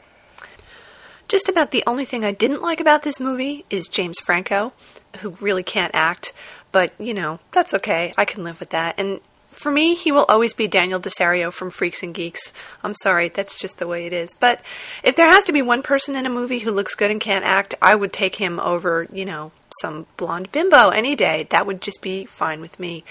Just 1.29 1.49
about 1.49 1.71
the 1.71 1.85
only 1.87 2.05
thing 2.05 2.25
I 2.25 2.33
didn't 2.33 2.63
like 2.63 2.81
about 2.81 3.03
this 3.03 3.21
movie 3.21 3.65
is 3.71 3.89
James 3.89 4.19
Franco, 4.19 4.73
who 5.21 5.31
really 5.41 5.63
can't 5.63 5.95
act, 5.95 6.33
but 6.73 6.93
you 6.99 7.15
know, 7.15 7.39
that's 7.53 7.75
okay. 7.75 8.13
I 8.19 8.25
can 8.25 8.45
live 8.45 8.61
with 8.61 8.71
that. 8.71 8.97
And 8.99 9.21
for 9.53 9.71
me, 9.71 9.95
he 9.95 10.13
will 10.13 10.25
always 10.29 10.55
be 10.55 10.67
Daniel 10.67 11.01
Desario 11.01 11.53
from 11.53 11.71
Freaks 11.71 12.03
and 12.03 12.15
Geeks. 12.15 12.53
I'm 12.83 12.95
sorry, 12.95 13.29
that's 13.29 13.59
just 13.59 13.79
the 13.79 13.87
way 13.87 14.07
it 14.07 14.13
is. 14.13 14.35
But 14.35 14.61
if 15.03 15.17
there 15.17 15.31
has 15.31 15.45
to 15.45 15.53
be 15.53 15.63
one 15.63 15.83
person 15.83 16.17
in 16.17 16.27
a 16.27 16.31
movie 16.31 16.59
who 16.59 16.71
looks 16.71 16.95
good 16.95 17.11
and 17.11 17.21
can't 17.21 17.45
act, 17.45 17.75
I 17.81 17.95
would 17.95 18.13
take 18.13 18.37
him 18.37 18.59
over, 18.59 19.07
you 19.13 19.25
know, 19.25 19.53
some 19.81 20.07
blonde 20.17 20.53
bimbo 20.53 20.91
any 20.91 21.17
day. 21.17 21.47
That 21.51 21.67
would 21.67 21.81
just 21.81 22.03
be 22.03 22.25
fine 22.27 22.61
with 22.61 22.79
me. 22.79 23.05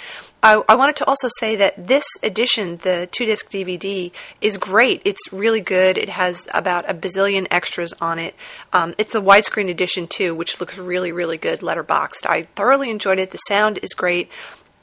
I, 0.43 0.61
I 0.67 0.75
wanted 0.75 0.97
to 0.97 1.05
also 1.05 1.29
say 1.39 1.55
that 1.57 1.87
this 1.87 2.05
edition, 2.23 2.77
the 2.77 3.07
two 3.11 3.25
disc 3.25 3.49
DVD, 3.49 4.11
is 4.41 4.57
great. 4.57 5.01
It's 5.05 5.31
really 5.31 5.61
good. 5.61 5.97
It 5.97 6.09
has 6.09 6.47
about 6.53 6.89
a 6.89 6.93
bazillion 6.93 7.47
extras 7.51 7.93
on 8.01 8.19
it. 8.19 8.35
Um, 8.73 8.95
it's 8.97 9.15
a 9.15 9.21
widescreen 9.21 9.69
edition 9.69 10.07
too, 10.07 10.35
which 10.35 10.59
looks 10.59 10.77
really, 10.77 11.11
really 11.11 11.37
good 11.37 11.59
letterboxed. 11.61 12.25
I 12.25 12.43
thoroughly 12.55 12.89
enjoyed 12.89 13.19
it. 13.19 13.31
The 13.31 13.37
sound 13.37 13.79
is 13.81 13.93
great 13.93 14.31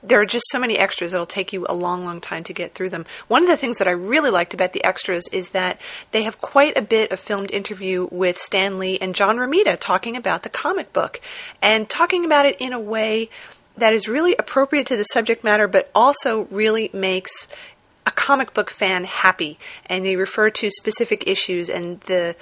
there 0.03 0.21
are 0.21 0.27
just 0.27 0.45
so 0.51 0.59
many 0.59 0.79
extras 0.79 1.13
that'll 1.13 1.27
take 1.27 1.53
you 1.53 1.67
a 1.69 1.75
long 1.75 2.05
long 2.05 2.21
time 2.21 2.45
to 2.45 2.53
get 2.53 2.75
through 2.75 2.91
them 2.91 3.05
one 3.29 3.43
of 3.43 3.49
the 3.49 3.57
things 3.57 3.79
that 3.79 3.89
i 3.89 3.93
really 3.93 4.31
liked 4.31 4.55
about 4.55 4.73
the 4.73 4.85
extras 4.85 5.25
is 5.33 5.51
that 5.51 5.81
they 6.13 6.23
have 6.23 6.41
quite 6.41 6.77
a 6.77 6.83
bit 6.83 7.11
of 7.11 7.19
filmed 7.19 7.51
interview 7.51 8.09
with 8.11 8.39
stan 8.39 8.79
lee 8.79 8.99
and 9.01 9.15
john 9.15 9.37
romita 9.37 9.77
talking 9.79 10.17
about 10.17 10.43
the 10.43 10.49
comic 10.49 10.93
book 10.93 11.21
and 11.63 11.89
talking 11.89 12.25
about 12.25 12.47
it 12.47 12.57
in 12.61 12.73
a 12.73 12.81
way 12.81 13.29
that 13.79 13.95
is 13.95 14.09
really 14.09 14.35
appropriate 14.37 14.87
to 14.89 14.97
the 14.97 15.05
subject 15.05 15.45
matter, 15.45 15.69
but 15.69 15.91
also 15.95 16.47
really 16.51 16.91
makes 16.93 17.49
a 18.07 18.11
comic 18.11 18.55
book 18.55 18.71
fan 18.71 19.05
happy. 19.05 19.59
And 19.87 20.05
they 20.05 20.17
refer 20.17 20.51
to 20.51 20.71
specific 20.71 21.27
issues 21.27 21.69
and 21.69 22.01
the 22.03 22.37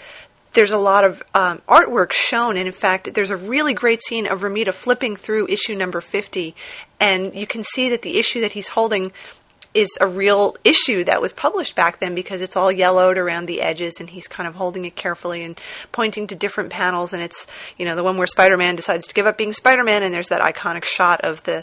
there's 0.56 0.72
a 0.72 0.78
lot 0.78 1.04
of 1.04 1.22
um, 1.34 1.60
artwork 1.68 2.12
shown, 2.12 2.56
and 2.56 2.66
in 2.66 2.72
fact, 2.72 3.12
there's 3.14 3.30
a 3.30 3.36
really 3.36 3.74
great 3.74 4.02
scene 4.02 4.26
of 4.26 4.40
Romita 4.40 4.72
flipping 4.72 5.14
through 5.14 5.46
issue 5.48 5.74
number 5.74 6.00
50, 6.00 6.54
and 6.98 7.34
you 7.34 7.46
can 7.46 7.62
see 7.62 7.90
that 7.90 8.02
the 8.02 8.18
issue 8.18 8.40
that 8.40 8.52
he's 8.52 8.68
holding 8.68 9.12
is 9.74 9.90
a 10.00 10.08
real 10.08 10.56
issue 10.64 11.04
that 11.04 11.20
was 11.20 11.34
published 11.34 11.74
back 11.74 11.98
then 12.00 12.14
because 12.14 12.40
it's 12.40 12.56
all 12.56 12.72
yellowed 12.72 13.18
around 13.18 13.44
the 13.44 13.60
edges 13.60 14.00
and 14.00 14.08
he's 14.08 14.26
kind 14.26 14.48
of 14.48 14.54
holding 14.54 14.86
it 14.86 14.96
carefully 14.96 15.44
and 15.44 15.60
pointing 15.92 16.26
to 16.26 16.34
different 16.34 16.70
panels 16.70 17.12
and 17.12 17.22
it's 17.22 17.46
you 17.76 17.84
know 17.84 17.94
the 17.94 18.02
one 18.02 18.16
where 18.16 18.26
Spider-Man 18.26 18.74
decides 18.74 19.06
to 19.06 19.12
give 19.12 19.26
up 19.26 19.36
being 19.36 19.52
Spider-Man 19.52 20.02
and 20.02 20.14
there's 20.14 20.30
that 20.30 20.40
iconic 20.40 20.84
shot 20.84 21.20
of 21.26 21.42
the 21.42 21.62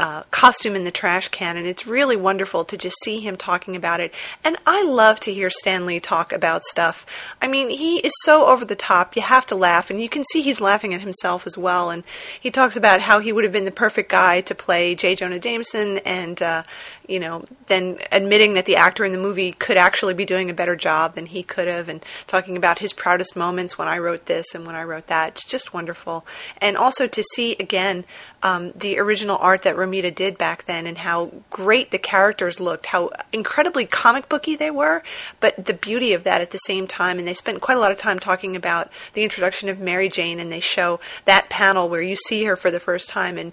uh, 0.00 0.22
costume 0.30 0.74
in 0.76 0.84
the 0.84 0.90
trash 0.90 1.28
can, 1.28 1.58
and 1.58 1.66
it's 1.66 1.86
really 1.86 2.16
wonderful 2.16 2.64
to 2.64 2.78
just 2.78 2.96
see 3.04 3.20
him 3.20 3.36
talking 3.36 3.76
about 3.76 4.00
it. 4.00 4.14
And 4.42 4.56
I 4.64 4.82
love 4.84 5.20
to 5.20 5.32
hear 5.34 5.50
Stan 5.50 5.84
Lee 5.84 6.00
talk 6.00 6.32
about 6.32 6.64
stuff. 6.64 7.04
I 7.42 7.48
mean, 7.48 7.68
he 7.68 7.98
is 7.98 8.14
so 8.22 8.46
over 8.46 8.64
the 8.64 8.74
top, 8.74 9.14
you 9.14 9.20
have 9.20 9.44
to 9.46 9.56
laugh, 9.56 9.90
and 9.90 10.00
you 10.00 10.08
can 10.08 10.24
see 10.24 10.40
he's 10.40 10.58
laughing 10.58 10.94
at 10.94 11.02
himself 11.02 11.46
as 11.46 11.58
well. 11.58 11.90
And 11.90 12.02
he 12.40 12.50
talks 12.50 12.76
about 12.76 13.02
how 13.02 13.18
he 13.18 13.30
would 13.30 13.44
have 13.44 13.52
been 13.52 13.66
the 13.66 13.70
perfect 13.70 14.10
guy 14.10 14.40
to 14.40 14.54
play 14.54 14.94
J. 14.94 15.16
Jonah 15.16 15.38
Jameson, 15.38 15.98
and 15.98 16.40
uh, 16.40 16.62
you 17.08 17.18
know, 17.18 17.44
then 17.66 17.98
admitting 18.12 18.54
that 18.54 18.66
the 18.66 18.76
actor 18.76 19.04
in 19.04 19.12
the 19.12 19.18
movie 19.18 19.52
could 19.52 19.76
actually 19.76 20.14
be 20.14 20.24
doing 20.24 20.50
a 20.50 20.54
better 20.54 20.76
job 20.76 21.14
than 21.14 21.26
he 21.26 21.42
could 21.42 21.68
have, 21.68 21.88
and 21.88 22.04
talking 22.26 22.56
about 22.56 22.78
his 22.78 22.92
proudest 22.92 23.36
moments 23.36 23.76
when 23.76 23.88
I 23.88 23.98
wrote 23.98 24.26
this 24.26 24.54
and 24.54 24.66
when 24.66 24.74
I 24.74 24.84
wrote 24.84 25.08
that. 25.08 25.30
It's 25.30 25.44
just 25.44 25.74
wonderful. 25.74 26.26
And 26.60 26.76
also 26.76 27.06
to 27.06 27.24
see 27.34 27.56
again 27.58 28.04
um, 28.42 28.72
the 28.72 28.98
original 28.98 29.36
art 29.38 29.62
that 29.62 29.76
Romita 29.76 30.14
did 30.14 30.38
back 30.38 30.66
then 30.66 30.86
and 30.86 30.96
how 30.96 31.32
great 31.50 31.90
the 31.90 31.98
characters 31.98 32.60
looked, 32.60 32.86
how 32.86 33.10
incredibly 33.32 33.86
comic 33.86 34.28
booky 34.28 34.56
they 34.56 34.70
were, 34.70 35.02
but 35.40 35.64
the 35.64 35.74
beauty 35.74 36.12
of 36.12 36.24
that 36.24 36.40
at 36.40 36.50
the 36.50 36.58
same 36.58 36.86
time. 36.86 37.18
And 37.18 37.26
they 37.26 37.34
spent 37.34 37.60
quite 37.60 37.76
a 37.76 37.80
lot 37.80 37.92
of 37.92 37.98
time 37.98 38.18
talking 38.18 38.56
about 38.56 38.90
the 39.14 39.24
introduction 39.24 39.68
of 39.68 39.80
Mary 39.80 40.08
Jane, 40.08 40.40
and 40.40 40.50
they 40.50 40.60
show 40.60 41.00
that 41.24 41.50
panel 41.50 41.88
where 41.88 42.02
you 42.02 42.16
see 42.16 42.44
her 42.44 42.56
for 42.56 42.70
the 42.70 42.80
first 42.80 43.08
time 43.08 43.36
and 43.36 43.52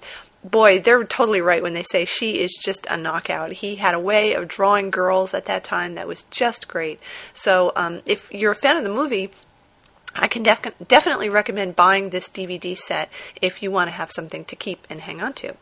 boy, 0.49 0.79
they're 0.79 1.03
totally 1.03 1.41
right 1.41 1.61
when 1.61 1.73
they 1.73 1.83
say 1.83 2.05
she 2.05 2.39
is 2.39 2.57
just 2.63 2.87
a 2.89 2.97
knockout. 2.97 3.51
He 3.51 3.75
had 3.75 3.93
a 3.93 3.99
way 3.99 4.33
of 4.33 4.47
drawing 4.47 4.89
girls 4.89 5.33
at 5.33 5.45
that 5.45 5.63
time 5.63 5.95
that 5.95 6.07
was 6.07 6.23
just 6.23 6.67
great. 6.67 6.99
So, 7.33 7.71
um, 7.75 8.01
if 8.05 8.31
you're 8.31 8.51
a 8.51 8.55
fan 8.55 8.77
of 8.77 8.83
the 8.83 8.89
movie, 8.89 9.31
I 10.15 10.27
can 10.27 10.43
def- 10.43 10.73
definitely 10.87 11.29
recommend 11.29 11.75
buying 11.75 12.09
this 12.09 12.27
DVD 12.27 12.75
set 12.75 13.09
if 13.41 13.61
you 13.61 13.71
want 13.71 13.87
to 13.87 13.91
have 13.91 14.11
something 14.11 14.45
to 14.45 14.55
keep 14.55 14.85
and 14.89 15.01
hang 15.01 15.21
on 15.21 15.33
to. 15.33 15.55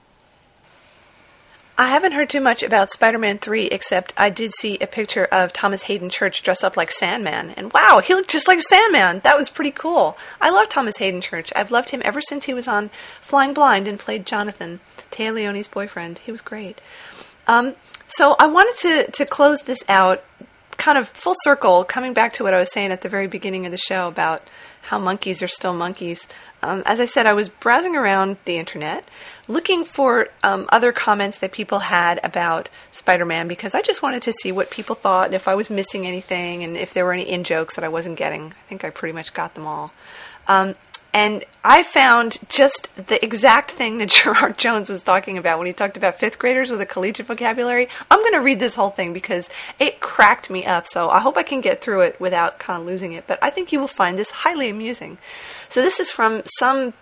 I 1.77 1.89
haven't 1.89 2.13
heard 2.13 2.29
too 2.29 2.39
much 2.39 2.63
about 2.63 2.89
Spider 2.89 3.17
Man 3.17 3.37
3, 3.37 3.65
except 3.65 4.13
I 4.15 4.29
did 4.29 4.53
see 4.53 4.77
a 4.79 4.87
picture 4.87 5.25
of 5.25 5.51
Thomas 5.51 5.81
Haden 5.81 6.09
Church 6.09 6.41
dressed 6.41 6.63
up 6.63 6.77
like 6.77 6.89
Sandman. 6.89 7.49
And 7.57 7.73
wow, 7.73 7.99
he 7.99 8.13
looked 8.15 8.29
just 8.29 8.47
like 8.47 8.61
Sandman. 8.61 9.19
That 9.25 9.35
was 9.35 9.49
pretty 9.49 9.71
cool. 9.71 10.17
I 10.39 10.51
love 10.51 10.69
Thomas 10.69 10.95
Haden 10.95 11.19
Church. 11.19 11.51
I've 11.53 11.71
loved 11.71 11.89
him 11.89 12.01
ever 12.05 12.21
since 12.21 12.45
he 12.45 12.53
was 12.53 12.69
on 12.69 12.91
Flying 13.19 13.53
Blind 13.53 13.89
and 13.89 13.99
played 13.99 14.25
Jonathan, 14.25 14.79
Téa 15.11 15.33
Leoni's 15.33 15.67
boyfriend. 15.67 16.19
He 16.19 16.31
was 16.31 16.39
great. 16.39 16.79
Um, 17.45 17.75
so 18.07 18.37
I 18.39 18.47
wanted 18.47 18.77
to, 18.81 19.11
to 19.11 19.25
close 19.25 19.63
this 19.63 19.83
out 19.89 20.23
kind 20.77 20.97
of 20.97 21.09
full 21.09 21.35
circle, 21.43 21.83
coming 21.83 22.13
back 22.13 22.33
to 22.33 22.43
what 22.43 22.53
I 22.53 22.59
was 22.59 22.71
saying 22.71 22.91
at 22.91 23.01
the 23.01 23.09
very 23.09 23.27
beginning 23.27 23.65
of 23.65 23.73
the 23.73 23.77
show 23.77 24.07
about 24.07 24.41
how 24.81 24.99
monkeys 24.99 25.41
are 25.41 25.47
still 25.47 25.73
monkeys. 25.73 26.27
Um, 26.61 26.83
as 26.85 26.99
I 26.99 27.05
said, 27.05 27.25
I 27.25 27.33
was 27.33 27.49
browsing 27.49 27.95
around 27.95 28.37
the 28.45 28.57
internet 28.57 29.07
looking 29.47 29.85
for 29.85 30.27
um, 30.43 30.65
other 30.69 30.91
comments 30.91 31.39
that 31.39 31.51
people 31.51 31.79
had 31.79 32.19
about 32.23 32.69
Spider 32.91 33.25
Man 33.25 33.47
because 33.47 33.75
I 33.75 33.81
just 33.81 34.01
wanted 34.01 34.23
to 34.23 34.33
see 34.33 34.51
what 34.51 34.69
people 34.69 34.95
thought 34.95 35.27
and 35.27 35.35
if 35.35 35.47
I 35.47 35.55
was 35.55 35.69
missing 35.69 36.05
anything 36.05 36.63
and 36.63 36.77
if 36.77 36.93
there 36.93 37.05
were 37.05 37.13
any 37.13 37.29
in 37.29 37.43
jokes 37.43 37.75
that 37.75 37.83
I 37.83 37.89
wasn't 37.89 38.17
getting. 38.17 38.45
I 38.45 38.67
think 38.67 38.83
I 38.83 38.89
pretty 38.89 39.13
much 39.13 39.33
got 39.33 39.55
them 39.55 39.67
all. 39.67 39.91
Um, 40.47 40.75
and 41.15 41.45
I 41.63 41.83
found 41.83 42.37
just 42.49 42.93
the 43.07 43.23
exact 43.23 43.71
thing 43.71 43.99
that 43.99 44.09
Gerard 44.23 44.57
Jones 44.57 44.89
was 44.89 45.01
talking 45.01 45.37
about 45.37 45.57
when 45.57 45.65
he 45.65 45.71
talked 45.71 45.95
about 45.95 46.19
fifth 46.19 46.37
graders 46.37 46.69
with 46.69 46.81
a 46.81 46.85
collegiate 46.85 47.27
vocabulary. 47.27 47.87
I'm 48.11 48.19
going 48.19 48.33
to 48.33 48.41
read 48.41 48.59
this 48.59 48.75
whole 48.75 48.89
thing 48.89 49.13
because 49.13 49.49
it 49.79 50.01
cracked 50.01 50.49
me 50.49 50.65
up. 50.65 50.87
So 50.87 51.09
I 51.09 51.19
hope 51.19 51.37
I 51.37 51.43
can 51.43 51.61
get 51.61 51.81
through 51.81 52.01
it 52.01 52.19
without 52.19 52.59
kind 52.59 52.81
of 52.81 52.85
losing 52.85 53.13
it. 53.13 53.27
But 53.27 53.39
I 53.41 53.49
think 53.49 53.71
you 53.71 53.79
will 53.79 53.87
find 53.87 54.17
this 54.17 54.29
highly 54.29 54.69
amusing. 54.69 55.17
So 55.69 55.81
this 55.81 56.01
is 56.01 56.11
from 56.11 56.43
some 56.59 56.93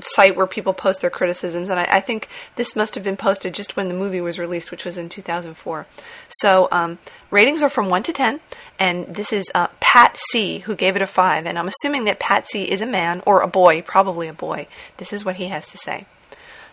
site 0.00 0.36
where 0.36 0.46
people 0.46 0.74
post 0.74 1.00
their 1.00 1.10
criticisms, 1.10 1.68
and 1.68 1.80
I, 1.80 1.84
I, 1.84 2.00
think 2.00 2.28
this 2.56 2.76
must 2.76 2.94
have 2.94 3.04
been 3.04 3.16
posted 3.16 3.54
just 3.54 3.76
when 3.76 3.88
the 3.88 3.94
movie 3.94 4.20
was 4.20 4.38
released, 4.38 4.70
which 4.70 4.84
was 4.84 4.96
in 4.96 5.08
2004. 5.08 5.86
So 6.28 6.68
um, 6.70 6.98
ratings 7.30 7.62
are 7.62 7.70
from 7.70 7.88
1 7.88 8.02
to 8.04 8.12
10, 8.12 8.40
and 8.78 9.06
this 9.06 9.32
is 9.32 9.44
uh, 9.54 9.68
Pat 9.80 10.18
C, 10.30 10.58
who 10.58 10.74
gave 10.74 10.96
it 10.96 11.02
a 11.02 11.06
5, 11.06 11.46
and 11.46 11.58
I'm 11.58 11.68
assuming 11.68 12.04
that 12.04 12.18
Pat 12.18 12.46
C 12.50 12.64
is 12.64 12.80
a 12.80 12.86
man, 12.86 13.22
or 13.26 13.40
a 13.40 13.48
boy, 13.48 13.82
probably 13.82 14.28
a 14.28 14.34
boy. 14.34 14.66
This 14.98 15.12
is 15.12 15.24
what 15.24 15.36
he 15.36 15.48
has 15.48 15.68
to 15.70 15.78
say. 15.78 16.06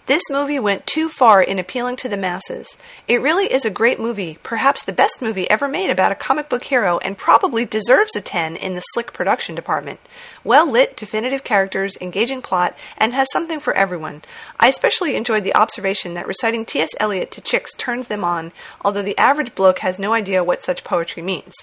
This 0.06 0.24
movie 0.30 0.60
went 0.60 0.86
too 0.86 1.08
far 1.08 1.42
in 1.42 1.60
appealing 1.60 1.96
to 1.98 2.10
the 2.10 2.18
masses. 2.18 2.76
It 3.08 3.22
really 3.22 3.46
is 3.46 3.64
a 3.64 3.70
great 3.70 4.02
movie, 4.02 4.38
perhaps 4.44 4.84
the 4.84 4.92
best 4.92 5.22
movie 5.22 5.50
ever 5.50 5.66
made 5.66 5.90
about 5.90 6.12
a 6.12 6.16
comic 6.16 6.50
book 6.50 6.66
hero, 6.66 6.98
and 6.98 7.18
probably 7.18 7.64
deserves 7.64 8.14
a 8.14 8.20
10 8.20 8.58
in 8.58 8.76
the 8.76 8.84
slick 8.94 9.14
production 9.14 9.56
department. 9.56 10.02
Well 10.44 10.70
lit, 10.70 10.98
definitive 10.98 11.46
characters, 11.46 11.96
engaging 12.02 12.42
plot, 12.42 12.76
and 12.98 13.14
has 13.14 13.30
something 13.32 13.62
for 13.62 13.74
everyone. 13.76 14.24
I 14.60 14.68
especially 14.68 15.16
enjoyed 15.16 15.46
the 15.46 15.56
observation 15.56 16.16
that 16.16 16.28
reciting 16.28 16.66
T.S. 16.66 16.90
Eliot 17.00 17.32
to 17.32 17.40
chicks 17.40 17.72
turns 17.78 18.08
them 18.08 18.26
on, 18.26 18.52
although 18.84 19.04
the 19.04 19.18
average 19.18 19.56
bloke 19.56 19.80
has 19.80 20.00
no 20.00 20.12
idea 20.12 20.44
what 20.44 20.62
such 20.62 20.84
poetry 20.84 21.24
means 21.24 21.54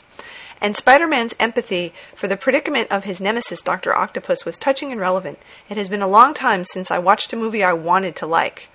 and 0.60 0.76
Spider 0.76 1.06
Man's 1.06 1.34
empathy 1.40 1.94
for 2.14 2.28
the 2.28 2.36
predicament 2.36 2.90
of 2.90 3.04
his 3.04 3.20
nemesis, 3.20 3.62
Dr. 3.62 3.94
Octopus, 3.94 4.44
was 4.44 4.58
touching 4.58 4.92
and 4.92 5.00
relevant. 5.00 5.38
It 5.68 5.76
has 5.76 5.88
been 5.88 6.02
a 6.02 6.08
long 6.08 6.34
time 6.34 6.64
since 6.64 6.90
I 6.90 6.98
watched 6.98 7.32
a 7.32 7.36
movie 7.36 7.64
I 7.64 7.72
wanted 7.72 8.16
to 8.16 8.26
like. 8.26 8.68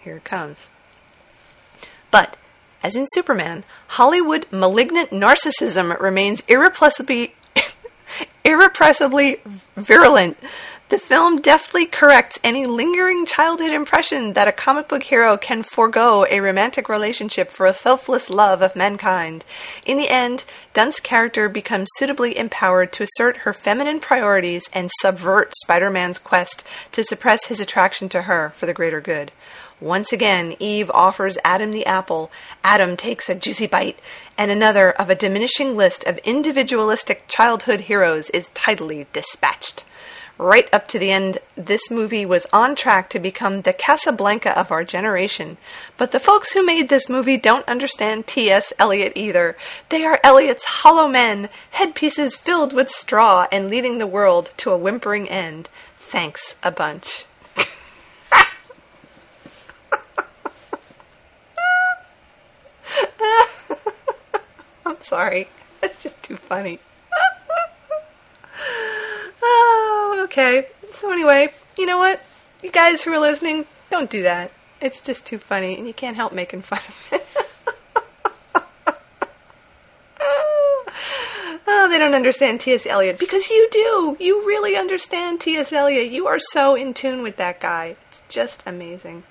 Here 0.00 0.16
it 0.16 0.24
comes. 0.24 0.70
But, 2.10 2.36
as 2.82 2.96
in 2.96 3.06
Superman, 3.12 3.64
Hollywood 3.88 4.46
malignant 4.50 5.10
narcissism 5.10 5.98
remains 6.00 6.42
irrepressibly, 6.48 7.34
irrepressibly 8.44 9.40
virulent. 9.76 10.38
The 10.88 10.98
film 10.98 11.40
deftly 11.40 11.84
corrects 11.84 12.38
any 12.44 12.64
lingering 12.64 13.26
childhood 13.26 13.72
impression 13.72 14.34
that 14.34 14.46
a 14.46 14.52
comic 14.52 14.86
book 14.86 15.02
hero 15.02 15.36
can 15.36 15.64
forego 15.64 16.24
a 16.30 16.38
romantic 16.38 16.88
relationship 16.88 17.50
for 17.50 17.66
a 17.66 17.74
selfless 17.74 18.30
love 18.30 18.62
of 18.62 18.76
mankind. 18.76 19.44
In 19.84 19.96
the 19.96 20.08
end, 20.08 20.44
Dunn's 20.74 21.00
character 21.00 21.48
becomes 21.48 21.88
suitably 21.96 22.38
empowered 22.38 22.92
to 22.92 23.02
assert 23.02 23.38
her 23.38 23.52
feminine 23.52 23.98
priorities 23.98 24.62
and 24.72 24.92
subvert 25.00 25.56
Spider 25.56 25.90
Man's 25.90 26.18
quest 26.18 26.62
to 26.92 27.02
suppress 27.02 27.46
his 27.46 27.58
attraction 27.58 28.08
to 28.10 28.22
her 28.22 28.52
for 28.56 28.66
the 28.66 28.74
greater 28.74 29.00
good. 29.00 29.32
Once 29.80 30.12
again, 30.12 30.54
Eve 30.60 30.88
offers 30.94 31.36
Adam 31.44 31.72
the 31.72 31.84
apple. 31.84 32.30
Adam 32.62 32.96
takes 32.96 33.28
a 33.28 33.34
juicy 33.34 33.66
bite, 33.66 33.98
and 34.38 34.52
another 34.52 34.92
of 34.92 35.10
a 35.10 35.16
diminishing 35.16 35.76
list 35.76 36.04
of 36.04 36.18
individualistic 36.18 37.26
childhood 37.26 37.80
heroes 37.80 38.30
is 38.30 38.50
tidily 38.54 39.08
dispatched 39.12 39.82
right 40.38 40.68
up 40.72 40.88
to 40.88 40.98
the 40.98 41.10
end, 41.10 41.38
this 41.54 41.90
movie 41.90 42.26
was 42.26 42.46
on 42.52 42.74
track 42.76 43.10
to 43.10 43.18
become 43.18 43.62
the 43.62 43.72
Casablanca 43.72 44.58
of 44.58 44.70
our 44.70 44.84
generation. 44.84 45.56
But 45.96 46.12
the 46.12 46.20
folks 46.20 46.52
who 46.52 46.64
made 46.64 46.88
this 46.88 47.08
movie 47.08 47.36
don't 47.36 47.68
understand 47.68 48.26
T.S. 48.26 48.72
Eliot 48.78 49.12
either. 49.14 49.56
They 49.88 50.04
are 50.04 50.20
Eliot's 50.22 50.64
hollow 50.64 51.08
men, 51.08 51.48
headpieces 51.70 52.34
filled 52.34 52.72
with 52.72 52.90
straw 52.90 53.46
and 53.50 53.70
leading 53.70 53.98
the 53.98 54.06
world 54.06 54.50
to 54.58 54.70
a 54.70 54.78
whimpering 54.78 55.28
end. 55.28 55.68
Thanks 55.98 56.56
a 56.62 56.70
bunch. 56.70 57.24
I'm 64.84 65.00
sorry. 65.00 65.48
It's 65.82 66.02
just 66.02 66.22
too 66.22 66.36
funny. 66.36 66.78
Oh, 69.42 70.15
okay. 70.26 70.66
So 70.92 71.10
anyway, 71.10 71.52
you 71.78 71.86
know 71.86 71.98
what? 71.98 72.20
You 72.62 72.70
guys 72.70 73.02
who 73.02 73.12
are 73.12 73.18
listening, 73.18 73.66
don't 73.90 74.10
do 74.10 74.22
that. 74.22 74.50
It's 74.80 75.00
just 75.00 75.24
too 75.24 75.38
funny, 75.38 75.76
and 75.78 75.86
you 75.86 75.94
can't 75.94 76.16
help 76.16 76.32
making 76.32 76.62
fun 76.62 76.80
of 76.88 77.12
it. 77.12 77.26
oh, 80.20 81.88
they 81.88 81.98
don't 81.98 82.14
understand 82.14 82.60
T.S. 82.60 82.86
Eliot 82.86 83.18
because 83.18 83.48
you 83.48 83.68
do. 83.70 84.16
You 84.20 84.46
really 84.46 84.76
understand 84.76 85.40
T.S. 85.40 85.72
Eliot. 85.72 86.10
You 86.10 86.26
are 86.26 86.38
so 86.38 86.74
in 86.74 86.92
tune 86.92 87.22
with 87.22 87.36
that 87.36 87.60
guy. 87.60 87.96
It's 88.08 88.22
just 88.28 88.62
amazing. 88.66 89.22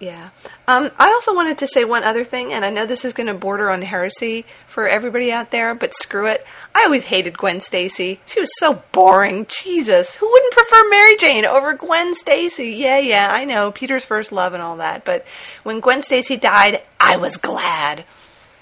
Yeah. 0.00 0.30
Um, 0.68 0.90
I 0.96 1.08
also 1.08 1.34
wanted 1.34 1.58
to 1.58 1.66
say 1.66 1.84
one 1.84 2.04
other 2.04 2.22
thing, 2.22 2.52
and 2.52 2.64
I 2.64 2.70
know 2.70 2.86
this 2.86 3.04
is 3.04 3.12
going 3.12 3.26
to 3.26 3.34
border 3.34 3.68
on 3.68 3.82
heresy 3.82 4.44
for 4.68 4.86
everybody 4.86 5.32
out 5.32 5.50
there, 5.50 5.74
but 5.74 5.94
screw 5.94 6.26
it. 6.26 6.46
I 6.72 6.82
always 6.84 7.02
hated 7.02 7.36
Gwen 7.36 7.60
Stacy. 7.60 8.20
She 8.24 8.38
was 8.38 8.50
so 8.58 8.80
boring. 8.92 9.46
Jesus. 9.48 10.14
Who 10.14 10.30
wouldn't 10.30 10.52
prefer 10.52 10.88
Mary 10.88 11.16
Jane 11.16 11.44
over 11.44 11.74
Gwen 11.74 12.14
Stacy? 12.14 12.70
Yeah, 12.70 12.98
yeah, 12.98 13.28
I 13.30 13.44
know. 13.44 13.72
Peter's 13.72 14.04
first 14.04 14.30
love 14.30 14.52
and 14.52 14.62
all 14.62 14.76
that, 14.76 15.04
but 15.04 15.24
when 15.64 15.80
Gwen 15.80 16.02
Stacy 16.02 16.36
died, 16.36 16.80
I 17.00 17.16
was 17.16 17.36
glad. 17.36 18.04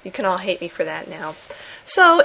You 0.05 0.11
can 0.11 0.25
all 0.25 0.39
hate 0.39 0.63
me 0.63 0.69
for 0.69 0.85
that 0.85 1.09
now. 1.09 1.35
So, 1.85 2.23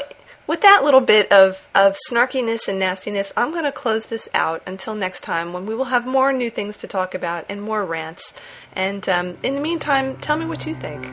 with 0.47 0.61
that 0.61 0.83
little 0.83 1.01
bit 1.01 1.31
of, 1.31 1.65
of 1.73 1.97
snarkiness 2.09 2.67
and 2.67 2.79
nastiness, 2.79 3.31
I'm 3.37 3.51
going 3.51 3.63
to 3.63 3.71
close 3.71 4.07
this 4.07 4.27
out 4.33 4.61
until 4.65 4.95
next 4.95 5.21
time 5.21 5.53
when 5.53 5.65
we 5.65 5.75
will 5.75 5.85
have 5.85 6.05
more 6.05 6.33
new 6.33 6.49
things 6.49 6.77
to 6.77 6.87
talk 6.87 7.13
about 7.13 7.45
and 7.47 7.61
more 7.61 7.85
rants. 7.85 8.33
And 8.73 9.07
um, 9.09 9.37
in 9.43 9.55
the 9.55 9.61
meantime, 9.61 10.17
tell 10.17 10.37
me 10.37 10.45
what 10.45 10.65
you 10.65 10.75
think. 10.75 11.07